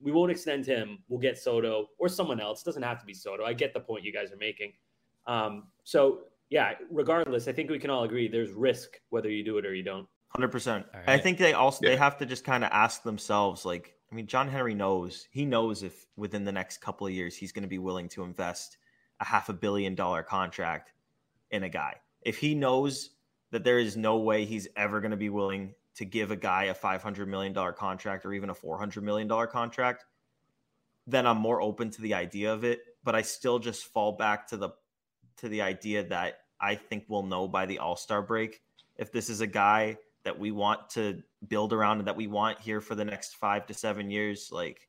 we 0.00 0.12
won't 0.12 0.30
extend 0.30 0.66
him. 0.66 0.98
We'll 1.08 1.20
get 1.20 1.38
Soto 1.38 1.88
or 1.98 2.08
someone 2.08 2.40
else. 2.40 2.62
It 2.62 2.64
doesn't 2.64 2.82
have 2.82 2.98
to 3.00 3.06
be 3.06 3.14
Soto. 3.14 3.44
I 3.44 3.52
get 3.52 3.74
the 3.74 3.80
point 3.80 4.04
you 4.04 4.12
guys 4.12 4.32
are 4.32 4.36
making. 4.36 4.72
Um, 5.26 5.64
so 5.84 6.20
yeah, 6.50 6.72
regardless, 6.90 7.46
I 7.48 7.52
think 7.52 7.70
we 7.70 7.78
can 7.78 7.90
all 7.90 8.04
agree 8.04 8.28
there's 8.28 8.52
risk 8.52 9.00
whether 9.10 9.28
you 9.28 9.44
do 9.44 9.58
it 9.58 9.66
or 9.66 9.74
you 9.74 9.82
don't. 9.82 10.08
Hundred 10.30 10.48
percent. 10.48 10.86
I 11.06 11.18
think 11.18 11.38
they 11.38 11.52
also 11.52 11.80
yeah. 11.82 11.90
they 11.90 11.96
have 11.96 12.16
to 12.18 12.26
just 12.26 12.44
kind 12.44 12.64
of 12.64 12.70
ask 12.72 13.02
themselves, 13.02 13.64
like, 13.64 13.94
I 14.10 14.14
mean, 14.14 14.26
John 14.26 14.48
Henry 14.48 14.74
knows 14.74 15.28
he 15.30 15.44
knows 15.44 15.82
if 15.82 16.06
within 16.16 16.44
the 16.44 16.52
next 16.52 16.78
couple 16.78 17.06
of 17.06 17.12
years 17.12 17.36
he's 17.36 17.52
going 17.52 17.62
to 17.62 17.68
be 17.68 17.78
willing 17.78 18.08
to 18.10 18.22
invest 18.24 18.78
a 19.20 19.24
half 19.24 19.48
a 19.48 19.52
billion 19.52 19.94
dollar 19.94 20.22
contract 20.22 20.92
in 21.50 21.62
a 21.62 21.68
guy. 21.68 21.96
If 22.22 22.38
he 22.38 22.54
knows 22.54 23.10
that 23.50 23.64
there 23.64 23.78
is 23.78 23.96
no 23.96 24.18
way 24.18 24.44
he's 24.44 24.68
ever 24.76 25.00
going 25.00 25.10
to 25.10 25.16
be 25.16 25.30
willing 25.30 25.74
to 25.96 26.04
give 26.04 26.30
a 26.30 26.36
guy 26.36 26.64
a 26.64 26.74
$500 26.74 27.26
million 27.26 27.54
contract 27.74 28.24
or 28.24 28.32
even 28.32 28.50
a 28.50 28.54
$400 28.54 29.02
million 29.02 29.28
contract, 29.48 30.04
then 31.06 31.26
I'm 31.26 31.38
more 31.38 31.60
open 31.60 31.90
to 31.90 32.02
the 32.02 32.14
idea 32.14 32.52
of 32.52 32.64
it. 32.64 32.80
But 33.02 33.14
I 33.14 33.22
still 33.22 33.58
just 33.58 33.84
fall 33.84 34.12
back 34.12 34.48
to 34.48 34.56
the 34.56 34.70
to 35.38 35.48
the 35.48 35.62
idea 35.62 36.04
that 36.04 36.40
I 36.60 36.74
think 36.74 37.04
we'll 37.08 37.22
know 37.22 37.46
by 37.46 37.66
the 37.66 37.78
All 37.78 37.96
Star 37.96 38.22
break 38.22 38.62
if 38.96 39.12
this 39.12 39.30
is 39.30 39.40
a 39.40 39.46
guy 39.46 39.96
that 40.24 40.38
we 40.38 40.50
want 40.50 40.90
to 40.90 41.22
build 41.46 41.72
around 41.72 41.98
and 41.98 42.08
that 42.08 42.16
we 42.16 42.26
want 42.26 42.60
here 42.60 42.80
for 42.80 42.94
the 42.94 43.04
next 43.04 43.36
five 43.36 43.66
to 43.66 43.74
seven 43.74 44.10
years. 44.10 44.50
Like 44.52 44.88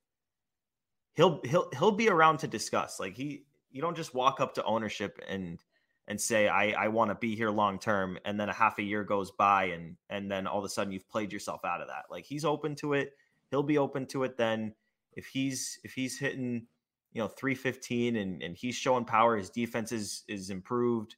he'll 1.15 1.41
he'll 1.43 1.69
he'll 1.77 1.91
be 1.91 2.09
around 2.09 2.39
to 2.39 2.47
discuss. 2.47 2.99
Like 2.99 3.15
he 3.15 3.45
you 3.71 3.81
don't 3.81 3.97
just 3.97 4.15
walk 4.15 4.39
up 4.39 4.55
to 4.55 4.63
ownership 4.63 5.19
and 5.27 5.59
and 6.07 6.19
say 6.19 6.47
I 6.47 6.71
I 6.71 6.87
want 6.87 7.11
to 7.11 7.15
be 7.15 7.35
here 7.35 7.51
long 7.51 7.79
term 7.79 8.17
and 8.25 8.39
then 8.39 8.49
a 8.49 8.53
half 8.53 8.79
a 8.79 8.83
year 8.83 9.03
goes 9.03 9.31
by 9.31 9.65
and 9.65 9.95
and 10.09 10.31
then 10.31 10.47
all 10.47 10.59
of 10.59 10.65
a 10.65 10.69
sudden 10.69 10.91
you've 10.91 11.09
played 11.09 11.31
yourself 11.31 11.63
out 11.65 11.81
of 11.81 11.87
that. 11.87 12.05
Like 12.09 12.25
he's 12.25 12.45
open 12.45 12.75
to 12.77 12.93
it. 12.93 13.13
He'll 13.51 13.63
be 13.63 13.77
open 13.77 14.05
to 14.07 14.23
it 14.23 14.37
then 14.37 14.73
if 15.13 15.27
he's 15.27 15.79
if 15.83 15.93
he's 15.93 16.17
hitting 16.17 16.67
you 17.13 17.21
know 17.21 17.27
315 17.27 18.15
and 18.15 18.41
and 18.41 18.55
he's 18.55 18.75
showing 18.75 19.05
power 19.05 19.37
his 19.37 19.49
defense 19.49 19.91
is 19.91 20.23
is 20.27 20.49
improved 20.49 21.15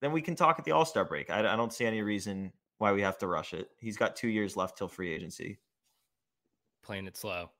then 0.00 0.12
we 0.12 0.20
can 0.20 0.34
talk 0.34 0.58
at 0.58 0.64
the 0.64 0.72
all-star 0.72 1.04
break 1.04 1.30
I, 1.30 1.40
I 1.40 1.56
don't 1.56 1.72
see 1.72 1.86
any 1.86 2.02
reason 2.02 2.52
why 2.78 2.92
we 2.92 3.02
have 3.02 3.18
to 3.18 3.26
rush 3.26 3.54
it. 3.54 3.70
He's 3.78 3.96
got 3.96 4.16
two 4.16 4.28
years 4.28 4.56
left 4.56 4.78
till 4.78 4.88
free 4.88 5.12
agency. 5.12 5.58
Playing 6.82 7.06
it 7.06 7.16
slow. 7.16 7.50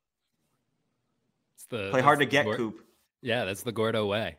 It's 1.57 1.67
the 1.67 1.91
play 1.91 2.01
hard 2.01 2.19
to 2.19 2.27
get 2.27 2.47
coop. 2.47 2.81
Yeah 3.21 3.45
that's 3.45 3.63
the 3.63 3.73
gordo 3.73 4.07
way. 4.07 4.37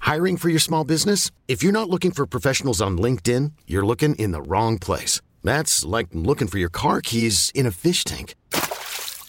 Hiring 0.00 0.36
for 0.36 0.48
your 0.48 0.60
small 0.60 0.84
business? 0.84 1.30
If 1.48 1.62
you're 1.62 1.72
not 1.72 1.88
looking 1.88 2.12
for 2.12 2.26
professionals 2.26 2.80
on 2.80 2.98
linkedin 2.98 3.52
you're 3.66 3.86
looking 3.86 4.14
in 4.16 4.32
the 4.32 4.42
wrong 4.42 4.78
place. 4.78 5.20
That's 5.42 5.84
like 5.84 6.08
looking 6.12 6.48
for 6.48 6.58
your 6.58 6.70
car 6.70 7.00
keys 7.00 7.50
in 7.54 7.66
a 7.66 7.70
fish 7.72 8.04
tank. 8.04 8.34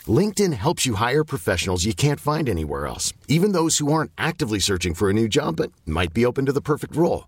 LinkedIn 0.08 0.54
helps 0.54 0.86
you 0.86 0.96
hire 0.96 1.24
professionals 1.24 1.86
you 1.86 1.94
can't 1.94 2.20
find 2.20 2.48
anywhere 2.48 2.86
else, 2.86 3.14
even 3.28 3.54
those 3.54 3.80
who 3.80 3.92
aren't 3.92 4.12
actively 4.18 4.60
searching 4.60 4.94
for 4.94 5.10
a 5.10 5.14
new 5.14 5.28
job 5.28 5.56
but 5.56 5.72
might 5.86 6.14
be 6.14 6.26
open 6.26 6.46
to 6.46 6.52
the 6.52 6.62
perfect 6.62 6.96
role. 6.96 7.28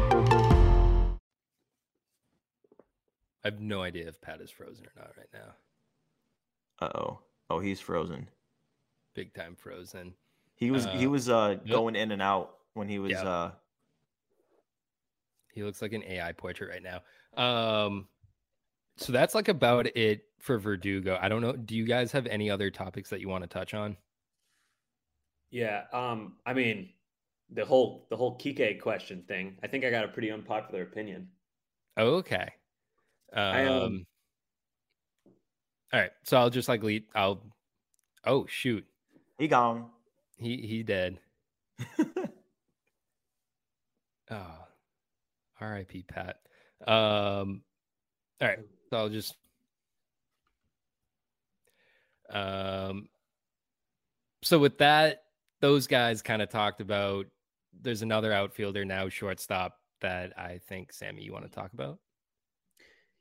I 3.43 3.47
have 3.47 3.59
no 3.59 3.81
idea 3.81 4.07
if 4.07 4.21
Pat 4.21 4.41
is 4.41 4.51
frozen 4.51 4.85
or 4.85 4.91
not 4.95 5.11
right 5.17 5.29
now. 5.33 6.85
Uh 6.85 6.97
oh. 6.97 7.19
Oh, 7.49 7.59
he's 7.59 7.79
frozen. 7.79 8.29
Big 9.13 9.33
time 9.33 9.55
frozen. 9.55 10.13
He 10.55 10.71
was 10.71 10.85
uh, 10.85 10.91
he 10.91 11.07
was 11.07 11.29
uh 11.29 11.57
yep. 11.63 11.67
going 11.67 11.95
in 11.95 12.11
and 12.11 12.21
out 12.21 12.57
when 12.73 12.87
he 12.87 12.99
was 12.99 13.11
yep. 13.11 13.25
uh 13.25 13.51
he 15.53 15.63
looks 15.63 15.81
like 15.81 15.93
an 15.93 16.03
AI 16.03 16.31
portrait 16.33 16.69
right 16.69 16.83
now. 16.83 17.01
Um 17.41 18.07
so 18.97 19.11
that's 19.11 19.33
like 19.33 19.47
about 19.47 19.87
it 19.95 20.25
for 20.39 20.57
Verdugo. 20.57 21.17
I 21.21 21.29
don't 21.29 21.41
know. 21.41 21.53
Do 21.53 21.75
you 21.75 21.85
guys 21.85 22.11
have 22.11 22.27
any 22.27 22.49
other 22.49 22.69
topics 22.69 23.09
that 23.09 23.21
you 23.21 23.29
want 23.29 23.43
to 23.43 23.47
touch 23.47 23.73
on? 23.73 23.97
Yeah. 25.49 25.83
Um, 25.91 26.33
I 26.45 26.53
mean, 26.53 26.89
the 27.49 27.65
whole 27.65 28.07
the 28.09 28.17
whole 28.17 28.37
Kike 28.37 28.79
question 28.79 29.23
thing. 29.27 29.57
I 29.63 29.67
think 29.67 29.83
I 29.85 29.89
got 29.89 30.05
a 30.05 30.07
pretty 30.07 30.31
unpopular 30.31 30.83
opinion. 30.83 31.27
Okay. 31.97 32.49
Um, 33.33 33.67
um, 33.67 34.05
all 35.93 35.99
right. 35.99 36.11
So 36.23 36.37
I'll 36.37 36.49
just 36.49 36.69
like 36.69 36.83
lead. 36.83 37.03
I'll. 37.15 37.43
Oh 38.25 38.45
shoot. 38.47 38.85
He 39.37 39.47
gone. 39.47 39.85
He 40.37 40.57
he 40.57 40.83
dead. 40.83 41.19
oh. 44.31 44.57
R.I.P. 45.59 46.03
Pat. 46.03 46.37
Um. 46.87 47.61
All 48.41 48.47
right. 48.47 48.59
So 48.89 48.97
I'll 48.97 49.09
just. 49.09 49.35
Um. 52.29 53.09
So 54.43 54.57
with 54.57 54.77
that, 54.79 55.23
those 55.59 55.87
guys 55.87 56.21
kind 56.21 56.41
of 56.41 56.49
talked 56.49 56.81
about. 56.81 57.27
There's 57.79 58.01
another 58.01 58.33
outfielder 58.33 58.83
now, 58.83 59.07
shortstop, 59.09 59.77
that 60.01 60.37
I 60.37 60.59
think 60.67 60.91
Sammy 60.91 61.23
you 61.23 61.31
want 61.31 61.45
to 61.45 61.51
talk 61.51 61.73
about. 61.73 61.99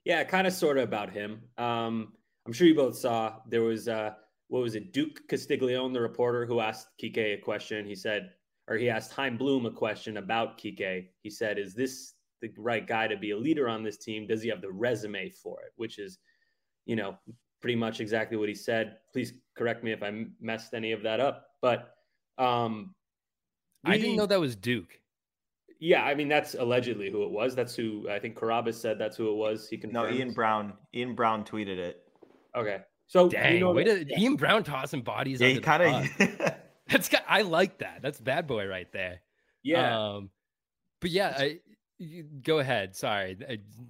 Yeah, 0.04 0.24
kind 0.24 0.46
of 0.46 0.52
sort 0.52 0.78
of 0.78 0.84
about 0.84 1.10
him. 1.10 1.42
Um, 1.58 2.12
I'm 2.46 2.52
sure 2.52 2.66
you 2.66 2.74
both 2.74 2.96
saw 2.96 3.36
there 3.48 3.62
was 3.62 3.88
uh, 3.88 4.12
what 4.48 4.62
was 4.62 4.74
it, 4.74 4.92
Duke 4.92 5.28
Castiglione, 5.28 5.92
the 5.92 6.00
reporter, 6.00 6.46
who 6.46 6.60
asked 6.60 6.88
Kike 7.00 7.18
a 7.18 7.36
question. 7.36 7.86
He 7.86 7.94
said, 7.94 8.30
or 8.66 8.76
he 8.76 8.90
asked 8.90 9.12
Chaim 9.12 9.36
Bloom 9.36 9.66
a 9.66 9.70
question 9.70 10.16
about 10.16 10.58
Kike. 10.58 11.08
He 11.22 11.30
said, 11.30 11.58
"Is 11.58 11.74
this 11.74 12.14
the 12.40 12.50
right 12.56 12.86
guy 12.86 13.06
to 13.06 13.16
be 13.16 13.32
a 13.32 13.36
leader 13.36 13.68
on 13.68 13.82
this 13.82 13.98
team? 13.98 14.26
Does 14.26 14.42
he 14.42 14.48
have 14.48 14.62
the 14.62 14.72
resume 14.72 15.30
for 15.30 15.60
it?" 15.62 15.72
Which 15.76 15.98
is, 15.98 16.18
you 16.86 16.96
know, 16.96 17.18
pretty 17.60 17.76
much 17.76 18.00
exactly 18.00 18.36
what 18.36 18.48
he 18.48 18.54
said. 18.54 18.96
Please 19.12 19.34
correct 19.56 19.84
me 19.84 19.92
if 19.92 20.02
I 20.02 20.24
messed 20.40 20.72
any 20.72 20.92
of 20.92 21.02
that 21.02 21.20
up, 21.20 21.46
but 21.60 21.94
um, 22.38 22.94
we, 23.84 23.92
I 23.92 23.98
didn't 23.98 24.16
know 24.16 24.26
that 24.26 24.40
was 24.40 24.56
Duke. 24.56 24.99
Yeah, 25.80 26.04
I 26.04 26.14
mean 26.14 26.28
that's 26.28 26.54
allegedly 26.54 27.10
who 27.10 27.24
it 27.24 27.30
was. 27.30 27.54
That's 27.54 27.74
who 27.74 28.06
I 28.10 28.18
think 28.18 28.36
Carabas 28.36 28.74
said 28.74 28.98
that's 28.98 29.16
who 29.16 29.30
it 29.30 29.36
was. 29.36 29.66
He 29.66 29.78
can 29.78 29.90
No, 29.90 30.08
Ian 30.08 30.32
Browne. 30.32 30.74
Ian 30.94 31.14
Browne 31.14 31.42
tweeted 31.42 31.78
it. 31.78 32.02
Okay. 32.54 32.80
So 33.06 33.28
Dang, 33.28 33.54
you 33.54 33.60
know, 33.60 33.72
way 33.72 33.84
to, 33.84 34.06
yeah. 34.06 34.18
Ian 34.18 34.36
Browne 34.36 34.62
tossing 34.62 35.02
bodies. 35.02 35.40
Yeah, 35.40 35.48
he 35.48 35.60
kind 35.60 35.82
of. 35.82 36.54
That's 36.88 37.10
I 37.26 37.42
like 37.42 37.78
that. 37.78 38.00
That's 38.02 38.20
bad 38.20 38.46
boy 38.46 38.66
right 38.66 38.90
there. 38.92 39.20
Yeah. 39.62 39.98
Um, 39.98 40.30
but 41.00 41.10
yeah, 41.10 41.34
I, 41.36 41.60
go 42.42 42.58
ahead. 42.58 42.94
Sorry, 42.94 43.38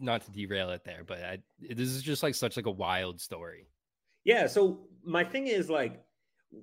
not 0.00 0.22
to 0.22 0.30
derail 0.30 0.70
it 0.70 0.84
there, 0.84 1.02
but 1.04 1.18
I, 1.18 1.38
this 1.60 1.88
is 1.88 2.02
just 2.02 2.22
like 2.22 2.34
such 2.34 2.56
like 2.56 2.66
a 2.66 2.70
wild 2.70 3.20
story. 3.20 3.66
Yeah. 4.24 4.46
So 4.46 4.80
my 5.04 5.24
thing 5.24 5.48
is 5.48 5.68
like, 5.68 6.02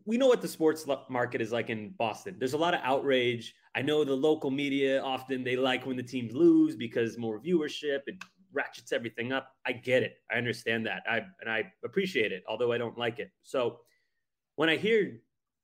we 0.06 0.18
know 0.18 0.28
what 0.28 0.42
the 0.42 0.48
sports 0.48 0.86
market 1.10 1.42
is 1.42 1.52
like 1.52 1.70
in 1.70 1.94
Boston. 1.98 2.36
There's 2.38 2.54
a 2.54 2.58
lot 2.58 2.74
of 2.74 2.82
outrage. 2.84 3.54
I 3.76 3.82
know 3.82 4.04
the 4.04 4.14
local 4.16 4.52
media 4.52 5.02
often 5.02 5.44
they 5.44 5.56
like 5.56 5.86
when 5.86 5.98
the 5.98 6.04
teams 6.04 6.34
lose 6.34 6.76
because 6.76 7.18
more 7.18 7.40
viewership 7.40 8.02
and 8.08 8.22
ratchets 8.52 8.92
everything 8.92 9.32
up. 9.32 9.56
I 9.66 9.72
get 9.74 10.04
it. 10.04 10.18
I 10.32 10.36
understand 10.36 10.86
that. 10.88 11.04
I 11.10 11.22
and 11.42 11.50
I 11.50 11.72
appreciate 11.86 12.32
it, 12.32 12.44
although 12.48 12.72
I 12.72 12.78
don't 12.78 12.98
like 12.98 13.20
it. 13.20 13.32
So 13.44 13.80
when 14.56 14.70
I 14.70 14.76
hear 14.76 15.22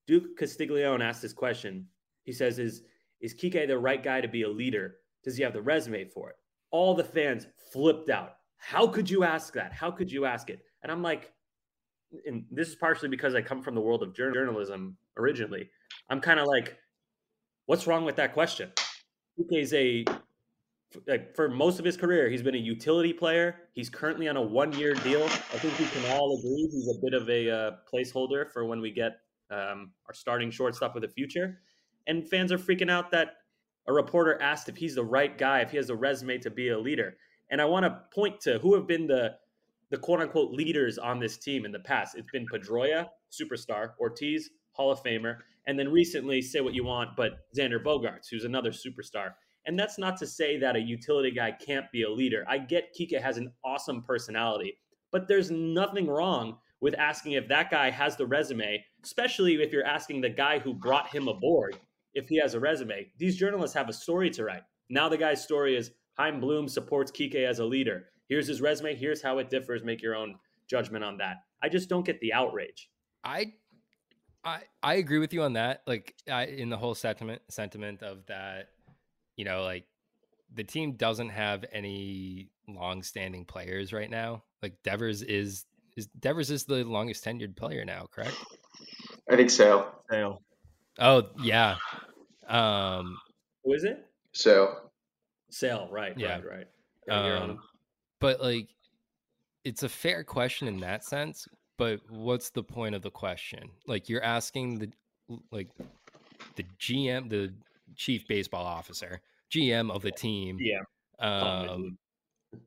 Duke 0.08 0.38
Castiglione 0.38 1.04
ask 1.04 1.22
this 1.22 1.34
question, 1.34 1.88
he 2.24 2.32
says, 2.32 2.60
"Is 2.60 2.84
is 3.20 3.34
Kike 3.34 3.68
the 3.68 3.78
right 3.78 4.02
guy 4.02 4.22
to 4.22 4.28
be 4.28 4.44
a 4.44 4.50
leader? 4.50 4.98
Does 5.24 5.36
he 5.36 5.44
have 5.44 5.54
the 5.54 5.62
resume 5.62 6.06
for 6.06 6.30
it?" 6.30 6.36
All 6.72 6.94
the 6.94 7.04
fans 7.04 7.48
flipped 7.72 8.10
out. 8.10 8.38
How 8.58 8.88
could 8.88 9.10
you 9.10 9.24
ask 9.24 9.54
that? 9.54 9.74
How 9.74 9.92
could 9.92 10.12
you 10.12 10.26
ask 10.26 10.50
it? 10.50 10.62
And 10.82 10.92
I'm 10.92 11.04
like, 11.04 11.34
and 12.26 12.46
this 12.52 12.70
is 12.70 12.76
partially 12.76 13.10
because 13.10 13.36
I 13.36 13.42
come 13.42 13.62
from 13.62 13.76
the 13.76 13.82
world 13.82 14.04
of 14.04 14.16
journalism 14.16 14.98
originally. 15.18 15.70
I'm 16.10 16.22
kind 16.22 16.40
of 16.40 16.48
like, 16.48 16.78
what's 17.66 17.88
wrong 17.88 18.06
with 18.06 18.16
that 18.18 18.34
question? 18.34 18.72
Is 19.52 19.74
a 19.74 20.06
like 21.08 21.36
for 21.36 21.50
most 21.50 21.80
of 21.80 21.86
his 21.86 21.98
career, 21.98 22.30
he's 22.30 22.44
been 22.44 22.56
a 22.56 22.60
utility 22.60 23.14
player. 23.14 23.56
He's 23.74 23.90
currently 23.90 24.28
on 24.28 24.38
a 24.38 24.42
one-year 24.42 24.94
deal. 24.96 25.24
I 25.24 25.58
think 25.58 25.78
we 25.80 25.86
can 25.86 26.12
all 26.12 26.38
agree 26.38 26.70
he's 26.72 26.88
a 26.88 27.02
bit 27.02 27.14
of 27.20 27.30
a 27.30 27.50
uh, 27.50 27.72
placeholder 27.92 28.52
for 28.52 28.66
when 28.66 28.80
we 28.80 28.92
get 28.92 29.14
um, 29.50 29.92
our 30.08 30.14
starting 30.14 30.52
shortstop 30.52 30.96
of 30.96 31.02
the 31.02 31.08
future. 31.08 31.60
And 32.08 32.28
fans 32.30 32.52
are 32.52 32.58
freaking 32.58 32.92
out 32.92 33.12
that 33.12 33.38
a 33.88 33.94
reporter 33.94 34.40
asked 34.42 34.70
if 34.70 34.78
he's 34.78 34.96
the 34.96 35.04
right 35.04 35.38
guy, 35.38 35.62
if 35.62 35.72
he 35.72 35.78
has 35.78 35.90
a 35.90 35.96
resume 35.96 36.38
to 36.40 36.50
be 36.50 36.70
a 36.70 36.80
leader. 36.80 37.18
And 37.50 37.62
I 37.62 37.66
want 37.66 37.86
to 37.86 38.02
point 38.14 38.42
to 38.42 38.60
who 38.60 38.76
have 38.76 38.88
been 38.88 39.08
the 39.08 39.36
the 39.90 39.98
quote 39.98 40.22
unquote 40.22 40.52
leaders 40.52 40.98
on 40.98 41.20
this 41.20 41.38
team 41.38 41.66
in 41.66 41.72
the 41.72 41.80
past. 41.80 42.16
It's 42.18 42.32
been 42.32 42.48
Pedroia, 42.48 43.08
superstar, 43.32 43.92
Ortiz, 44.00 44.50
Hall 44.72 44.92
of 44.92 45.04
Famer, 45.04 45.38
and 45.68 45.80
then 45.80 45.92
recently, 45.92 46.42
say 46.42 46.62
what 46.62 46.74
you 46.74 46.84
want, 46.84 47.16
but 47.16 47.40
Xander 47.58 47.84
Bogaerts, 47.84 48.28
who's 48.30 48.44
another 48.44 48.72
superstar. 48.72 49.32
And 49.66 49.80
that's 49.80 49.98
not 49.98 50.18
to 50.18 50.28
say 50.28 50.58
that 50.58 50.76
a 50.76 50.82
utility 50.82 51.32
guy 51.32 51.52
can't 51.52 51.90
be 51.92 52.04
a 52.04 52.10
leader. 52.10 52.44
I 52.48 52.58
get 52.58 52.94
Kike 53.00 53.22
has 53.22 53.38
an 53.38 53.52
awesome 53.64 54.02
personality, 54.02 54.78
but 55.12 55.28
there's 55.28 55.52
nothing 55.52 56.08
wrong 56.08 56.58
with 56.82 56.96
asking 56.96 57.34
if 57.34 57.48
that 57.48 57.72
guy 57.72 57.90
has 57.90 58.18
the 58.18 58.26
resume, 58.26 58.84
especially 59.04 59.56
if 59.56 59.72
you're 59.72 59.86
asking 59.86 60.20
the 60.20 60.30
guy 60.30 60.60
who 60.60 60.74
brought 60.74 61.08
him 61.08 61.30
aboard 61.30 61.78
if 62.14 62.28
he 62.28 62.38
has 62.40 62.56
a 62.56 62.60
resume. 62.60 63.08
These 63.18 63.38
journalists 63.38 63.76
have 63.76 63.88
a 63.88 63.94
story 63.94 64.30
to 64.32 64.44
write. 64.44 64.64
Now 64.90 65.08
the 65.08 65.18
guy's 65.18 65.42
story 65.42 65.78
is 65.78 65.92
Chaim 66.18 66.42
Bloom 66.42 66.68
supports 66.68 67.10
Kike 67.10 67.36
as 67.36 67.60
a 67.60 67.66
leader. 67.66 68.08
Here's 68.34 68.48
his 68.48 68.62
resume. 68.62 68.96
Here's 68.96 69.22
how 69.22 69.38
it 69.38 69.52
differs. 69.52 69.84
Make 69.84 70.02
your 70.02 70.16
own 70.16 70.40
judgment 70.66 71.04
on 71.04 71.18
that. 71.18 71.44
I 71.62 71.70
just 71.70 71.88
don't 71.88 72.04
get 72.04 72.20
the 72.20 72.34
outrage. 72.34 72.90
I 73.24 73.54
I 74.44 74.62
I 74.82 74.96
agree 74.96 75.20
with 75.20 75.34
you 75.34 75.44
on 75.44 75.54
that. 75.54 75.84
Like 75.86 76.16
I, 76.28 76.46
in 76.48 76.70
the 76.70 76.78
whole 76.78 76.96
sentiment 76.96 77.44
sentiment 77.50 78.02
of 78.02 78.26
that, 78.26 78.70
you 79.36 79.46
know, 79.46 79.62
like 79.62 79.86
the 80.52 80.64
team 80.64 80.94
doesn't 80.94 81.30
have 81.30 81.64
any 81.72 82.50
long-standing 82.68 83.46
players 83.46 83.94
right 83.94 84.10
now. 84.10 84.42
Like 84.64 84.82
Devers 84.82 85.22
is 85.22 85.66
is 85.96 86.08
Devers 86.08 86.50
is 86.50 86.64
the 86.64 86.84
longest 86.86 87.24
tenured 87.24 87.56
player 87.56 87.86
now, 87.86 88.08
correct? 88.12 88.36
I 89.30 89.36
think 89.36 89.52
so. 89.52 89.92
Sale. 90.10 90.42
Oh 90.98 91.30
yeah. 91.40 91.76
Um 92.48 93.16
who 93.64 93.74
is 93.74 93.84
it? 93.84 94.04
So 94.32 94.90
Sale, 95.52 95.88
right, 95.92 96.18
yeah. 96.18 96.40
right, 96.40 96.66
right. 97.08 97.16
Um, 97.16 97.60
but 98.24 98.42
like 98.42 98.70
it's 99.66 99.84
a 99.84 99.90
fair 99.90 100.24
question 100.24 100.70
in 100.70 100.80
that 100.80 101.04
sense, 101.04 101.46
but 101.78 102.00
what's 102.10 102.50
the 102.52 102.64
point 102.64 102.96
of 102.96 103.02
the 103.02 103.12
question? 103.12 103.70
Like 103.86 104.08
you're 104.08 104.24
asking 104.24 104.80
the 104.80 104.90
like 105.52 105.68
the 106.56 106.64
GM, 106.80 107.30
the 107.30 107.54
chief 107.98 108.26
baseball 108.26 108.66
officer, 108.66 109.20
GM 109.52 109.92
of 109.92 110.04
the 110.04 110.12
team. 110.12 110.58
Yeah. 110.58 110.84
Um, 111.20 111.98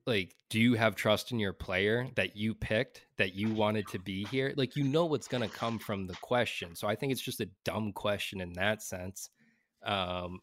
like 0.05 0.37
do 0.51 0.61
you 0.61 0.75
have 0.75 0.95
trust 0.95 1.33
in 1.33 1.39
your 1.39 1.53
player 1.55 2.07
that 2.17 2.37
you 2.37 2.55
picked 2.55 3.07
that 3.17 3.35
you 3.35 3.55
wanted 3.55 3.87
to 3.87 4.01
be 4.01 4.25
here 4.25 4.53
like 4.57 4.75
you 4.75 4.83
know 4.83 5.05
what's 5.05 5.29
going 5.29 5.43
to 5.43 5.49
come 5.49 5.79
from 5.79 6.09
the 6.09 6.17
question 6.23 6.75
so 6.75 6.89
i 6.89 6.95
think 6.97 7.13
it's 7.13 7.21
just 7.21 7.41
a 7.41 7.49
dumb 7.65 7.93
question 7.93 8.41
in 8.41 8.53
that 8.55 8.83
sense 8.83 9.31
um 9.85 10.41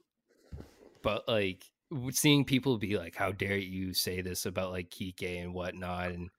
but 1.01 1.27
like 1.27 1.65
seeing 2.11 2.45
people 2.45 2.77
be 2.77 2.97
like 2.97 3.15
how 3.15 3.31
dare 3.31 3.57
you 3.57 3.93
say 3.93 4.21
this 4.21 4.45
about 4.45 4.71
like 4.71 4.89
kike 4.89 5.43
and 5.43 5.53
whatnot 5.53 6.11
and 6.11 6.29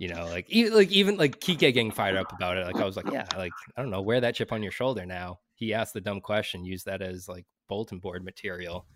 you 0.00 0.08
know 0.08 0.24
like 0.26 0.48
even 0.50 0.74
like 0.74 0.90
even 0.90 1.16
like 1.16 1.40
kike 1.40 1.58
getting 1.58 1.90
fired 1.90 2.16
up 2.16 2.32
about 2.32 2.56
it 2.56 2.66
like 2.66 2.76
i 2.76 2.84
was 2.84 2.96
like 2.96 3.10
yeah 3.12 3.26
like 3.36 3.52
i 3.76 3.82
don't 3.82 3.90
know 3.90 4.02
wear 4.02 4.20
that 4.20 4.34
chip 4.34 4.52
on 4.52 4.62
your 4.62 4.72
shoulder 4.72 5.06
now 5.06 5.38
he 5.54 5.72
asked 5.72 5.94
the 5.94 6.00
dumb 6.00 6.20
question 6.20 6.64
use 6.64 6.82
that 6.84 7.00
as 7.00 7.28
like 7.28 7.44
bulletin 7.68 7.98
board 7.98 8.24
material 8.24 8.86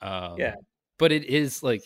um 0.00 0.36
yeah 0.38 0.54
but 0.98 1.12
it 1.12 1.24
is 1.24 1.62
like 1.62 1.82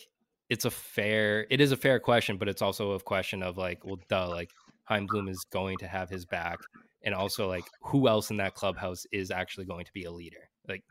it's 0.49 0.65
a 0.65 0.71
fair 0.71 1.47
it 1.49 1.61
is 1.61 1.71
a 1.71 1.77
fair 1.77 1.99
question, 1.99 2.37
but 2.37 2.47
it's 2.47 2.61
also 2.61 2.91
a 2.91 2.99
question 2.99 3.41
of 3.41 3.57
like, 3.57 3.83
well, 3.85 3.99
duh, 4.09 4.29
like 4.29 4.51
Chaim 4.83 5.07
Bloom 5.07 5.27
is 5.27 5.45
going 5.51 5.77
to 5.77 5.87
have 5.87 6.09
his 6.09 6.25
back, 6.25 6.59
and 7.03 7.15
also 7.15 7.47
like 7.47 7.63
who 7.81 8.07
else 8.07 8.29
in 8.29 8.37
that 8.37 8.55
clubhouse 8.55 9.05
is 9.11 9.31
actually 9.31 9.65
going 9.65 9.85
to 9.85 9.93
be 9.93 10.03
a 10.03 10.11
leader? 10.11 10.49
Like 10.67 10.83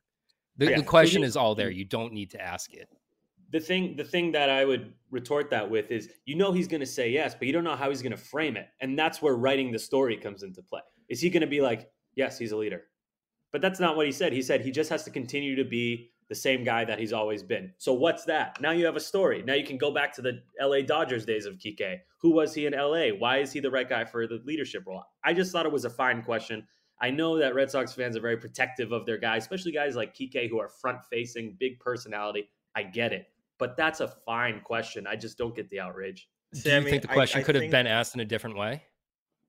the, 0.57 0.71
yeah. 0.71 0.77
the 0.77 0.83
question 0.83 1.23
is 1.23 1.37
all 1.37 1.55
there. 1.55 1.71
You 1.71 1.85
don't 1.85 2.12
need 2.12 2.31
to 2.31 2.41
ask 2.41 2.73
it. 2.75 2.88
The 3.51 3.61
thing, 3.61 3.97
the 3.97 4.05
thing 4.05 4.33
that 4.33 4.49
I 4.49 4.65
would 4.65 4.95
retort 5.11 5.51
that 5.51 5.69
with 5.69 5.91
is, 5.91 6.09
you 6.25 6.37
know, 6.37 6.53
he's 6.53 6.69
going 6.69 6.81
to 6.81 6.87
say 6.87 7.11
yes, 7.11 7.35
but 7.35 7.47
you 7.47 7.53
don't 7.53 7.65
know 7.65 7.77
how 7.77 7.91
he's 7.91 8.01
going 8.01 8.12
to 8.12 8.17
frame 8.17 8.57
it, 8.57 8.69
and 8.81 8.99
that's 8.99 9.21
where 9.21 9.35
writing 9.35 9.73
the 9.73 9.79
story 9.79 10.17
comes 10.17 10.43
into 10.43 10.62
play. 10.62 10.81
Is 11.11 11.21
he 11.21 11.29
going 11.29 11.43
to 11.43 11.47
be 11.47 11.61
like, 11.61 11.91
yes, 12.15 12.38
he's 12.38 12.53
a 12.53 12.57
leader? 12.57 12.85
But 13.53 13.61
that's 13.61 13.79
not 13.79 13.97
what 13.97 14.07
he 14.07 14.12
said. 14.12 14.33
He 14.33 14.41
said 14.41 14.62
he 14.62 14.71
just 14.71 14.88
has 14.88 15.05
to 15.05 15.11
continue 15.11 15.55
to 15.57 15.65
be 15.65 16.12
the 16.31 16.35
same 16.35 16.65
guy 16.65 16.83
that 16.87 16.99
he's 16.99 17.12
always 17.12 17.43
been. 17.43 17.71
So 17.77 17.93
what's 17.93 18.25
that? 18.25 18.59
Now 18.59 18.71
you 18.71 18.87
have 18.87 18.97
a 18.97 19.01
story. 19.01 19.43
Now 19.43 19.53
you 19.53 19.67
can 19.67 19.77
go 19.77 19.91
back 19.91 20.15
to 20.15 20.23
the 20.23 20.41
LA 20.59 20.81
Dodgers 20.81 21.27
days 21.27 21.45
of 21.45 21.59
Kike. 21.59 21.99
Who 22.23 22.33
was 22.33 22.55
he 22.55 22.65
in 22.65 22.73
LA? 22.73 23.09
Why 23.09 23.38
is 23.38 23.53
he 23.53 23.61
the 23.61 23.71
right 23.71 23.87
guy 23.87 24.07
for 24.07 24.27
the 24.27 24.41
leadership 24.47 24.85
role? 24.87 25.03
I 25.23 25.35
just 25.35 25.53
thought 25.53 25.67
it 25.67 25.73
was 25.73 25.85
a 25.85 25.91
fine 25.91 26.23
question. 26.23 26.67
I 27.03 27.11
know 27.11 27.37
that 27.38 27.55
Red 27.55 27.71
Sox 27.71 27.93
fans 27.93 28.17
are 28.17 28.21
very 28.21 28.37
protective 28.37 28.93
of 28.93 29.05
their 29.05 29.19
guys, 29.19 29.43
especially 29.43 29.73
guys 29.73 29.97
like 29.97 30.15
Kike 30.15 30.49
who 30.49 30.61
are 30.61 30.69
front 30.69 31.05
facing, 31.11 31.57
big 31.59 31.81
personality. 31.81 32.49
I 32.77 32.85
get 32.85 33.12
it. 33.12 33.27
But 33.59 33.77
that's 33.77 34.01
a 34.01 34.09
fine 34.09 34.61
question. 34.61 35.07
I 35.07 35.17
just 35.17 35.37
don't 35.37 35.55
get 35.55 35.69
the 35.71 35.81
outrage. 35.81 36.29
Do 36.53 36.71
you 36.71 36.83
think 36.83 37.03
the 37.03 37.09
question 37.09 37.38
I, 37.38 37.43
I 37.43 37.45
could 37.45 37.55
have 37.57 37.71
been 37.71 37.87
asked 37.87 38.15
in 38.15 38.21
a 38.21 38.25
different 38.25 38.57
way? 38.57 38.85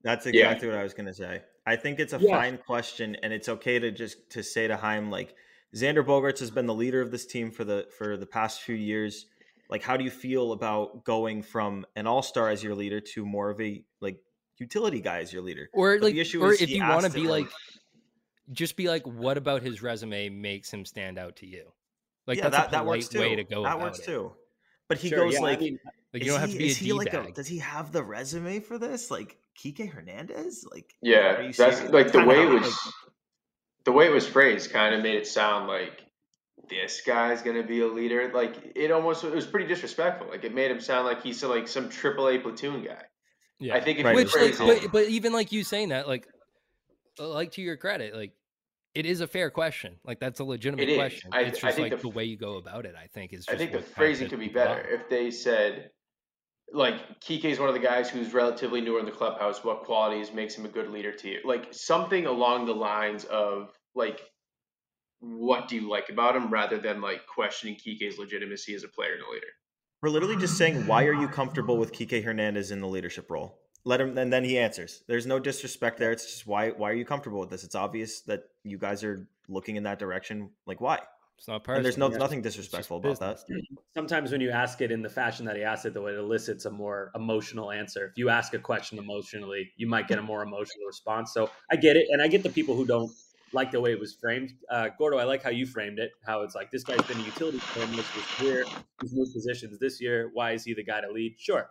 That's 0.02 0.26
exactly 0.26 0.68
yeah. 0.68 0.74
what 0.74 0.80
I 0.80 0.82
was 0.82 0.94
going 0.94 1.06
to 1.06 1.14
say. 1.14 1.42
I 1.66 1.76
think 1.76 2.00
it's 2.00 2.12
a 2.12 2.18
yeah. 2.18 2.36
fine 2.36 2.58
question, 2.58 3.16
and 3.22 3.32
it's 3.32 3.48
okay 3.48 3.78
to 3.78 3.90
just 3.90 4.30
to 4.30 4.42
say 4.42 4.68
to 4.68 4.76
Chaim 4.76 5.10
like, 5.10 5.34
Xander 5.74 6.04
Bogaerts 6.04 6.40
has 6.40 6.50
been 6.50 6.66
the 6.66 6.74
leader 6.74 7.00
of 7.00 7.10
this 7.10 7.24
team 7.24 7.50
for 7.50 7.64
the 7.64 7.86
for 7.96 8.16
the 8.16 8.26
past 8.26 8.62
few 8.62 8.74
years. 8.74 9.26
Like, 9.70 9.82
how 9.82 9.96
do 9.96 10.04
you 10.04 10.10
feel 10.10 10.52
about 10.52 11.04
going 11.04 11.42
from 11.42 11.86
an 11.96 12.06
all 12.06 12.22
star 12.22 12.50
as 12.50 12.62
your 12.62 12.74
leader 12.74 13.00
to 13.00 13.24
more 13.24 13.50
of 13.50 13.60
a 13.60 13.82
like 13.93 13.93
utility 14.58 15.00
guy 15.00 15.18
as 15.20 15.32
your 15.32 15.42
leader? 15.42 15.68
Or 15.72 15.98
but 15.98 16.14
like, 16.14 16.34
or 16.34 16.52
if 16.52 16.68
you 16.68 16.82
want 16.82 17.04
to 17.04 17.10
be 17.10 17.26
like, 17.26 17.48
just 18.52 18.76
be 18.76 18.88
like, 18.88 19.06
what 19.06 19.36
about 19.36 19.62
his 19.62 19.82
resume 19.82 20.28
makes 20.28 20.72
him 20.72 20.84
stand 20.84 21.18
out 21.18 21.36
to 21.36 21.46
you? 21.46 21.72
Like, 22.26 22.38
yeah, 22.38 22.48
that, 22.48 22.70
that 22.70 22.86
works 22.86 23.08
too. 23.08 23.20
way 23.20 23.36
to 23.36 23.44
go. 23.44 23.64
That 23.64 23.80
works 23.80 23.98
it. 23.98 24.06
too. 24.06 24.32
But 24.88 24.98
he 24.98 25.08
sure, 25.08 25.18
goes 25.24 25.34
yeah, 25.34 25.40
like, 25.40 25.58
I 25.58 25.62
mean, 25.62 25.78
like 26.12 26.24
you 26.24 26.30
don't 26.30 26.40
have 26.40 26.50
to 26.50 26.58
be 26.58 26.90
a 26.90 26.94
like 26.94 27.12
a, 27.12 27.32
does 27.32 27.46
he 27.46 27.58
have 27.58 27.90
the 27.90 28.02
resume 28.02 28.60
for 28.60 28.78
this? 28.78 29.10
Like 29.10 29.38
Kike 29.58 29.90
Hernandez? 29.90 30.64
Like 30.70 30.94
yeah, 31.02 31.50
that's 31.56 31.82
like 31.90 32.12
the 32.12 32.24
way 32.24 32.42
it 32.42 32.50
was 32.50 32.92
the 33.84 33.92
way 33.92 34.06
it 34.06 34.12
was 34.12 34.26
phrased 34.26 34.70
kind 34.70 34.94
of 34.94 35.02
made 35.02 35.16
it 35.16 35.26
sound 35.26 35.68
like 35.68 36.02
this 36.68 37.02
guy's 37.06 37.42
gonna 37.42 37.62
be 37.62 37.80
a 37.80 37.86
leader. 37.86 38.30
Like 38.32 38.72
it 38.76 38.90
almost 38.90 39.24
it 39.24 39.34
was 39.34 39.46
pretty 39.46 39.66
disrespectful. 39.66 40.28
Like 40.28 40.44
it 40.44 40.54
made 40.54 40.70
him 40.70 40.80
sound 40.80 41.06
like 41.06 41.22
he's 41.22 41.42
like 41.42 41.66
some 41.66 41.88
AAA 41.88 42.42
platoon 42.42 42.84
guy. 42.84 43.02
Yeah, 43.60 43.76
I 43.76 43.80
think 43.80 43.98
if 43.98 44.04
right. 44.04 44.16
Which, 44.16 44.34
like, 44.34 44.58
but, 44.58 44.92
but 44.92 45.08
even 45.08 45.32
like 45.32 45.52
you 45.52 45.64
saying 45.64 45.90
that, 45.90 46.08
like, 46.08 46.26
uh, 47.18 47.28
like 47.28 47.52
to 47.52 47.62
your 47.62 47.76
credit, 47.76 48.14
like 48.14 48.32
it 48.94 49.06
is 49.06 49.20
a 49.20 49.26
fair 49.26 49.50
question. 49.50 49.96
Like 50.04 50.20
that's 50.20 50.40
a 50.40 50.44
legitimate 50.44 50.88
It 50.88 50.96
question. 50.96 51.30
I- 51.32 51.42
it's 51.42 51.60
just 51.60 51.76
think 51.76 51.92
like 51.92 52.00
the 52.00 52.08
the, 52.08 52.14
way 52.14 52.24
you 52.24 52.36
go 52.36 52.56
about 52.56 52.86
it. 52.86 52.94
I 53.00 53.06
think 53.08 53.32
is. 53.32 53.46
I 53.48 53.56
think 53.56 53.72
the 53.72 53.78
what 53.78 53.84
kind 53.84 53.90
of 53.90 53.94
phrasing 53.94 54.28
could 54.28 54.40
be 54.40 54.48
better 54.48 54.80
if 54.80 55.08
they 55.08 55.30
said, 55.30 55.90
like, 56.72 57.20
Kike 57.20 57.44
is 57.44 57.58
one 57.58 57.68
of 57.68 57.74
the 57.74 57.80
guys 57.80 58.10
who's 58.10 58.34
relatively 58.34 58.80
newer 58.80 58.98
in 58.98 59.04
the 59.04 59.12
clubhouse. 59.12 59.62
What 59.62 59.84
qualities 59.84 60.32
makes 60.32 60.54
him 60.54 60.64
a 60.64 60.68
good 60.68 60.90
leader 60.90 61.12
to 61.12 61.28
you? 61.28 61.40
Like 61.44 61.68
something 61.72 62.26
along 62.26 62.66
the 62.66 62.74
lines 62.74 63.24
of 63.24 63.70
like, 63.94 64.20
what 65.20 65.68
do 65.68 65.76
you 65.76 65.88
like 65.88 66.08
about 66.10 66.36
him, 66.36 66.50
rather 66.50 66.78
than 66.78 67.00
like 67.00 67.26
questioning 67.26 67.76
Kike's 67.76 68.18
legitimacy 68.18 68.74
as 68.74 68.84
a 68.84 68.88
player 68.88 69.12
and 69.12 69.22
a 69.22 69.30
leader. 69.30 69.46
We're 70.04 70.10
literally 70.10 70.36
just 70.36 70.58
saying, 70.58 70.86
why 70.86 71.06
are 71.06 71.14
you 71.14 71.26
comfortable 71.26 71.78
with 71.78 71.90
Kike 71.90 72.22
Hernandez 72.22 72.70
in 72.70 72.82
the 72.82 72.86
leadership 72.86 73.30
role? 73.30 73.56
Let 73.84 74.02
him, 74.02 74.18
and 74.18 74.30
then 74.30 74.44
he 74.44 74.58
answers. 74.58 75.02
There's 75.06 75.24
no 75.24 75.38
disrespect 75.38 75.98
there. 75.98 76.12
It's 76.12 76.26
just 76.26 76.46
why 76.46 76.72
why 76.72 76.90
are 76.90 76.94
you 76.94 77.06
comfortable 77.06 77.40
with 77.40 77.48
this? 77.48 77.64
It's 77.64 77.74
obvious 77.74 78.20
that 78.22 78.42
you 78.64 78.76
guys 78.76 79.02
are 79.02 79.26
looking 79.48 79.76
in 79.76 79.84
that 79.84 79.98
direction. 79.98 80.50
Like 80.66 80.82
why? 80.82 80.98
It's 81.38 81.48
not 81.48 81.66
And 81.68 81.82
there's 81.82 81.96
no 81.96 82.08
personal. 82.08 82.26
nothing 82.26 82.42
disrespectful 82.42 82.98
about 82.98 83.18
that. 83.20 83.38
Sometimes 83.94 84.30
when 84.30 84.42
you 84.42 84.50
ask 84.50 84.82
it 84.82 84.92
in 84.92 85.00
the 85.00 85.08
fashion 85.08 85.46
that 85.46 85.56
he 85.56 85.62
asked 85.62 85.86
it, 85.86 85.94
though, 85.94 86.08
it 86.08 86.16
elicits 86.16 86.66
a 86.66 86.70
more 86.70 87.10
emotional 87.14 87.72
answer. 87.72 88.04
If 88.04 88.18
you 88.18 88.28
ask 88.28 88.52
a 88.52 88.58
question 88.58 88.98
emotionally, 88.98 89.72
you 89.78 89.86
might 89.86 90.06
get 90.06 90.18
a 90.18 90.22
more 90.22 90.42
emotional 90.42 90.86
response. 90.86 91.32
So 91.32 91.50
I 91.72 91.76
get 91.76 91.96
it, 91.96 92.08
and 92.10 92.20
I 92.20 92.28
get 92.28 92.42
the 92.42 92.50
people 92.50 92.76
who 92.76 92.84
don't 92.84 93.10
like 93.54 93.70
the 93.70 93.80
way 93.80 93.92
it 93.92 94.00
was 94.00 94.14
framed. 94.14 94.52
Uh, 94.68 94.88
Gordo, 94.98 95.16
I 95.16 95.24
like 95.24 95.42
how 95.42 95.50
you 95.50 95.64
framed 95.64 95.98
it. 95.98 96.10
How 96.26 96.42
it's 96.42 96.54
like 96.54 96.70
this 96.70 96.84
guy's 96.84 97.00
been 97.06 97.20
a 97.20 97.22
utility 97.22 97.58
player 97.58 97.86
most 97.86 98.00
of 98.00 98.14
his 98.14 98.24
career. 98.36 98.64
He's 99.00 99.14
moved 99.14 99.32
positions 99.32 99.78
this 99.78 100.00
year. 100.00 100.30
Why 100.34 100.52
is 100.52 100.64
he 100.64 100.74
the 100.74 100.84
guy 100.84 101.00
to 101.00 101.10
lead? 101.10 101.36
Sure, 101.38 101.66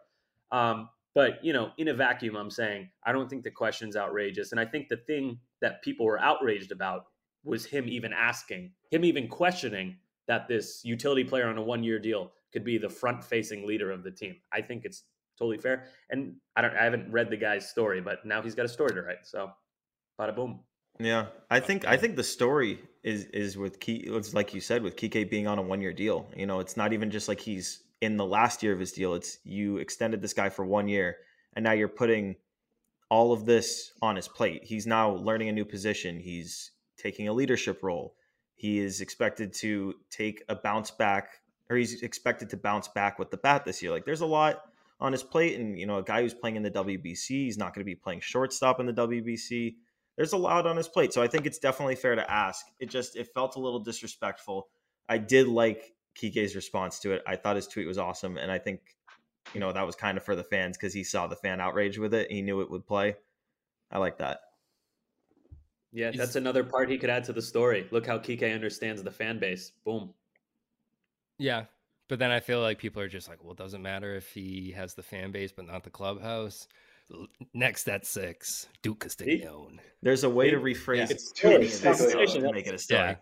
um, 0.51 0.89
but 1.13 1.43
you 1.43 1.53
know, 1.53 1.71
in 1.77 1.89
a 1.89 1.93
vacuum, 1.93 2.35
I'm 2.35 2.49
saying 2.49 2.89
I 3.05 3.11
don't 3.11 3.29
think 3.29 3.43
the 3.43 3.51
question's 3.51 3.95
outrageous, 3.95 4.51
and 4.51 4.59
I 4.59 4.65
think 4.65 4.87
the 4.87 4.97
thing 4.97 5.39
that 5.61 5.83
people 5.83 6.05
were 6.05 6.19
outraged 6.19 6.71
about 6.71 7.03
was 7.43 7.65
him 7.65 7.85
even 7.87 8.13
asking, 8.13 8.71
him 8.89 9.03
even 9.03 9.27
questioning 9.27 9.97
that 10.27 10.47
this 10.47 10.81
utility 10.85 11.25
player 11.25 11.47
on 11.47 11.57
a 11.57 11.61
one-year 11.61 11.99
deal 11.99 12.31
could 12.53 12.63
be 12.63 12.77
the 12.77 12.89
front-facing 12.89 13.67
leader 13.67 13.91
of 13.91 14.03
the 14.03 14.11
team. 14.11 14.37
I 14.53 14.61
think 14.61 14.85
it's 14.85 15.03
totally 15.37 15.57
fair, 15.57 15.85
and 16.09 16.35
I 16.55 16.61
don't, 16.61 16.75
I 16.75 16.85
haven't 16.85 17.11
read 17.11 17.29
the 17.29 17.37
guy's 17.37 17.69
story, 17.69 17.99
but 17.99 18.25
now 18.25 18.41
he's 18.41 18.55
got 18.55 18.65
a 18.65 18.69
story 18.69 18.93
to 18.93 19.01
write. 19.01 19.25
So, 19.25 19.51
bada 20.17 20.33
boom. 20.33 20.61
Yeah, 20.99 21.27
I 21.49 21.59
think 21.59 21.85
I 21.85 21.97
think 21.97 22.15
the 22.15 22.23
story 22.23 22.79
is 23.03 23.25
is 23.25 23.57
with 23.57 23.79
Key. 23.79 24.03
It's 24.05 24.33
like 24.33 24.53
you 24.53 24.61
said 24.61 24.83
with 24.83 24.95
Kike 24.95 25.29
being 25.29 25.47
on 25.47 25.57
a 25.57 25.61
one 25.61 25.81
year 25.81 25.93
deal. 25.93 26.27
You 26.35 26.45
know, 26.45 26.59
it's 26.59 26.77
not 26.77 26.93
even 26.93 27.09
just 27.09 27.27
like 27.27 27.39
he's 27.39 27.83
in 28.01 28.17
the 28.17 28.25
last 28.25 28.61
year 28.61 28.73
of 28.73 28.79
his 28.79 28.91
deal. 28.91 29.13
It's 29.13 29.39
you 29.43 29.77
extended 29.77 30.21
this 30.21 30.33
guy 30.33 30.49
for 30.49 30.65
one 30.65 30.87
year, 30.87 31.17
and 31.55 31.63
now 31.63 31.71
you're 31.71 31.87
putting 31.87 32.35
all 33.09 33.31
of 33.33 33.45
this 33.45 33.93
on 34.01 34.15
his 34.15 34.27
plate. 34.27 34.63
He's 34.63 34.85
now 34.85 35.11
learning 35.11 35.49
a 35.49 35.51
new 35.51 35.65
position. 35.65 36.19
He's 36.19 36.71
taking 36.97 37.27
a 37.27 37.33
leadership 37.33 37.81
role. 37.83 38.15
He 38.55 38.79
is 38.79 39.01
expected 39.01 39.53
to 39.55 39.95
take 40.09 40.43
a 40.47 40.55
bounce 40.55 40.91
back, 40.91 41.41
or 41.69 41.75
he's 41.75 42.03
expected 42.03 42.49
to 42.51 42.57
bounce 42.57 42.87
back 42.87 43.17
with 43.17 43.31
the 43.31 43.37
bat 43.37 43.65
this 43.65 43.81
year. 43.81 43.91
Like 43.91 44.05
there's 44.05 44.21
a 44.21 44.27
lot 44.27 44.61
on 44.99 45.11
his 45.11 45.23
plate, 45.23 45.59
and 45.59 45.77
you 45.77 45.87
know, 45.87 45.97
a 45.97 46.03
guy 46.03 46.21
who's 46.21 46.35
playing 46.35 46.55
in 46.55 46.63
the 46.63 46.71
WBC, 46.71 47.27
he's 47.27 47.57
not 47.57 47.73
going 47.73 47.81
to 47.81 47.85
be 47.85 47.95
playing 47.95 48.19
shortstop 48.19 48.79
in 48.79 48.85
the 48.85 48.93
WBC 48.93 49.75
there's 50.15 50.33
a 50.33 50.37
lot 50.37 50.67
on 50.67 50.77
his 50.77 50.87
plate. 50.87 51.13
So 51.13 51.21
I 51.21 51.27
think 51.27 51.45
it's 51.45 51.59
definitely 51.59 51.95
fair 51.95 52.15
to 52.15 52.31
ask. 52.31 52.65
It 52.79 52.89
just 52.89 53.15
it 53.15 53.33
felt 53.33 53.55
a 53.55 53.59
little 53.59 53.79
disrespectful. 53.79 54.69
I 55.09 55.17
did 55.17 55.47
like 55.47 55.93
Kike's 56.15 56.55
response 56.55 56.99
to 56.99 57.11
it. 57.11 57.23
I 57.27 57.35
thought 57.35 57.55
his 57.55 57.67
tweet 57.67 57.87
was 57.87 57.97
awesome, 57.97 58.37
and 58.37 58.51
I 58.51 58.59
think 58.59 58.81
you 59.53 59.59
know 59.59 59.71
that 59.71 59.85
was 59.85 59.95
kind 59.95 60.17
of 60.17 60.23
for 60.23 60.35
the 60.35 60.43
fans 60.43 60.77
because 60.77 60.93
he 60.93 61.03
saw 61.03 61.27
the 61.27 61.35
fan 61.35 61.59
outrage 61.59 61.97
with 61.97 62.13
it. 62.13 62.31
He 62.31 62.41
knew 62.41 62.61
it 62.61 62.69
would 62.69 62.85
play. 62.85 63.15
I 63.91 63.97
like 63.97 64.17
that. 64.19 64.41
Yeah, 65.91 66.09
that's 66.11 66.35
another 66.35 66.63
part 66.63 66.89
he 66.89 66.97
could 66.97 67.11
add 67.11 67.23
to 67.25 67.33
the 67.33 67.41
story. 67.41 67.87
Look 67.91 68.07
how 68.07 68.17
Kike 68.17 68.51
understands 68.53 69.03
the 69.03 69.11
fan 69.11 69.37
base. 69.37 69.71
Boom. 69.85 70.13
Yeah. 71.37 71.65
But 72.09 72.19
then 72.19 72.31
I 72.31 72.39
feel 72.39 72.61
like 72.61 72.79
people 72.79 73.01
are 73.01 73.07
just 73.07 73.29
like, 73.29 73.43
well, 73.43 73.53
it 73.53 73.57
doesn't 73.57 73.81
matter 73.81 74.15
if 74.15 74.29
he 74.29 74.71
has 74.75 74.93
the 74.93 75.03
fan 75.03 75.31
base, 75.31 75.51
but 75.51 75.67
not 75.67 75.83
the 75.83 75.89
clubhouse. 75.89 76.67
L- 77.11 77.27
Next 77.53 77.87
at 77.89 78.05
six, 78.05 78.67
Duke 78.81 78.99
Castiglione. 79.01 79.79
There's 80.01 80.23
a 80.23 80.29
way 80.29 80.49
to 80.49 80.57
Yeah. 80.57 80.63
rephrase 80.63 81.11
It's 81.11 81.31
any 81.43 81.51
totally 81.53 81.65
of 81.67 81.81
this 81.81 82.33
to 82.33 82.51
make 82.51 82.67
it 82.67 82.73
a 82.75 82.77
story. 82.77 82.99
Yeah. 83.01 83.15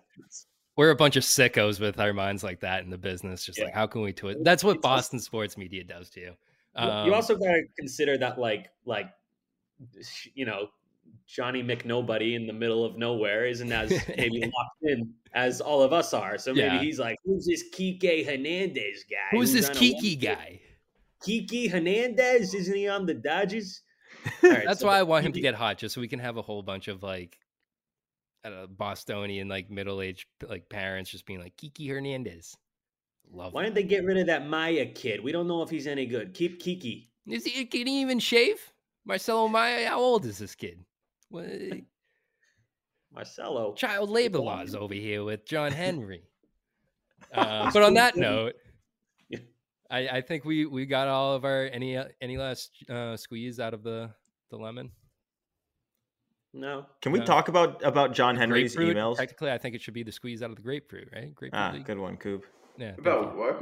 We're 0.77 0.91
a 0.91 0.95
bunch 0.95 1.15
of 1.17 1.23
sickos 1.23 1.79
with 1.79 1.99
our 1.99 2.13
minds 2.13 2.43
like 2.43 2.61
that 2.61 2.83
in 2.83 2.89
the 2.89 2.97
business. 2.97 3.45
Just 3.45 3.59
like, 3.59 3.73
how 3.73 3.87
can 3.87 4.01
we 4.01 4.13
do 4.13 4.29
it? 4.29 4.43
That's 4.43 4.63
what 4.63 4.81
Boston 4.81 5.19
sports 5.19 5.57
media 5.57 5.83
does 5.83 6.09
to 6.11 6.19
you. 6.21 6.25
You- 6.27 6.83
you 6.83 6.89
Um, 6.89 7.13
also 7.13 7.35
got 7.35 7.51
to 7.53 7.63
consider 7.77 8.17
that, 8.17 8.39
like, 8.39 8.69
like, 8.85 9.11
you 10.33 10.45
know, 10.45 10.69
Johnny 11.27 11.61
McNobody 11.63 12.35
in 12.35 12.47
the 12.47 12.53
middle 12.53 12.85
of 12.85 12.97
nowhere 12.97 13.45
isn't 13.45 13.71
as 13.71 13.89
maybe 14.17 14.41
locked 14.41 14.83
in 14.83 15.13
as 15.33 15.59
all 15.61 15.81
of 15.81 15.91
us 15.93 16.13
are. 16.13 16.37
So 16.37 16.53
maybe 16.53 16.67
Yeah. 16.75 16.81
he's 16.81 16.99
like, 16.99 17.17
"Who's 17.25 17.45
this 17.45 17.63
Kike 17.73 18.25
Hernandez 18.25 19.03
guy? 19.09 19.17
Who's 19.37 19.51
this 19.53 19.69
on 19.69 19.75
Kiki 19.75 20.15
one- 20.15 20.35
guy? 20.35 20.61
Kiki 21.23 21.67
Hernandez? 21.67 22.53
Isn't 22.53 22.75
he 22.75 22.87
on 22.87 23.05
the 23.05 23.13
Dodgers?" 23.13 23.81
Right, 24.43 24.65
That's 24.65 24.81
so 24.81 24.87
why 24.87 24.99
I 24.99 25.03
want 25.03 25.25
him 25.25 25.31
to 25.33 25.41
get 25.41 25.55
hot, 25.55 25.79
just 25.79 25.95
so 25.95 26.01
we 26.01 26.07
can 26.07 26.19
have 26.19 26.37
a 26.37 26.41
whole 26.41 26.61
bunch 26.61 26.87
of 26.87 27.01
like, 27.01 27.37
I 28.43 28.49
don't 28.49 28.59
know, 28.59 28.67
Bostonian 28.67 29.47
like 29.47 29.69
middle 29.71 30.01
aged 30.01 30.27
like 30.47 30.69
parents 30.69 31.09
just 31.09 31.25
being 31.25 31.39
like 31.39 31.57
Kiki 31.57 31.87
Hernandez. 31.87 32.55
Love. 33.31 33.53
Why 33.53 33.63
didn't 33.63 33.75
they 33.75 33.83
get 33.83 34.03
rid 34.03 34.17
of 34.17 34.27
that 34.27 34.47
Mayer 34.47 34.85
kid? 34.85 35.23
We 35.23 35.31
don't 35.31 35.47
know 35.47 35.61
if 35.61 35.69
he's 35.69 35.87
any 35.87 36.05
good. 36.05 36.33
Keep 36.33 36.59
Kiki. 36.59 37.09
Is 37.27 37.45
he? 37.45 37.65
Can 37.65 37.87
he 37.87 38.01
even 38.01 38.19
shave? 38.19 38.73
Marcelo 39.05 39.47
Mayer. 39.47 39.87
How 39.87 39.99
old 39.99 40.25
is 40.25 40.37
this 40.37 40.55
kid? 40.55 40.83
What? 41.29 41.45
Marcelo. 43.13 43.73
Child 43.73 44.09
labor 44.09 44.39
laws 44.39 44.75
over 44.75 44.93
here 44.93 45.23
with 45.23 45.45
John 45.45 45.71
Henry. 45.71 46.23
Uh, 47.33 47.69
but 47.71 47.83
on 47.83 47.93
that 47.93 48.17
note, 48.17 48.55
I, 49.91 50.07
I 50.07 50.21
think 50.21 50.45
we 50.45 50.65
we 50.65 50.85
got 50.85 51.07
all 51.07 51.33
of 51.35 51.43
our 51.45 51.65
any 51.71 51.97
uh, 51.97 52.05
any 52.21 52.37
last 52.37 52.71
uh, 52.89 53.17
squeeze 53.17 53.59
out 53.59 53.73
of 53.73 53.83
the 53.83 54.09
the 54.49 54.57
lemon. 54.57 54.91
No. 56.53 56.85
Can 57.01 57.11
we 57.11 57.19
No. 57.19 57.25
talk 57.25 57.47
about 57.47 57.83
about 57.85 58.13
John 58.13 58.35
Henry's 58.35 58.75
Grapefruit? 58.75 58.97
emails? 58.97 59.17
Technically, 59.17 59.51
I 59.51 59.57
think 59.57 59.75
it 59.75 59.81
should 59.81 59.93
be 59.93 60.03
the 60.03 60.11
squeeze 60.11 60.41
out 60.43 60.49
of 60.49 60.55
the 60.57 60.61
grapefruit, 60.61 61.09
right? 61.13 61.33
Grapefruit. 61.35 61.51
Ah, 61.53 61.71
league? 61.73 61.85
good 61.85 61.97
one, 61.99 62.17
Coop. 62.17 62.45
Yeah. 62.77 62.93
About 62.97 63.35
what, 63.37 63.57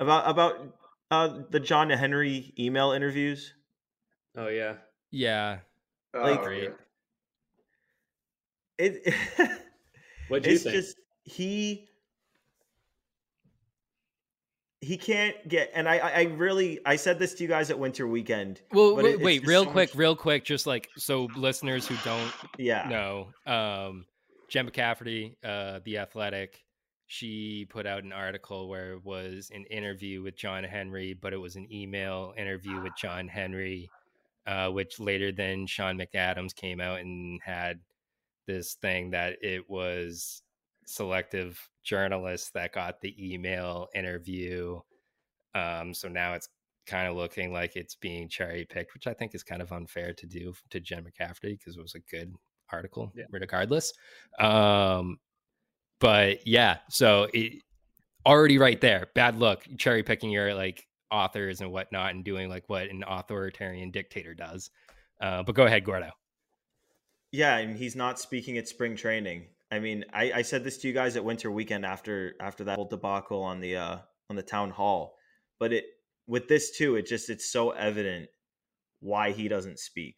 About 0.00 0.28
about 0.30 0.74
uh, 1.10 1.38
the 1.50 1.60
John 1.60 1.90
Henry 1.90 2.52
email 2.58 2.92
interviews. 2.92 3.54
Oh 4.36 4.48
yeah. 4.48 4.74
Yeah. 5.10 5.58
Like- 6.12 6.38
Oh, 6.40 6.42
Great. 6.44 6.68
okay. 6.68 6.74
It. 8.78 9.14
What'd 10.28 10.46
you 10.46 10.52
it's 10.54 10.62
think? 10.64 10.74
just 10.76 10.96
he. 11.24 11.88
He 14.84 14.96
can't 14.96 15.36
get, 15.48 15.70
and 15.74 15.88
I, 15.88 15.98
I, 15.98 16.22
really, 16.22 16.78
I 16.84 16.96
said 16.96 17.18
this 17.18 17.34
to 17.34 17.42
you 17.42 17.48
guys 17.48 17.70
at 17.70 17.78
Winter 17.78 18.06
Weekend. 18.06 18.60
Well, 18.72 18.96
wait, 18.96 19.06
it- 19.06 19.20
wait 19.20 19.46
real 19.46 19.64
so 19.64 19.70
quick, 19.70 19.90
much- 19.90 19.96
real 19.98 20.14
quick, 20.16 20.44
just 20.44 20.66
like 20.66 20.88
so 20.96 21.28
listeners 21.36 21.86
who 21.88 21.96
don't 22.04 22.32
Yeah. 22.58 22.88
know, 22.88 23.28
um, 23.52 24.06
Jen 24.48 24.68
McCaffrey, 24.68 25.36
uh, 25.42 25.80
the 25.84 25.98
Athletic, 25.98 26.62
she 27.06 27.66
put 27.68 27.86
out 27.86 28.02
an 28.04 28.12
article 28.12 28.68
where 28.68 28.92
it 28.94 29.04
was 29.04 29.50
an 29.54 29.64
interview 29.66 30.22
with 30.22 30.36
John 30.36 30.64
Henry, 30.64 31.14
but 31.14 31.32
it 31.32 31.36
was 31.38 31.56
an 31.56 31.66
email 31.72 32.34
interview 32.36 32.80
with 32.80 32.92
John 32.96 33.26
Henry, 33.28 33.90
uh, 34.46 34.68
which 34.70 35.00
later 35.00 35.32
then 35.32 35.66
Sean 35.66 35.98
McAdams 35.98 36.54
came 36.54 36.80
out 36.80 37.00
and 37.00 37.40
had 37.42 37.80
this 38.46 38.74
thing 38.74 39.10
that 39.10 39.36
it 39.42 39.68
was 39.68 40.42
selective 40.86 41.60
journalists 41.82 42.50
that 42.50 42.72
got 42.72 43.00
the 43.00 43.14
email 43.32 43.88
interview. 43.94 44.80
Um, 45.54 45.94
so 45.94 46.08
now 46.08 46.34
it's 46.34 46.48
kind 46.86 47.08
of 47.08 47.16
looking 47.16 47.52
like 47.52 47.76
it's 47.76 47.94
being 47.94 48.28
cherry 48.28 48.66
picked, 48.68 48.94
which 48.94 49.06
I 49.06 49.14
think 49.14 49.34
is 49.34 49.42
kind 49.42 49.62
of 49.62 49.72
unfair 49.72 50.12
to 50.14 50.26
do 50.26 50.52
to 50.70 50.80
Jen 50.80 51.04
McCaffrey 51.04 51.58
because 51.58 51.76
it 51.76 51.82
was 51.82 51.94
a 51.94 52.00
good 52.14 52.34
article, 52.72 53.12
Yeah. 53.14 53.24
regardless. 53.30 53.92
Um, 54.38 55.18
but 56.00 56.46
yeah, 56.46 56.78
so 56.90 57.28
it 57.32 57.62
already 58.26 58.58
right 58.58 58.80
there, 58.80 59.08
bad 59.14 59.36
luck 59.38 59.64
cherry 59.78 60.02
picking 60.02 60.30
your 60.30 60.54
like 60.54 60.86
authors 61.10 61.60
and 61.60 61.70
whatnot 61.70 62.14
and 62.14 62.24
doing 62.24 62.48
like 62.48 62.64
what 62.68 62.88
an 62.88 63.04
authoritarian 63.06 63.90
dictator 63.90 64.34
does. 64.34 64.70
Uh, 65.20 65.42
but 65.42 65.54
go 65.54 65.64
ahead, 65.64 65.84
Gordo. 65.84 66.10
Yeah, 67.30 67.58
and 67.58 67.76
he's 67.76 67.96
not 67.96 68.18
speaking 68.18 68.58
at 68.58 68.68
spring 68.68 68.96
training. 68.96 69.46
I 69.74 69.80
mean, 69.80 70.04
I, 70.12 70.30
I 70.32 70.42
said 70.42 70.62
this 70.62 70.78
to 70.78 70.88
you 70.88 70.94
guys 70.94 71.16
at 71.16 71.24
Winter 71.24 71.50
Weekend 71.50 71.84
after 71.84 72.34
after 72.40 72.62
that 72.64 72.76
whole 72.76 72.88
debacle 72.88 73.42
on 73.42 73.58
the 73.58 73.76
uh 73.76 73.98
on 74.30 74.36
the 74.36 74.42
town 74.42 74.70
hall. 74.70 75.16
But 75.58 75.72
it 75.72 75.84
with 76.28 76.46
this 76.46 76.76
too, 76.76 76.94
it 76.94 77.06
just 77.06 77.28
it's 77.28 77.50
so 77.50 77.72
evident 77.72 78.28
why 79.00 79.32
he 79.32 79.48
doesn't 79.48 79.80
speak, 79.80 80.14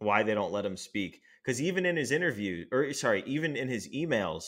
why 0.00 0.24
they 0.24 0.34
don't 0.34 0.50
let 0.50 0.66
him 0.66 0.76
speak. 0.76 1.20
Because 1.44 1.62
even 1.62 1.86
in 1.86 1.96
his 1.96 2.10
interview, 2.10 2.66
or 2.72 2.92
sorry, 2.92 3.22
even 3.26 3.56
in 3.56 3.68
his 3.68 3.88
emails, 3.94 4.42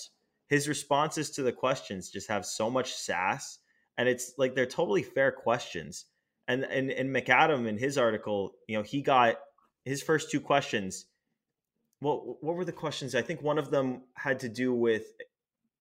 his 0.49 0.69
responses 0.69 1.31
to 1.31 1.43
the 1.45 1.53
questions 1.53 2.11
just 2.11 2.29
have 2.29 2.45
so 2.45 2.69
much 2.69 2.93
sass, 2.93 3.61
and 3.97 4.09
it's 4.09 4.33
like 4.39 4.57
they're 4.57 4.67
totally 4.67 5.05
fair 5.05 5.31
questions. 5.31 6.07
And 6.49 6.65
and 6.65 6.91
and 6.91 7.15
McAdam 7.15 7.69
in 7.69 7.79
his 7.79 7.97
article, 7.97 8.55
you 8.67 8.77
know, 8.77 8.83
he 8.83 9.03
got 9.03 9.37
his 9.85 10.03
first 10.03 10.33
two 10.33 10.41
questions 10.41 11.07
what 12.01 12.43
what 12.43 12.57
were 12.57 12.65
the 12.65 12.73
questions? 12.73 13.15
I 13.15 13.23
think 13.23 13.43
one 13.43 13.59
of 13.59 13.71
them 13.71 14.03
had 14.15 14.41
to 14.41 14.49
do 14.49 14.73
with 14.73 15.05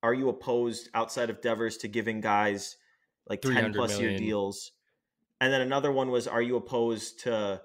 are 0.04 0.14
you 0.14 0.30
opposed 0.30 0.90
outside 0.94 1.30
of 1.30 1.42
Devers 1.42 1.78
to 1.78 1.88
giving 1.88 2.22
guys 2.22 2.78
like 3.28 3.42
10 3.42 3.52
300 3.52 3.76
plus 3.78 4.00
year 4.00 4.18
deals? 4.18 4.72
And 5.40 5.54
then 5.54 5.62
another 5.62 5.92
one 5.92 6.10
was 6.10 6.28
are 6.28 6.42
you 6.42 6.56
opposed 6.56 7.22
to 7.22 7.62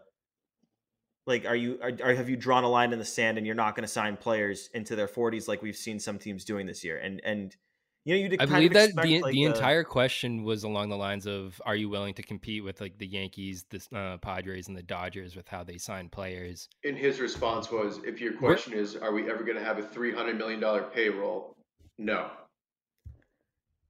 like 1.27 1.47
are 1.47 1.57
you 1.57 1.79
are, 1.83 1.93
are 2.03 2.15
have 2.15 2.29
you 2.29 2.37
drawn 2.37 2.65
a 2.65 2.69
line 2.69 2.93
in 2.93 2.99
the 2.99 3.05
sand 3.05 3.39
and 3.39 3.47
you're 3.47 3.57
not 3.57 3.75
going 3.75 3.85
to 3.85 3.93
sign 3.93 4.17
players 4.17 4.69
into 4.75 4.97
their 4.97 5.09
40s 5.09 5.49
like 5.49 5.63
we've 5.63 5.77
seen 5.77 5.99
some 5.99 6.19
teams 6.19 6.45
doing 6.45 6.67
this 6.67 6.85
year? 6.85 6.99
And 6.99 7.21
and 7.25 7.57
you 8.05 8.15
know 8.15 8.21
you 8.31 8.37
I 8.41 8.47
believe 8.47 8.73
that 8.73 8.87
expect, 8.91 9.07
the 9.07 9.21
like, 9.23 9.33
the 9.33 9.45
a- 9.45 9.49
entire 9.49 9.85
question 9.85 10.43
was 10.45 10.65
along 10.65 10.89
the 10.89 10.97
lines 10.97 11.27
of 11.27 11.61
Are 11.65 11.77
you 11.77 11.89
willing 11.89 12.15
to 12.15 12.23
compete 12.23 12.65
with 12.65 12.81
like 12.81 12.99
the 12.99 13.07
Yankees, 13.07 13.65
the 13.71 13.81
uh, 13.97 14.17
Padres, 14.19 14.69
and 14.69 14.77
the 14.77 14.83
Dodgers 14.83 15.37
with 15.37 15.49
how 15.49 15.63
they 15.65 15.79
sign 15.79 16.09
players? 16.09 16.69
And 16.85 16.97
his 16.97 17.21
response 17.21 17.71
was, 17.71 18.01
if 18.05 18.21
your 18.21 18.33
We're- 18.33 18.55
question 18.55 18.73
is, 18.75 18.97
are 18.97 19.13
we 19.13 19.31
ever 19.31 19.45
going 19.45 19.57
to 19.59 19.65
have 19.65 19.79
a 19.79 19.83
three 19.83 20.13
hundred 20.15 20.37
million 20.39 20.61
dollar 20.61 20.83
payroll? 20.83 21.57
No. 21.99 22.31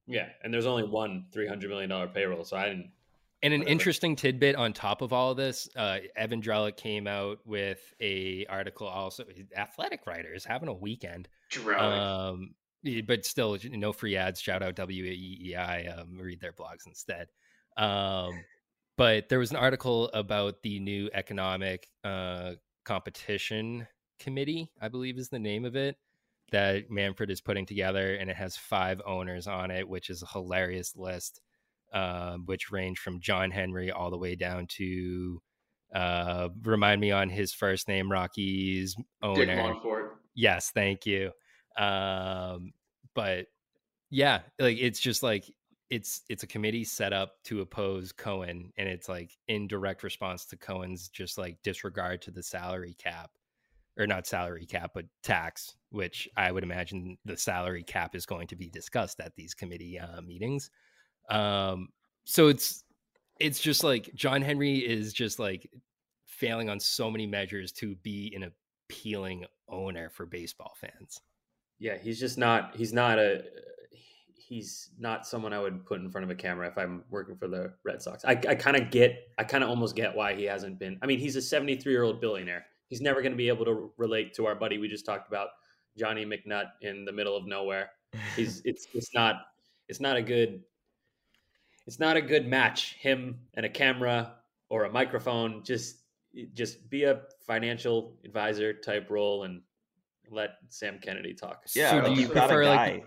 Yeah, 0.07 0.29
and 0.43 0.53
there's 0.53 0.67
only 0.67 0.83
one 0.85 1.27
three 1.33 1.47
hundred 1.47 1.71
million 1.71 1.89
dollar 1.89 2.09
payroll, 2.09 2.45
so 2.45 2.57
I 2.57 2.65
didn't. 2.69 2.91
And 3.45 3.53
an 3.55 3.61
Whatever. 3.61 3.73
interesting 3.73 4.15
tidbit 4.17 4.55
on 4.57 4.73
top 4.73 5.03
of 5.03 5.13
all 5.13 5.33
of 5.33 5.37
this, 5.37 5.69
uh, 5.75 5.99
Evan 6.15 6.41
Drellich 6.41 6.77
came 6.77 7.07
out 7.09 7.39
with 7.45 7.81
a 8.01 8.47
article. 8.49 8.87
Also, 8.87 9.25
athletic 9.57 10.07
writers 10.07 10.45
having 10.45 10.69
a 10.69 10.73
weekend, 10.73 11.29
Drellich. 11.51 11.81
um, 11.81 12.55
but 13.07 13.25
still 13.25 13.59
no 13.65 13.93
free 13.93 14.17
ads. 14.17 14.41
Shout 14.41 14.63
out 14.63 14.77
WEEI. 14.77 15.99
Um, 15.99 16.19
read 16.19 16.41
their 16.41 16.53
blogs 16.53 16.87
instead. 16.87 17.29
Um, 17.77 18.45
but 18.97 19.29
there 19.29 19.39
was 19.39 19.51
an 19.51 19.57
article 19.57 20.09
about 20.13 20.63
the 20.63 20.79
new 20.81 21.09
economic 21.15 21.89
uh, 22.05 22.53
competition 22.85 23.87
committee, 24.19 24.71
I 24.81 24.89
believe 24.89 25.19
is 25.19 25.29
the 25.29 25.39
name 25.39 25.65
of 25.65 25.77
it, 25.77 25.97
that 26.51 26.91
Manfred 26.91 27.31
is 27.31 27.41
putting 27.41 27.67
together, 27.67 28.15
and 28.15 28.31
it 28.31 28.37
has 28.37 28.57
five 28.57 29.01
owners 29.07 29.47
on 29.47 29.71
it, 29.71 29.89
which 29.89 30.11
is 30.11 30.23
a 30.23 30.27
hilarious 30.27 30.95
list, 30.97 31.41
um, 31.93 32.45
which 32.47 32.71
range 32.71 32.99
from 32.99 33.21
John 33.21 33.51
Henry 33.51 33.91
all 33.91 34.11
the 34.11 34.19
way 34.19 34.35
down 34.37 34.67
to 34.77 35.41
uh, 35.95 36.49
remind 36.63 37.01
me 37.01 37.11
on 37.11 37.29
his 37.31 37.53
first 37.53 37.89
name, 37.89 38.11
Rocky's 38.11 38.97
owner. 39.23 39.37
Yes, 40.35 40.71
thank 40.75 41.07
you. 41.07 41.33
Um, 41.79 42.73
but 43.15 43.47
yeah, 44.11 44.41
like 44.59 44.79
it's 44.79 45.01
just 45.01 45.23
like 45.23 45.51
it's 45.91 46.23
it's 46.29 46.43
a 46.43 46.47
committee 46.47 46.85
set 46.85 47.13
up 47.13 47.43
to 47.45 47.61
oppose 47.61 48.13
Cohen, 48.13 48.73
and 48.77 48.89
it's 48.89 49.09
like 49.09 49.37
in 49.49 49.69
direct 49.69 50.03
response 50.03 50.45
to 50.47 50.57
Cohen's 50.57 51.09
just 51.09 51.39
like 51.39 51.59
disregard 51.63 52.23
to 52.23 52.31
the 52.31 52.43
salary 52.43 52.95
cap, 52.99 53.31
or 53.99 54.07
not 54.07 54.27
salary 54.27 54.67
cap, 54.67 54.93
but 54.95 55.05
tax, 55.23 55.75
which 55.91 56.29
I 56.37 56.51
would 56.51 56.63
imagine 56.63 57.19
the 57.25 57.37
salary 57.37 57.83
cap 57.83 58.15
is 58.15 58.27
going 58.27 58.47
to 58.49 58.57
be 58.57 58.71
discussed 58.71 59.21
at 59.21 59.37
these 59.37 59.55
committee 59.55 59.99
uh, 59.99 60.21
meetings. 60.23 60.71
Um, 61.29 61.89
so 62.25 62.49
it's 62.49 62.85
it's 63.41 63.61
just 63.61 63.85
like 63.85 64.11
John 64.15 64.43
Henry 64.43 64.79
is 64.79 65.13
just 65.13 65.39
like 65.39 65.71
failing 66.27 66.71
on 66.71 66.81
so 66.81 67.11
many 67.11 67.27
measures 67.27 67.73
to 67.73 67.95
be 67.97 68.33
an 68.35 68.51
appealing 68.89 69.45
owner 69.69 70.09
for 70.11 70.27
baseball 70.27 70.75
fans. 70.81 71.21
Yeah, 71.83 71.99
he's 71.99 72.21
just 72.21 72.39
not. 72.39 72.77
He's 72.77 72.93
not 72.93 73.19
a. 73.19 73.43
He's 74.37 74.91
not 75.01 75.27
someone 75.27 75.53
I 75.53 75.59
would 75.59 75.85
put 75.85 76.01
in 76.01 76.13
front 76.13 76.25
of 76.25 76.31
a 76.31 76.35
camera 76.37 76.69
if 76.69 76.79
I'm 76.79 77.03
working 77.11 77.35
for 77.35 77.49
the 77.49 77.73
Red 77.85 78.01
Sox. 78.01 78.25
I, 78.25 78.33
I 78.49 78.55
kind 78.55 78.77
of 78.77 78.93
get. 78.93 79.17
I 79.37 79.43
kind 79.43 79.65
of 79.65 79.71
almost 79.71 79.97
get 79.97 80.15
why 80.15 80.33
he 80.33 80.45
hasn't 80.45 80.79
been. 80.79 80.97
I 81.03 81.07
mean, 81.07 81.19
he's 81.19 81.35
a 81.35 81.43
73 81.43 81.93
year 81.93 82.05
old 82.05 82.21
billionaire. 82.21 82.67
He's 82.87 83.01
never 83.01 83.21
going 83.21 83.33
to 83.33 83.37
be 83.37 83.49
able 83.49 83.65
to 83.65 83.91
relate 83.97 84.33
to 84.35 84.47
our 84.47 84.55
buddy 84.55 84.79
we 84.79 84.87
just 84.87 85.05
talked 85.05 85.27
about, 85.27 85.49
Johnny 85.99 86.25
McNutt 86.25 86.67
in 86.83 87.05
the 87.05 87.11
middle 87.11 87.37
of 87.37 87.47
nowhere. 87.49 87.91
He's. 88.37 88.63
It's. 88.65 88.87
It's 88.95 89.13
not. 89.13 89.47
It's 89.89 89.99
not 89.99 90.17
a 90.17 90.23
good. 90.23 90.63
It's 91.89 91.99
not 91.99 92.17
a 92.17 92.23
good 92.23 92.47
match. 92.47 92.95
Him 93.01 93.41
and 93.55 93.67
a 93.67 93.69
camera 93.69 94.35
or 94.71 94.85
a 94.85 94.93
microphone. 94.93 95.65
Just. 95.65 95.97
Just 96.55 96.89
be 96.89 97.05
a 97.05 97.23
financial 97.47 98.17
advisor 98.25 98.73
type 98.73 99.11
role 99.11 99.43
and 99.43 99.61
let 100.33 100.51
Sam 100.69 100.99
Kennedy 101.01 101.35
talk. 101.35 101.63
Yeah, 101.75 101.91
So 101.91 101.97
like 101.99 102.05
do 102.07 102.11
you 102.13 102.21
you've 102.23 102.35
got 102.35 102.45
a 102.51 102.55
prefer, 102.55 102.65
guy, 102.65 102.93
like- 102.95 103.07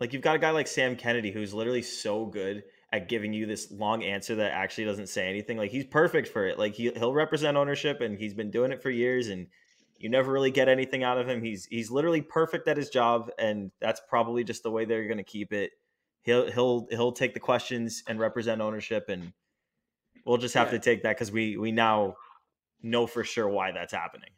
like, 0.00 0.12
you've 0.12 0.22
got 0.22 0.36
a 0.36 0.38
guy 0.38 0.50
like 0.50 0.68
Sam 0.68 0.94
Kennedy 0.94 1.32
who's 1.32 1.52
literally 1.52 1.82
so 1.82 2.24
good 2.26 2.62
at 2.92 3.08
giving 3.08 3.32
you 3.32 3.46
this 3.46 3.70
long 3.72 4.04
answer 4.04 4.36
that 4.36 4.52
actually 4.52 4.84
doesn't 4.84 5.08
say 5.08 5.28
anything. 5.28 5.56
Like 5.56 5.72
he's 5.72 5.84
perfect 5.86 6.28
for 6.28 6.46
it. 6.46 6.56
Like 6.58 6.74
he 6.74 6.90
he'll 6.92 7.12
represent 7.12 7.56
ownership 7.56 8.00
and 8.00 8.16
he's 8.18 8.32
been 8.32 8.50
doing 8.52 8.70
it 8.70 8.80
for 8.80 8.90
years 8.90 9.26
and 9.28 9.48
you 9.98 10.08
never 10.08 10.30
really 10.32 10.52
get 10.52 10.68
anything 10.68 11.02
out 11.02 11.18
of 11.18 11.28
him. 11.28 11.42
He's 11.42 11.64
he's 11.66 11.90
literally 11.90 12.22
perfect 12.22 12.68
at 12.68 12.76
his 12.76 12.90
job 12.90 13.30
and 13.40 13.72
that's 13.80 14.00
probably 14.08 14.44
just 14.44 14.62
the 14.62 14.70
way 14.70 14.84
they're 14.84 15.06
going 15.06 15.18
to 15.18 15.24
keep 15.24 15.52
it. 15.52 15.72
He'll 16.22 16.48
he'll 16.50 16.86
he'll 16.90 17.12
take 17.12 17.34
the 17.34 17.40
questions 17.40 18.04
and 18.06 18.20
represent 18.20 18.60
ownership 18.60 19.06
and 19.08 19.32
we'll 20.24 20.38
just 20.38 20.54
have 20.54 20.68
Yeah. 20.68 20.78
to 20.78 20.78
take 20.78 21.02
that 21.02 21.18
cuz 21.18 21.32
we 21.32 21.56
we 21.56 21.72
now 21.72 22.14
know 22.82 23.06
for 23.08 23.24
sure 23.24 23.48
why 23.48 23.72
that's 23.72 23.92
happening. 23.92 24.30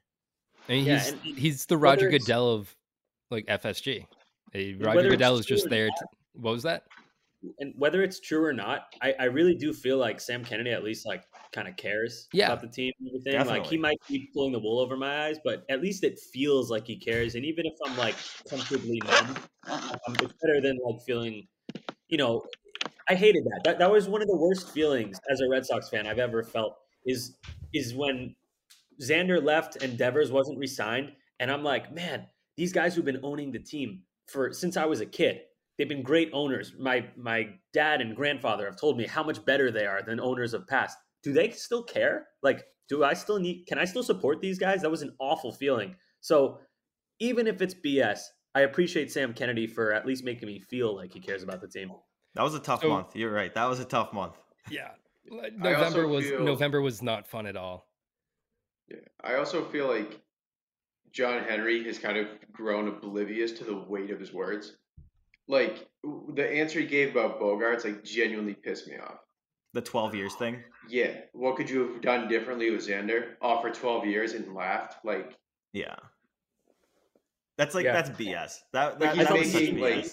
I 0.71 0.75
mean, 0.75 0.85
Yeah, 0.87 0.99
he's 1.01 1.09
and- 1.13 1.21
and 1.25 1.39
he's 1.39 1.67
the 1.67 1.77
Roger 1.77 2.09
Goodell 2.09 2.49
of 2.51 2.75
like 3.31 3.47
FSG. 3.47 4.07
And 4.55 4.81
Roger 4.85 5.11
Goodell 5.11 5.37
is 5.39 5.45
just 5.47 5.67
or 5.67 5.69
there. 5.69 5.87
not- 5.89 5.97
To, 5.99 6.07
what 6.35 6.53
was 6.53 6.63
that? 6.63 6.85
and 7.59 7.73
whether 7.79 8.03
it's 8.03 8.21
true 8.21 8.45
or 8.45 8.53
not, 8.53 8.83
I, 9.01 9.15
I 9.19 9.25
really 9.25 9.55
do 9.55 9.73
feel 9.73 9.97
like 9.97 10.21
Sam 10.21 10.45
Kennedy 10.45 10.73
at 10.73 10.85
least 10.85 11.07
like 11.07 11.25
kind 11.53 11.67
of 11.67 11.75
cares 11.79 12.29
Yeah. 12.35 12.47
about 12.53 12.61
the 12.61 12.69
team 12.69 12.93
and 13.01 13.09
everything. 13.09 13.47
Like 13.47 13.65
he 13.67 13.79
might 13.79 13.97
be 14.09 14.29
pulling 14.35 14.53
the 14.53 14.59
wool 14.59 14.79
over 14.79 14.95
my 14.97 15.25
eyes, 15.27 15.39
but 15.43 15.65
at 15.71 15.81
least 15.81 16.05
it 16.05 16.19
feels 16.35 16.71
like 16.71 16.87
he 16.87 16.97
cares. 16.97 17.37
And 17.37 17.45
even 17.47 17.65
if 17.65 17.73
I'm 17.87 17.97
like 17.97 18.15
comfortably 18.49 19.01
numb, 19.07 19.37
um, 19.71 20.15
it's 20.21 20.35
better 20.43 20.61
than 20.61 20.79
like 20.85 21.01
feeling, 21.07 21.49
you 22.09 22.19
know, 22.19 22.45
I 23.09 23.15
hated 23.15 23.43
that. 23.45 23.63
That 23.65 23.79
that 23.79 23.91
was 23.91 24.07
one 24.07 24.21
of 24.21 24.29
the 24.29 24.37
worst 24.37 24.71
feelings 24.73 25.19
as 25.31 25.41
a 25.41 25.49
Red 25.49 25.65
Sox 25.65 25.89
fan 25.89 26.07
I've 26.07 26.19
ever 26.19 26.43
felt. 26.43 26.77
Is 27.07 27.39
is 27.73 27.95
when 27.95 28.37
Xander 29.01 29.43
left 29.43 29.83
and 29.83 29.97
Devers 29.99 30.31
wasn't 30.31 30.59
re-signed, 30.59 31.13
and 31.39 31.51
I'm 31.51 31.63
like, 31.65 31.93
man, 31.93 32.27
these 32.57 32.73
guys 32.73 32.95
who've 32.95 33.05
been 33.05 33.21
owning 33.23 33.51
the 33.53 33.59
team 33.59 34.03
for 34.27 34.53
since 34.53 34.77
I 34.77 34.85
was 34.85 35.01
a 35.01 35.07
kid, 35.07 35.41
they've 35.79 35.89
been 35.89 36.03
great 36.03 36.31
owners. 36.33 36.75
My 36.79 37.07
my 37.17 37.49
dad 37.73 38.01
and 38.01 38.15
grandfather 38.15 38.67
have 38.67 38.77
told 38.79 38.97
me 38.99 39.07
how 39.07 39.23
much 39.23 39.45
better 39.45 39.71
they 39.71 39.87
are 39.87 40.03
than 40.03 40.21
owners 40.21 40.53
of 40.55 40.67
past. 40.67 40.97
Do 41.23 41.33
they 41.33 41.51
still 41.51 41.83
care? 41.83 42.27
Like, 42.43 42.65
do 42.89 43.05
I 43.05 43.15
still 43.15 43.39
need? 43.39 43.65
Can 43.67 43.79
I 43.79 43.85
still 43.85 44.03
support 44.03 44.41
these 44.41 44.59
guys? 44.59 44.83
That 44.83 44.91
was 44.91 45.03
an 45.03 45.15
awful 45.19 45.53
feeling. 45.53 45.97
So 46.21 46.59
even 47.21 47.47
if 47.47 47.61
it's 47.63 47.75
BS, 47.75 48.21
I 48.55 48.63
appreciate 48.63 49.11
Sam 49.13 49.33
Kennedy 49.33 49.67
for 49.67 49.93
at 49.93 50.07
least 50.07 50.25
making 50.25 50.49
me 50.49 50.61
feel 50.61 50.95
like 50.97 51.13
he 51.13 51.21
cares 51.21 51.43
about 51.43 51.61
the 51.61 51.69
team. 51.69 51.91
That 52.35 52.43
was 52.43 52.55
a 52.55 52.59
tough 52.61 52.83
So- 52.83 52.89
month. 52.89 53.17
You're 53.17 53.33
right. 53.33 53.53
That 53.55 53.67
was 53.67 53.81
a 53.81 53.85
tough 53.85 54.13
month. 54.13 54.37
Yeah, 54.71 54.91
November 55.57 56.07
was 56.07 56.27
feel- 56.29 56.45
November 56.45 56.81
was 56.81 57.03
not 57.03 57.27
fun 57.27 57.47
at 57.47 57.57
all. 57.57 57.87
Yeah. 58.91 58.97
I 59.23 59.35
also 59.37 59.65
feel 59.65 59.87
like 59.87 60.21
John 61.13 61.43
Henry 61.45 61.85
has 61.85 61.99
kind 61.99 62.19
of 62.19 62.27
grown 62.53 62.89
oblivious 62.89 63.53
to 63.53 63.65
the 63.65 63.77
weight 63.77 64.11
of 64.11 64.21
his 64.21 64.33
words. 64.33 64.77
Like 65.49 65.89
the 66.35 66.49
answer 66.49 66.81
he 66.81 66.87
gave 66.87 67.11
about 67.11 67.41
Bogaerts, 67.41 67.85
like 67.85 68.05
genuinely 68.05 68.55
pissed 68.55 68.87
me 68.89 68.97
off. 68.99 69.19
The 69.73 69.81
12 69.81 70.15
years 70.15 70.35
thing. 70.35 70.63
Yeah, 70.89 71.13
what 71.33 71.57
could 71.57 71.71
you 71.71 71.93
have 71.93 72.01
done 72.03 72.29
differently 72.29 72.71
with 72.71 72.87
Xander? 72.87 73.35
Offer 73.41 73.71
twelve 73.71 74.05
years 74.07 74.33
and 74.33 74.53
laughed. 74.55 75.05
Like 75.05 75.37
Yeah. 75.73 75.95
That's 77.57 77.75
like 77.75 77.85
Yeah. 77.85 77.93
that's 77.93 78.11
BS. 78.11 78.59
That, 78.73 79.01
Like, 79.01 79.01
that, 79.01 79.17
he's 79.17 79.27
that 79.29 79.39
was 79.39 79.53
such 79.53 79.63
BS. 79.63 79.81
like- 79.81 80.07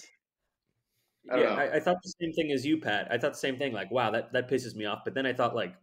I 1.30 1.36
don't 1.36 1.43
yeah, 1.43 1.49
know. 1.55 1.61
I, 1.61 1.75
I 1.75 1.80
thought 1.82 1.97
the 2.03 2.13
same 2.21 2.32
thing 2.34 2.51
as 2.53 2.65
you, 2.65 2.80
Pat. 2.80 3.07
I 3.11 3.17
thought 3.17 3.34
the 3.34 3.39
same 3.39 3.57
thing. 3.57 3.73
Like, 3.73 3.91
wow, 3.91 4.11
that 4.11 4.32
that 4.34 4.49
pisses 4.49 4.75
me 4.75 4.86
off. 4.86 5.01
But 5.03 5.13
then 5.13 5.25
I 5.25 5.34
thought, 5.34 5.53
like, 5.55 5.75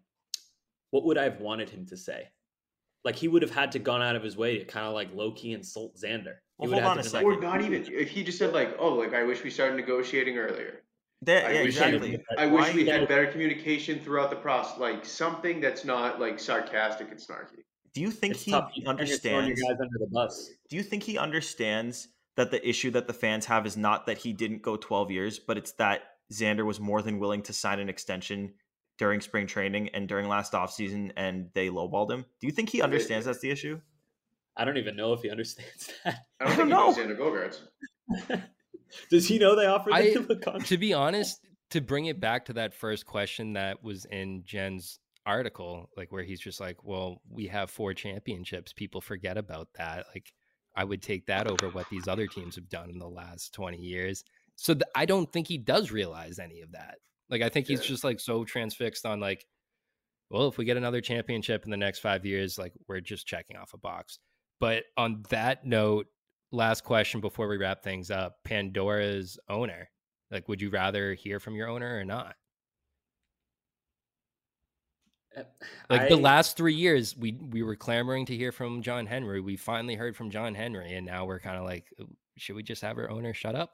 what 0.90 1.04
would 1.04 1.18
I 1.18 1.24
have 1.24 1.40
wanted 1.40 1.68
him 1.68 1.84
to 1.86 1.96
say? 1.98 2.28
Like, 3.04 3.16
he 3.16 3.28
would 3.28 3.42
have 3.42 3.50
had 3.50 3.72
to 3.72 3.78
gone 3.78 4.02
out 4.02 4.16
of 4.16 4.22
his 4.22 4.36
way 4.36 4.58
to 4.58 4.64
kind 4.64 4.86
of 4.86 4.94
like 4.94 5.14
low 5.14 5.32
key 5.32 5.52
insult 5.52 5.96
Xander. 5.96 6.36
He 6.58 6.66
Well, 6.66 6.70
would 6.70 6.70
hold 6.70 6.82
have 6.82 6.90
on 6.98 7.04
to 7.04 7.08
a 7.08 7.12
been 7.12 7.24
or 7.24 7.40
not 7.40 7.60
even 7.62 7.84
if 7.92 8.08
he 8.08 8.24
just 8.24 8.38
said 8.38 8.52
like, 8.54 8.76
oh, 8.78 8.94
like 8.94 9.12
I 9.12 9.24
wish 9.24 9.42
we 9.44 9.50
started 9.50 9.76
negotiating 9.76 10.38
earlier. 10.38 10.80
That- 11.22 11.44
I 11.46 11.52
yeah, 11.52 11.62
wish 11.62 11.76
exactly. 11.76 12.10
we, 12.12 12.18
I 12.38 12.46
wish 12.46 12.68
Why- 12.68 12.74
we 12.74 12.86
had 12.86 13.06
better 13.08 13.26
communication 13.26 14.00
throughout 14.00 14.30
the 14.30 14.36
process. 14.36 14.78
Like 14.78 15.04
something 15.04 15.60
that's 15.60 15.84
not 15.84 16.18
like 16.20 16.38
sarcastic 16.38 17.10
and 17.10 17.18
snarky. 17.20 17.62
Do 17.92 18.00
you 18.00 18.10
think 18.10 18.34
It's 18.34 18.42
he 18.44 18.50
tough. 18.52 18.70
You- 18.74 18.82
you're 18.82 18.90
understands? 18.90 19.60
guys 19.60 19.76
under 19.80 19.98
the 19.98 20.08
bus. 20.10 20.50
Do 20.70 20.76
you 20.76 20.82
think 20.82 21.02
he 21.02 21.18
understands 21.18 22.08
that 22.36 22.50
the 22.50 22.66
issue 22.68 22.90
that 22.92 23.06
the 23.06 23.12
fans 23.12 23.44
have 23.46 23.66
is 23.66 23.76
not 23.76 24.06
that 24.06 24.18
he 24.18 24.32
didn't 24.32 24.62
go 24.62 24.76
12 24.76 25.10
years, 25.10 25.38
but 25.38 25.56
it's 25.58 25.72
that 25.72 26.02
Xander 26.32 26.64
was 26.64 26.80
more 26.80 27.02
than 27.02 27.18
willing 27.20 27.42
to 27.42 27.52
sign 27.52 27.78
an 27.78 27.88
extension 27.88 28.54
during 28.98 29.20
spring 29.20 29.46
training 29.46 29.88
and 29.90 30.08
during 30.08 30.28
last 30.28 30.52
offseason 30.52 31.12
and 31.16 31.50
they 31.54 31.68
lowballed 31.68 32.10
him? 32.10 32.24
Do 32.40 32.46
you 32.46 32.52
think 32.52 32.68
he 32.70 32.82
understands 32.82 33.26
that's 33.26 33.40
the 33.40 33.50
issue? 33.50 33.80
I 34.56 34.64
don't 34.64 34.76
even 34.76 34.94
know 34.96 35.12
if 35.12 35.22
he 35.22 35.30
understands 35.30 35.90
that. 36.04 36.20
I 36.40 36.44
don't 36.44 36.52
I 36.52 36.56
think 36.56 36.70
don't 36.70 36.94
he 36.96 37.02
knows 37.02 37.16
Xander 37.16 37.18
Bogaerts. 37.18 38.42
Does 39.10 39.26
he 39.26 39.38
know 39.38 39.56
they 39.56 39.66
offered 39.66 39.92
I- 39.92 40.02
him 40.10 40.26
a 40.30 40.36
contract? 40.36 40.66
to 40.68 40.78
be 40.78 40.92
honest, 40.94 41.40
to 41.70 41.80
bring 41.80 42.06
it 42.06 42.20
back 42.20 42.44
to 42.46 42.52
that 42.54 42.74
first 42.74 43.06
question 43.06 43.54
that 43.54 43.82
was 43.82 44.04
in 44.06 44.42
Jen's 44.44 45.00
article, 45.26 45.90
like 45.96 46.12
where 46.12 46.22
he's 46.22 46.38
just 46.40 46.60
like, 46.60 46.84
"Well, 46.84 47.20
we 47.28 47.46
have 47.48 47.70
four 47.70 47.94
championships. 47.94 48.72
People 48.72 49.00
forget 49.00 49.36
about 49.36 49.68
that." 49.74 50.06
Like, 50.14 50.32
I 50.76 50.84
would 50.84 51.02
take 51.02 51.26
that 51.26 51.48
over 51.50 51.70
what 51.70 51.88
these 51.90 52.06
other 52.06 52.26
teams 52.28 52.54
have 52.56 52.68
done 52.68 52.90
in 52.90 52.98
the 52.98 53.08
last 53.08 53.52
20 53.54 53.78
years. 53.78 54.22
So 54.56 54.74
th- 54.74 54.82
I 54.94 55.06
don't 55.06 55.32
think 55.32 55.48
he 55.48 55.58
does 55.58 55.90
realize 55.90 56.38
any 56.38 56.60
of 56.60 56.72
that. 56.72 56.98
Like 57.30 57.42
I 57.42 57.48
think 57.48 57.66
he's 57.66 57.80
just 57.80 58.04
like 58.04 58.20
so 58.20 58.44
transfixed 58.44 59.06
on 59.06 59.20
like, 59.20 59.44
well, 60.30 60.48
if 60.48 60.58
we 60.58 60.64
get 60.64 60.76
another 60.76 61.00
championship 61.00 61.64
in 61.64 61.70
the 61.70 61.76
next 61.76 62.00
five 62.00 62.24
years, 62.24 62.58
like 62.58 62.72
we're 62.88 63.00
just 63.00 63.26
checking 63.26 63.56
off 63.56 63.74
a 63.74 63.78
box. 63.78 64.18
But 64.60 64.84
on 64.96 65.22
that 65.30 65.66
note, 65.66 66.06
last 66.52 66.84
question 66.84 67.20
before 67.20 67.48
we 67.48 67.56
wrap 67.56 67.82
things 67.82 68.10
up: 68.10 68.36
Pandora's 68.44 69.38
owner. 69.48 69.88
Like, 70.30 70.48
would 70.48 70.60
you 70.60 70.70
rather 70.70 71.14
hear 71.14 71.38
from 71.38 71.54
your 71.54 71.68
owner 71.68 71.98
or 71.98 72.04
not? 72.04 72.34
Uh, 75.36 75.42
like 75.90 76.08
the 76.08 76.16
last 76.16 76.56
three 76.56 76.74
years, 76.74 77.16
we 77.16 77.32
we 77.50 77.62
were 77.62 77.76
clamoring 77.76 78.26
to 78.26 78.36
hear 78.36 78.52
from 78.52 78.82
John 78.82 79.06
Henry. 79.06 79.40
We 79.40 79.56
finally 79.56 79.94
heard 79.94 80.16
from 80.16 80.30
John 80.30 80.54
Henry, 80.54 80.94
and 80.94 81.04
now 81.04 81.24
we're 81.24 81.40
kind 81.40 81.56
of 81.56 81.64
like, 81.64 81.92
should 82.36 82.56
we 82.56 82.62
just 82.62 82.82
have 82.82 82.98
our 82.98 83.10
owner 83.10 83.34
shut 83.34 83.54
up? 83.54 83.72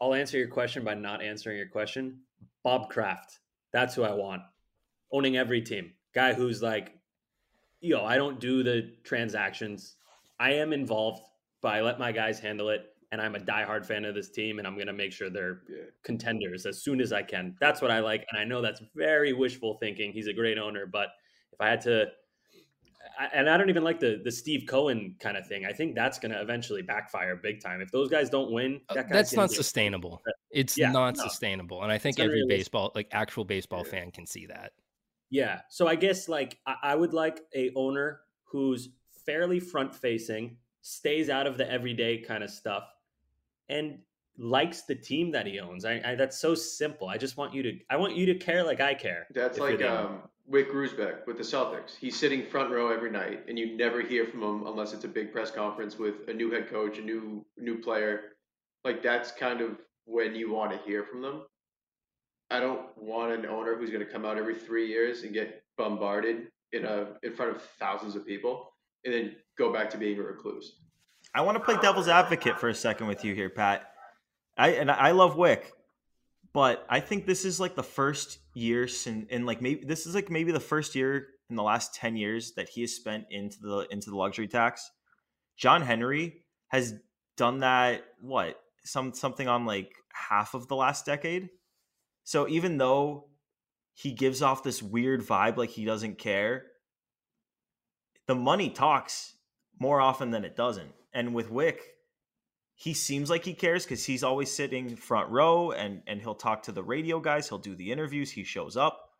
I'll 0.00 0.14
answer 0.14 0.38
your 0.38 0.48
question 0.48 0.84
by 0.84 0.94
not 0.94 1.22
answering 1.22 1.58
your 1.58 1.68
question. 1.68 2.20
Bob 2.68 2.90
Kraft. 2.90 3.38
That's 3.72 3.94
who 3.94 4.02
I 4.02 4.12
want. 4.12 4.42
Owning 5.10 5.38
every 5.38 5.62
team. 5.62 5.92
Guy 6.14 6.34
who's 6.34 6.60
like, 6.62 6.92
yo, 7.80 8.04
I 8.04 8.16
don't 8.16 8.38
do 8.38 8.62
the 8.62 8.92
transactions. 9.04 9.96
I 10.38 10.52
am 10.52 10.74
involved, 10.74 11.22
but 11.62 11.72
I 11.72 11.80
let 11.80 11.98
my 11.98 12.12
guys 12.12 12.38
handle 12.38 12.68
it. 12.68 12.82
And 13.10 13.22
I'm 13.22 13.36
a 13.36 13.38
diehard 13.38 13.86
fan 13.86 14.04
of 14.04 14.14
this 14.14 14.28
team, 14.28 14.58
and 14.58 14.68
I'm 14.68 14.74
going 14.74 14.86
to 14.86 14.92
make 14.92 15.12
sure 15.12 15.30
they're 15.30 15.62
contenders 16.04 16.66
as 16.66 16.82
soon 16.82 17.00
as 17.00 17.10
I 17.10 17.22
can. 17.22 17.56
That's 17.58 17.80
what 17.80 17.90
I 17.90 18.00
like. 18.00 18.26
And 18.30 18.38
I 18.38 18.44
know 18.44 18.60
that's 18.60 18.82
very 18.94 19.32
wishful 19.32 19.78
thinking. 19.80 20.12
He's 20.12 20.26
a 20.26 20.34
great 20.34 20.58
owner, 20.58 20.84
but 20.84 21.08
if 21.54 21.60
I 21.62 21.70
had 21.70 21.80
to, 21.82 22.08
and 23.32 23.50
I 23.50 23.56
don't 23.56 23.68
even 23.68 23.84
like 23.84 24.00
the 24.00 24.20
the 24.22 24.30
Steve 24.30 24.64
Cohen 24.68 25.16
kind 25.20 25.36
of 25.36 25.46
thing. 25.46 25.64
I 25.64 25.72
think 25.72 25.94
that's 25.94 26.18
going 26.18 26.32
to 26.32 26.40
eventually 26.40 26.82
backfire 26.82 27.36
big 27.36 27.60
time. 27.62 27.80
If 27.80 27.90
those 27.90 28.08
guys 28.08 28.30
don't 28.30 28.52
win, 28.52 28.80
that 28.94 29.06
Uh, 29.06 29.08
That's 29.10 29.32
not 29.34 29.50
sustainable. 29.50 30.22
It's 30.50 30.78
Yeah, 30.78 30.92
not 30.92 31.16
no. 31.16 31.24
sustainable, 31.24 31.82
and 31.82 31.92
I 31.92 31.98
think 31.98 32.18
every 32.18 32.44
baseball, 32.48 32.92
like 32.94 33.08
actual 33.12 33.44
baseball 33.44 33.84
fan, 33.84 34.10
can 34.10 34.26
see 34.26 34.46
that. 34.46 34.72
Yeah. 35.30 35.60
So 35.68 35.86
I 35.86 35.94
guess 35.94 36.28
like 36.28 36.58
I, 36.66 36.76
I 36.82 36.94
would 36.94 37.12
like 37.12 37.40
a 37.54 37.70
owner 37.74 38.20
who's 38.44 38.90
fairly 39.26 39.60
front 39.60 39.94
facing, 39.94 40.56
stays 40.80 41.28
out 41.28 41.46
of 41.46 41.58
the 41.58 41.70
everyday 41.70 42.18
kind 42.18 42.42
of 42.42 42.50
stuff, 42.50 42.84
and 43.68 43.98
likes 44.38 44.82
the 44.82 44.94
team 44.94 45.32
that 45.32 45.46
he 45.46 45.58
owns. 45.58 45.84
I, 45.84 46.00
I 46.04 46.14
that's 46.14 46.38
so 46.38 46.54
simple. 46.54 47.08
I 47.08 47.18
just 47.18 47.36
want 47.36 47.52
you 47.52 47.62
to 47.64 47.78
I 47.90 47.96
want 47.96 48.16
you 48.16 48.26
to 48.26 48.34
care 48.36 48.62
like 48.62 48.80
I 48.80 48.94
care. 48.94 49.26
That's 49.34 49.58
like 49.58 49.78
the 49.78 49.88
owner. 49.88 50.08
um, 50.08 50.22
Wyc 50.50 50.70
Grousbeck 50.70 51.26
with 51.26 51.36
the 51.36 51.42
Celtics. 51.42 51.96
He's 51.98 52.18
sitting 52.18 52.46
front 52.46 52.70
row 52.70 52.90
every 52.90 53.10
night, 53.10 53.44
and 53.48 53.58
you 53.58 53.76
never 53.76 54.00
hear 54.00 54.24
from 54.24 54.42
him 54.42 54.66
unless 54.66 54.92
it's 54.92 55.04
a 55.04 55.08
big 55.08 55.32
press 55.32 55.50
conference 55.50 55.98
with 55.98 56.28
a 56.28 56.32
new 56.32 56.50
head 56.50 56.70
coach, 56.70 56.98
a 56.98 57.02
new 57.02 57.44
new 57.58 57.78
player. 57.78 58.36
Like 58.84 59.02
that's 59.02 59.32
kind 59.32 59.60
of 59.60 59.76
when 60.04 60.34
you 60.34 60.50
want 60.50 60.70
to 60.72 60.78
hear 60.78 61.04
from 61.04 61.20
them. 61.20 61.42
I 62.50 62.60
don't 62.60 62.86
want 62.96 63.32
an 63.32 63.44
owner 63.44 63.76
who's 63.76 63.90
going 63.90 64.04
to 64.04 64.10
come 64.10 64.24
out 64.24 64.38
every 64.38 64.54
three 64.54 64.86
years 64.88 65.22
and 65.22 65.34
get 65.34 65.62
bombarded 65.76 66.46
in 66.72 66.84
a 66.84 67.08
in 67.22 67.34
front 67.34 67.54
of 67.54 67.62
thousands 67.78 68.14
of 68.16 68.26
people, 68.26 68.72
and 69.04 69.12
then 69.12 69.36
go 69.58 69.72
back 69.72 69.90
to 69.90 69.98
being 69.98 70.18
a 70.18 70.22
recluse. 70.22 70.76
I 71.34 71.42
want 71.42 71.56
to 71.56 71.60
play 71.60 71.76
devil's 71.82 72.08
advocate 72.08 72.58
for 72.58 72.68
a 72.68 72.74
second 72.74 73.06
with 73.06 73.24
you 73.24 73.34
here, 73.34 73.50
Pat. 73.50 73.87
I 74.58 74.70
and 74.70 74.90
I 74.90 75.12
love 75.12 75.36
Wyc, 75.36 75.62
but 76.52 76.84
I 76.90 77.00
think 77.00 77.26
this 77.26 77.44
is 77.44 77.60
like 77.60 77.76
the 77.76 77.82
first 77.82 78.38
year 78.54 78.88
since, 78.88 79.26
and 79.30 79.46
like 79.46 79.62
maybe 79.62 79.84
this 79.86 80.06
is 80.06 80.14
like 80.14 80.30
maybe 80.30 80.50
the 80.50 80.60
first 80.60 80.94
year 80.94 81.28
in 81.48 81.56
the 81.56 81.62
last 81.62 81.94
ten 81.94 82.16
years 82.16 82.52
that 82.56 82.68
he 82.68 82.80
has 82.80 82.92
spent 82.92 83.26
into 83.30 83.58
the 83.60 83.86
into 83.90 84.10
the 84.10 84.16
luxury 84.16 84.48
tax. 84.48 84.90
John 85.56 85.82
Henry 85.82 86.44
has 86.68 86.94
done 87.36 87.60
that. 87.60 88.04
What 88.20 88.60
some 88.84 89.14
something 89.14 89.46
on 89.46 89.64
like 89.64 89.92
half 90.12 90.54
of 90.54 90.66
the 90.66 90.76
last 90.76 91.06
decade. 91.06 91.50
So 92.24 92.48
even 92.48 92.78
though 92.78 93.28
he 93.94 94.12
gives 94.12 94.42
off 94.42 94.62
this 94.62 94.82
weird 94.82 95.22
vibe, 95.26 95.56
like 95.56 95.70
he 95.70 95.84
doesn't 95.84 96.18
care, 96.18 96.64
the 98.26 98.34
money 98.34 98.70
talks 98.70 99.34
more 99.80 100.00
often 100.00 100.30
than 100.30 100.44
it 100.44 100.56
doesn't. 100.56 100.92
And 101.14 101.34
with 101.34 101.50
Wyc, 101.50 101.78
he 102.80 102.94
seems 102.94 103.28
like 103.28 103.44
he 103.44 103.54
cares 103.54 103.84
because 103.84 104.04
he's 104.04 104.22
always 104.22 104.48
sitting 104.48 104.94
front 104.94 105.28
row 105.30 105.72
and 105.72 106.00
and 106.06 106.20
he'll 106.22 106.36
talk 106.36 106.62
to 106.62 106.72
the 106.72 106.82
radio 106.82 107.18
guys, 107.18 107.48
he'll 107.48 107.58
do 107.58 107.74
the 107.74 107.90
interviews, 107.90 108.30
he 108.30 108.44
shows 108.44 108.76
up. 108.76 109.10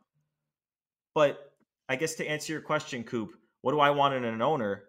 But 1.13 1.53
I 1.89 1.97
guess 1.97 2.15
to 2.17 2.27
answer 2.27 2.53
your 2.53 2.63
question, 2.63 3.03
Coop, 3.03 3.33
what 3.63 3.73
do 3.73 3.81
I 3.81 3.91
want 3.91 4.15
in 4.15 4.25
an 4.25 4.41
owner? 4.43 4.85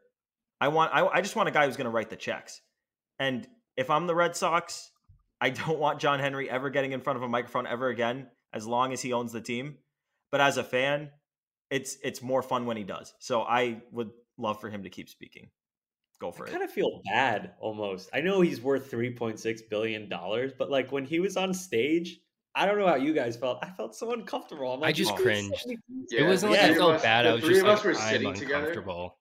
I 0.62 0.68
want 0.68 0.94
I, 0.94 1.04
I 1.08 1.22
just 1.22 1.36
want 1.36 1.50
a 1.50 1.52
guy 1.52 1.66
who's 1.66 1.78
going 1.78 1.86
to 1.86 1.92
write 1.92 2.12
the 2.12 2.16
checks. 2.16 2.62
And 3.18 3.48
if 3.76 3.90
I'm 3.90 4.06
the 4.06 4.14
Red 4.14 4.36
Sox, 4.36 4.92
I 5.42 5.50
don't 5.50 5.80
want 5.80 6.00
John 6.00 6.20
Henry 6.20 6.48
ever 6.48 6.70
getting 6.70 6.92
in 6.92 7.02
front 7.02 7.18
of 7.18 7.24
a 7.24 7.28
microphone 7.28 7.66
ever 7.66 7.88
again, 7.88 8.28
as 8.54 8.68
long 8.68 8.94
as 8.94 9.02
he 9.02 9.14
owns 9.14 9.32
the 9.32 9.42
team. 9.42 9.78
But 10.32 10.42
as 10.42 10.58
a 10.58 10.64
fan, 10.64 11.10
it's 11.72 11.98
it's 12.04 12.22
more 12.22 12.44
fun 12.44 12.68
when 12.68 12.78
he 12.78 12.84
does. 12.84 13.16
So 13.18 13.42
I 13.42 13.82
would 13.92 14.12
love 14.38 14.62
for 14.62 14.70
him 14.70 14.84
to 14.84 14.90
keep 14.90 15.10
speaking. 15.10 15.50
Go 16.20 16.32
for 16.32 16.46
I 16.46 16.50
it. 16.50 16.52
kind 16.52 16.64
of 16.64 16.72
feel 16.72 17.02
bad 17.06 17.54
almost. 17.60 18.10
I 18.14 18.22
know 18.22 18.42
he's 18.42 18.62
worth 18.62 18.90
three 18.92 19.14
point 19.14 19.40
six 19.40 19.62
billion 19.62 20.10
dollars, 20.10 20.52
but 20.58 20.70
like 20.70 20.92
when 20.92 21.06
he 21.06 21.20
was 21.20 21.38
on 21.38 21.54
stage, 21.54 22.20
I 22.56 22.66
don't 22.66 22.78
know 22.78 22.88
how 22.88 22.96
you 22.96 23.14
guys 23.14 23.38
felt. 23.38 23.60
I 23.62 23.70
felt 23.70 23.96
so 23.96 24.12
uncomfortable. 24.14 24.74
I'm 24.74 24.84
I 24.84 24.92
just 24.92 25.12
"He's 25.12 25.22
cringed. 25.22 25.56
72." 25.56 26.18
it 26.18 26.28
wasn't 26.28 26.52
like 26.54 26.62
the 26.62 26.68
I 26.68 26.74
felt 26.74 26.96
us- 26.96 27.02
bad. 27.04 27.26
I 27.26 27.34
was 27.34 27.44
just 27.44 27.64
like, 27.64 27.86
I'm 27.86 27.96
sitting 27.96 28.34
together. 28.34 28.56
uncomfortable. 28.58 29.16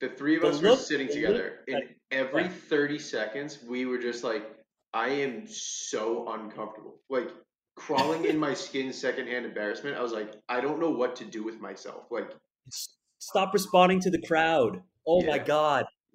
The 0.00 0.08
three 0.10 0.36
of 0.36 0.42
The 0.42 0.48
us 0.48 0.60
were 0.60 0.76
sitting 0.76 1.08
together, 1.08 1.60
look 1.68 1.78
and 1.80 1.84
every 2.10 2.42
yeah. 2.42 2.48
30 2.68 2.98
seconds, 2.98 3.58
we 3.66 3.86
were 3.86 3.96
just 3.96 4.22
like, 4.24 4.44
I 4.92 5.08
am 5.08 5.46
so 5.46 6.28
uncomfortable. 6.34 7.00
Like, 7.08 7.28
crawling 7.76 8.26
in 8.26 8.36
my 8.36 8.52
skin, 8.66 8.92
secondhand 8.92 9.46
embarrassment. 9.46 9.96
I 9.96 10.02
was 10.02 10.12
like, 10.12 10.34
I 10.50 10.60
don't 10.60 10.80
know 10.80 10.90
what 10.90 11.16
to 11.16 11.24
do 11.24 11.42
with 11.42 11.60
myself. 11.60 12.04
Like, 12.10 12.30
Stop 13.20 13.54
responding 13.54 14.00
to 14.00 14.10
the 14.10 14.20
crowd. 14.26 14.82
Oh 15.06 15.22
my 15.22 15.38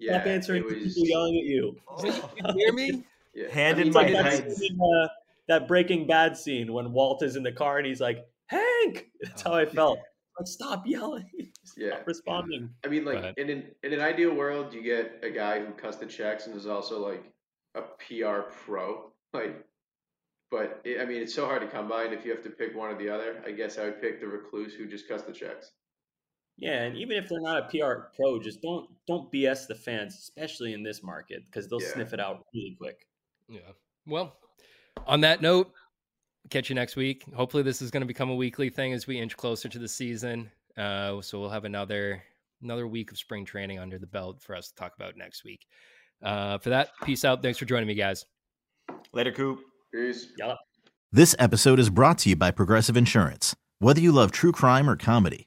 Yeah. 0.02 0.18
Stop 0.18 0.26
answering 0.26 0.64
was- 0.64 0.74
people 0.74 1.06
yelling 1.06 1.36
at 1.36 1.44
you. 1.44 1.76
you 2.04 2.54
hear 2.56 2.72
me? 2.72 3.04
yeah. 3.34 3.48
Hand 3.50 3.78
I 3.78 3.82
in 3.82 3.92
my 3.92 4.02
like, 4.02 4.12
that, 4.12 4.52
scene 4.52 4.74
in, 4.74 4.80
uh, 4.80 5.08
that 5.46 5.68
Breaking 5.68 6.06
Bad 6.06 6.36
scene 6.36 6.72
when 6.72 6.92
Walt 6.92 7.22
is 7.22 7.36
in 7.36 7.44
the 7.44 7.52
car 7.52 7.78
and 7.78 7.86
he's 7.86 8.00
like, 8.00 8.26
Hank. 8.46 9.10
That's 9.22 9.42
how 9.42 9.54
I 9.54 9.64
felt. 9.64 10.00
Like, 10.38 10.48
stop 10.48 10.86
yelling. 10.86 11.30
Yeah. 11.76 11.90
Stop 11.90 12.06
responding. 12.06 12.70
I 12.84 12.88
mean, 12.88 13.04
like, 13.04 13.34
in 13.36 13.48
an, 13.48 13.64
in 13.84 13.92
an 13.92 14.00
ideal 14.00 14.34
world, 14.34 14.74
you 14.74 14.82
get 14.82 15.20
a 15.22 15.30
guy 15.30 15.60
who 15.60 15.72
cuts 15.72 15.98
the 15.98 16.06
checks 16.06 16.46
and 16.46 16.56
is 16.56 16.66
also, 16.66 16.98
like, 17.06 17.22
a 17.76 17.82
PR 17.82 18.50
pro. 18.50 19.12
Like, 19.32 19.64
but, 20.50 20.80
it, 20.84 21.00
I 21.00 21.04
mean, 21.04 21.22
it's 21.22 21.34
so 21.34 21.46
hard 21.46 21.62
to 21.62 21.68
combine. 21.68 22.12
if 22.12 22.24
you 22.24 22.32
have 22.32 22.42
to 22.42 22.50
pick 22.50 22.74
one 22.74 22.90
or 22.90 22.98
the 22.98 23.08
other, 23.08 23.42
I 23.46 23.52
guess 23.52 23.78
I 23.78 23.84
would 23.84 24.00
pick 24.00 24.20
the 24.20 24.26
recluse 24.26 24.74
who 24.74 24.86
just 24.86 25.06
cuts 25.08 25.22
the 25.22 25.32
checks. 25.32 25.70
Yeah, 26.58 26.82
and 26.82 26.96
even 26.96 27.16
if 27.16 27.28
they're 27.28 27.40
not 27.40 27.58
a 27.58 27.68
PR 27.68 28.02
pro, 28.14 28.38
just 28.40 28.60
don't 28.62 28.88
don't 29.06 29.30
BS 29.32 29.66
the 29.66 29.74
fans, 29.74 30.14
especially 30.16 30.74
in 30.74 30.82
this 30.82 31.02
market, 31.02 31.42
because 31.46 31.68
they'll 31.68 31.80
Yeah. 31.82 31.92
sniff 31.94 32.12
it 32.12 32.20
out 32.20 32.44
really 32.54 32.76
quick. 32.78 33.06
Yeah. 33.48 33.60
Well, 34.06 34.36
on 35.06 35.20
that 35.22 35.40
note, 35.42 35.72
catch 36.50 36.68
you 36.68 36.74
next 36.74 36.94
week. 36.96 37.24
Hopefully, 37.34 37.62
this 37.62 37.82
is 37.82 37.90
going 37.90 38.02
to 38.02 38.06
become 38.06 38.30
a 38.30 38.34
weekly 38.34 38.68
thing 38.70 38.92
as 38.92 39.06
we 39.06 39.18
inch 39.18 39.36
closer 39.36 39.68
to 39.68 39.78
the 39.78 39.88
season. 39.88 40.50
Uh, 40.76 41.20
so 41.22 41.40
we'll 41.40 41.50
have 41.50 41.64
another 41.64 42.22
another 42.62 42.86
week 42.86 43.10
of 43.10 43.18
spring 43.18 43.44
training 43.44 43.78
under 43.80 43.98
the 43.98 44.06
belt 44.06 44.40
for 44.40 44.54
us 44.54 44.68
to 44.68 44.74
talk 44.76 44.94
about 44.94 45.16
next 45.16 45.42
week. 45.44 45.66
Uh, 46.22 46.58
for 46.58 46.70
that, 46.70 46.90
peace 47.04 47.24
out. 47.24 47.42
Thanks 47.42 47.58
for 47.58 47.64
joining 47.64 47.88
me, 47.88 47.94
guys. 47.94 48.24
Later, 49.12 49.32
Coop. 49.32 49.58
Peace. 49.92 50.28
Yep. 50.38 50.58
This 51.10 51.34
episode 51.38 51.78
is 51.80 51.90
brought 51.90 52.18
to 52.18 52.28
you 52.28 52.36
by 52.36 52.50
Progressive 52.52 52.96
Insurance. 52.96 53.56
Whether 53.80 54.00
you 54.00 54.12
love 54.12 54.30
true 54.30 54.52
crime 54.52 54.88
or 54.88 54.96
comedy, 54.96 55.46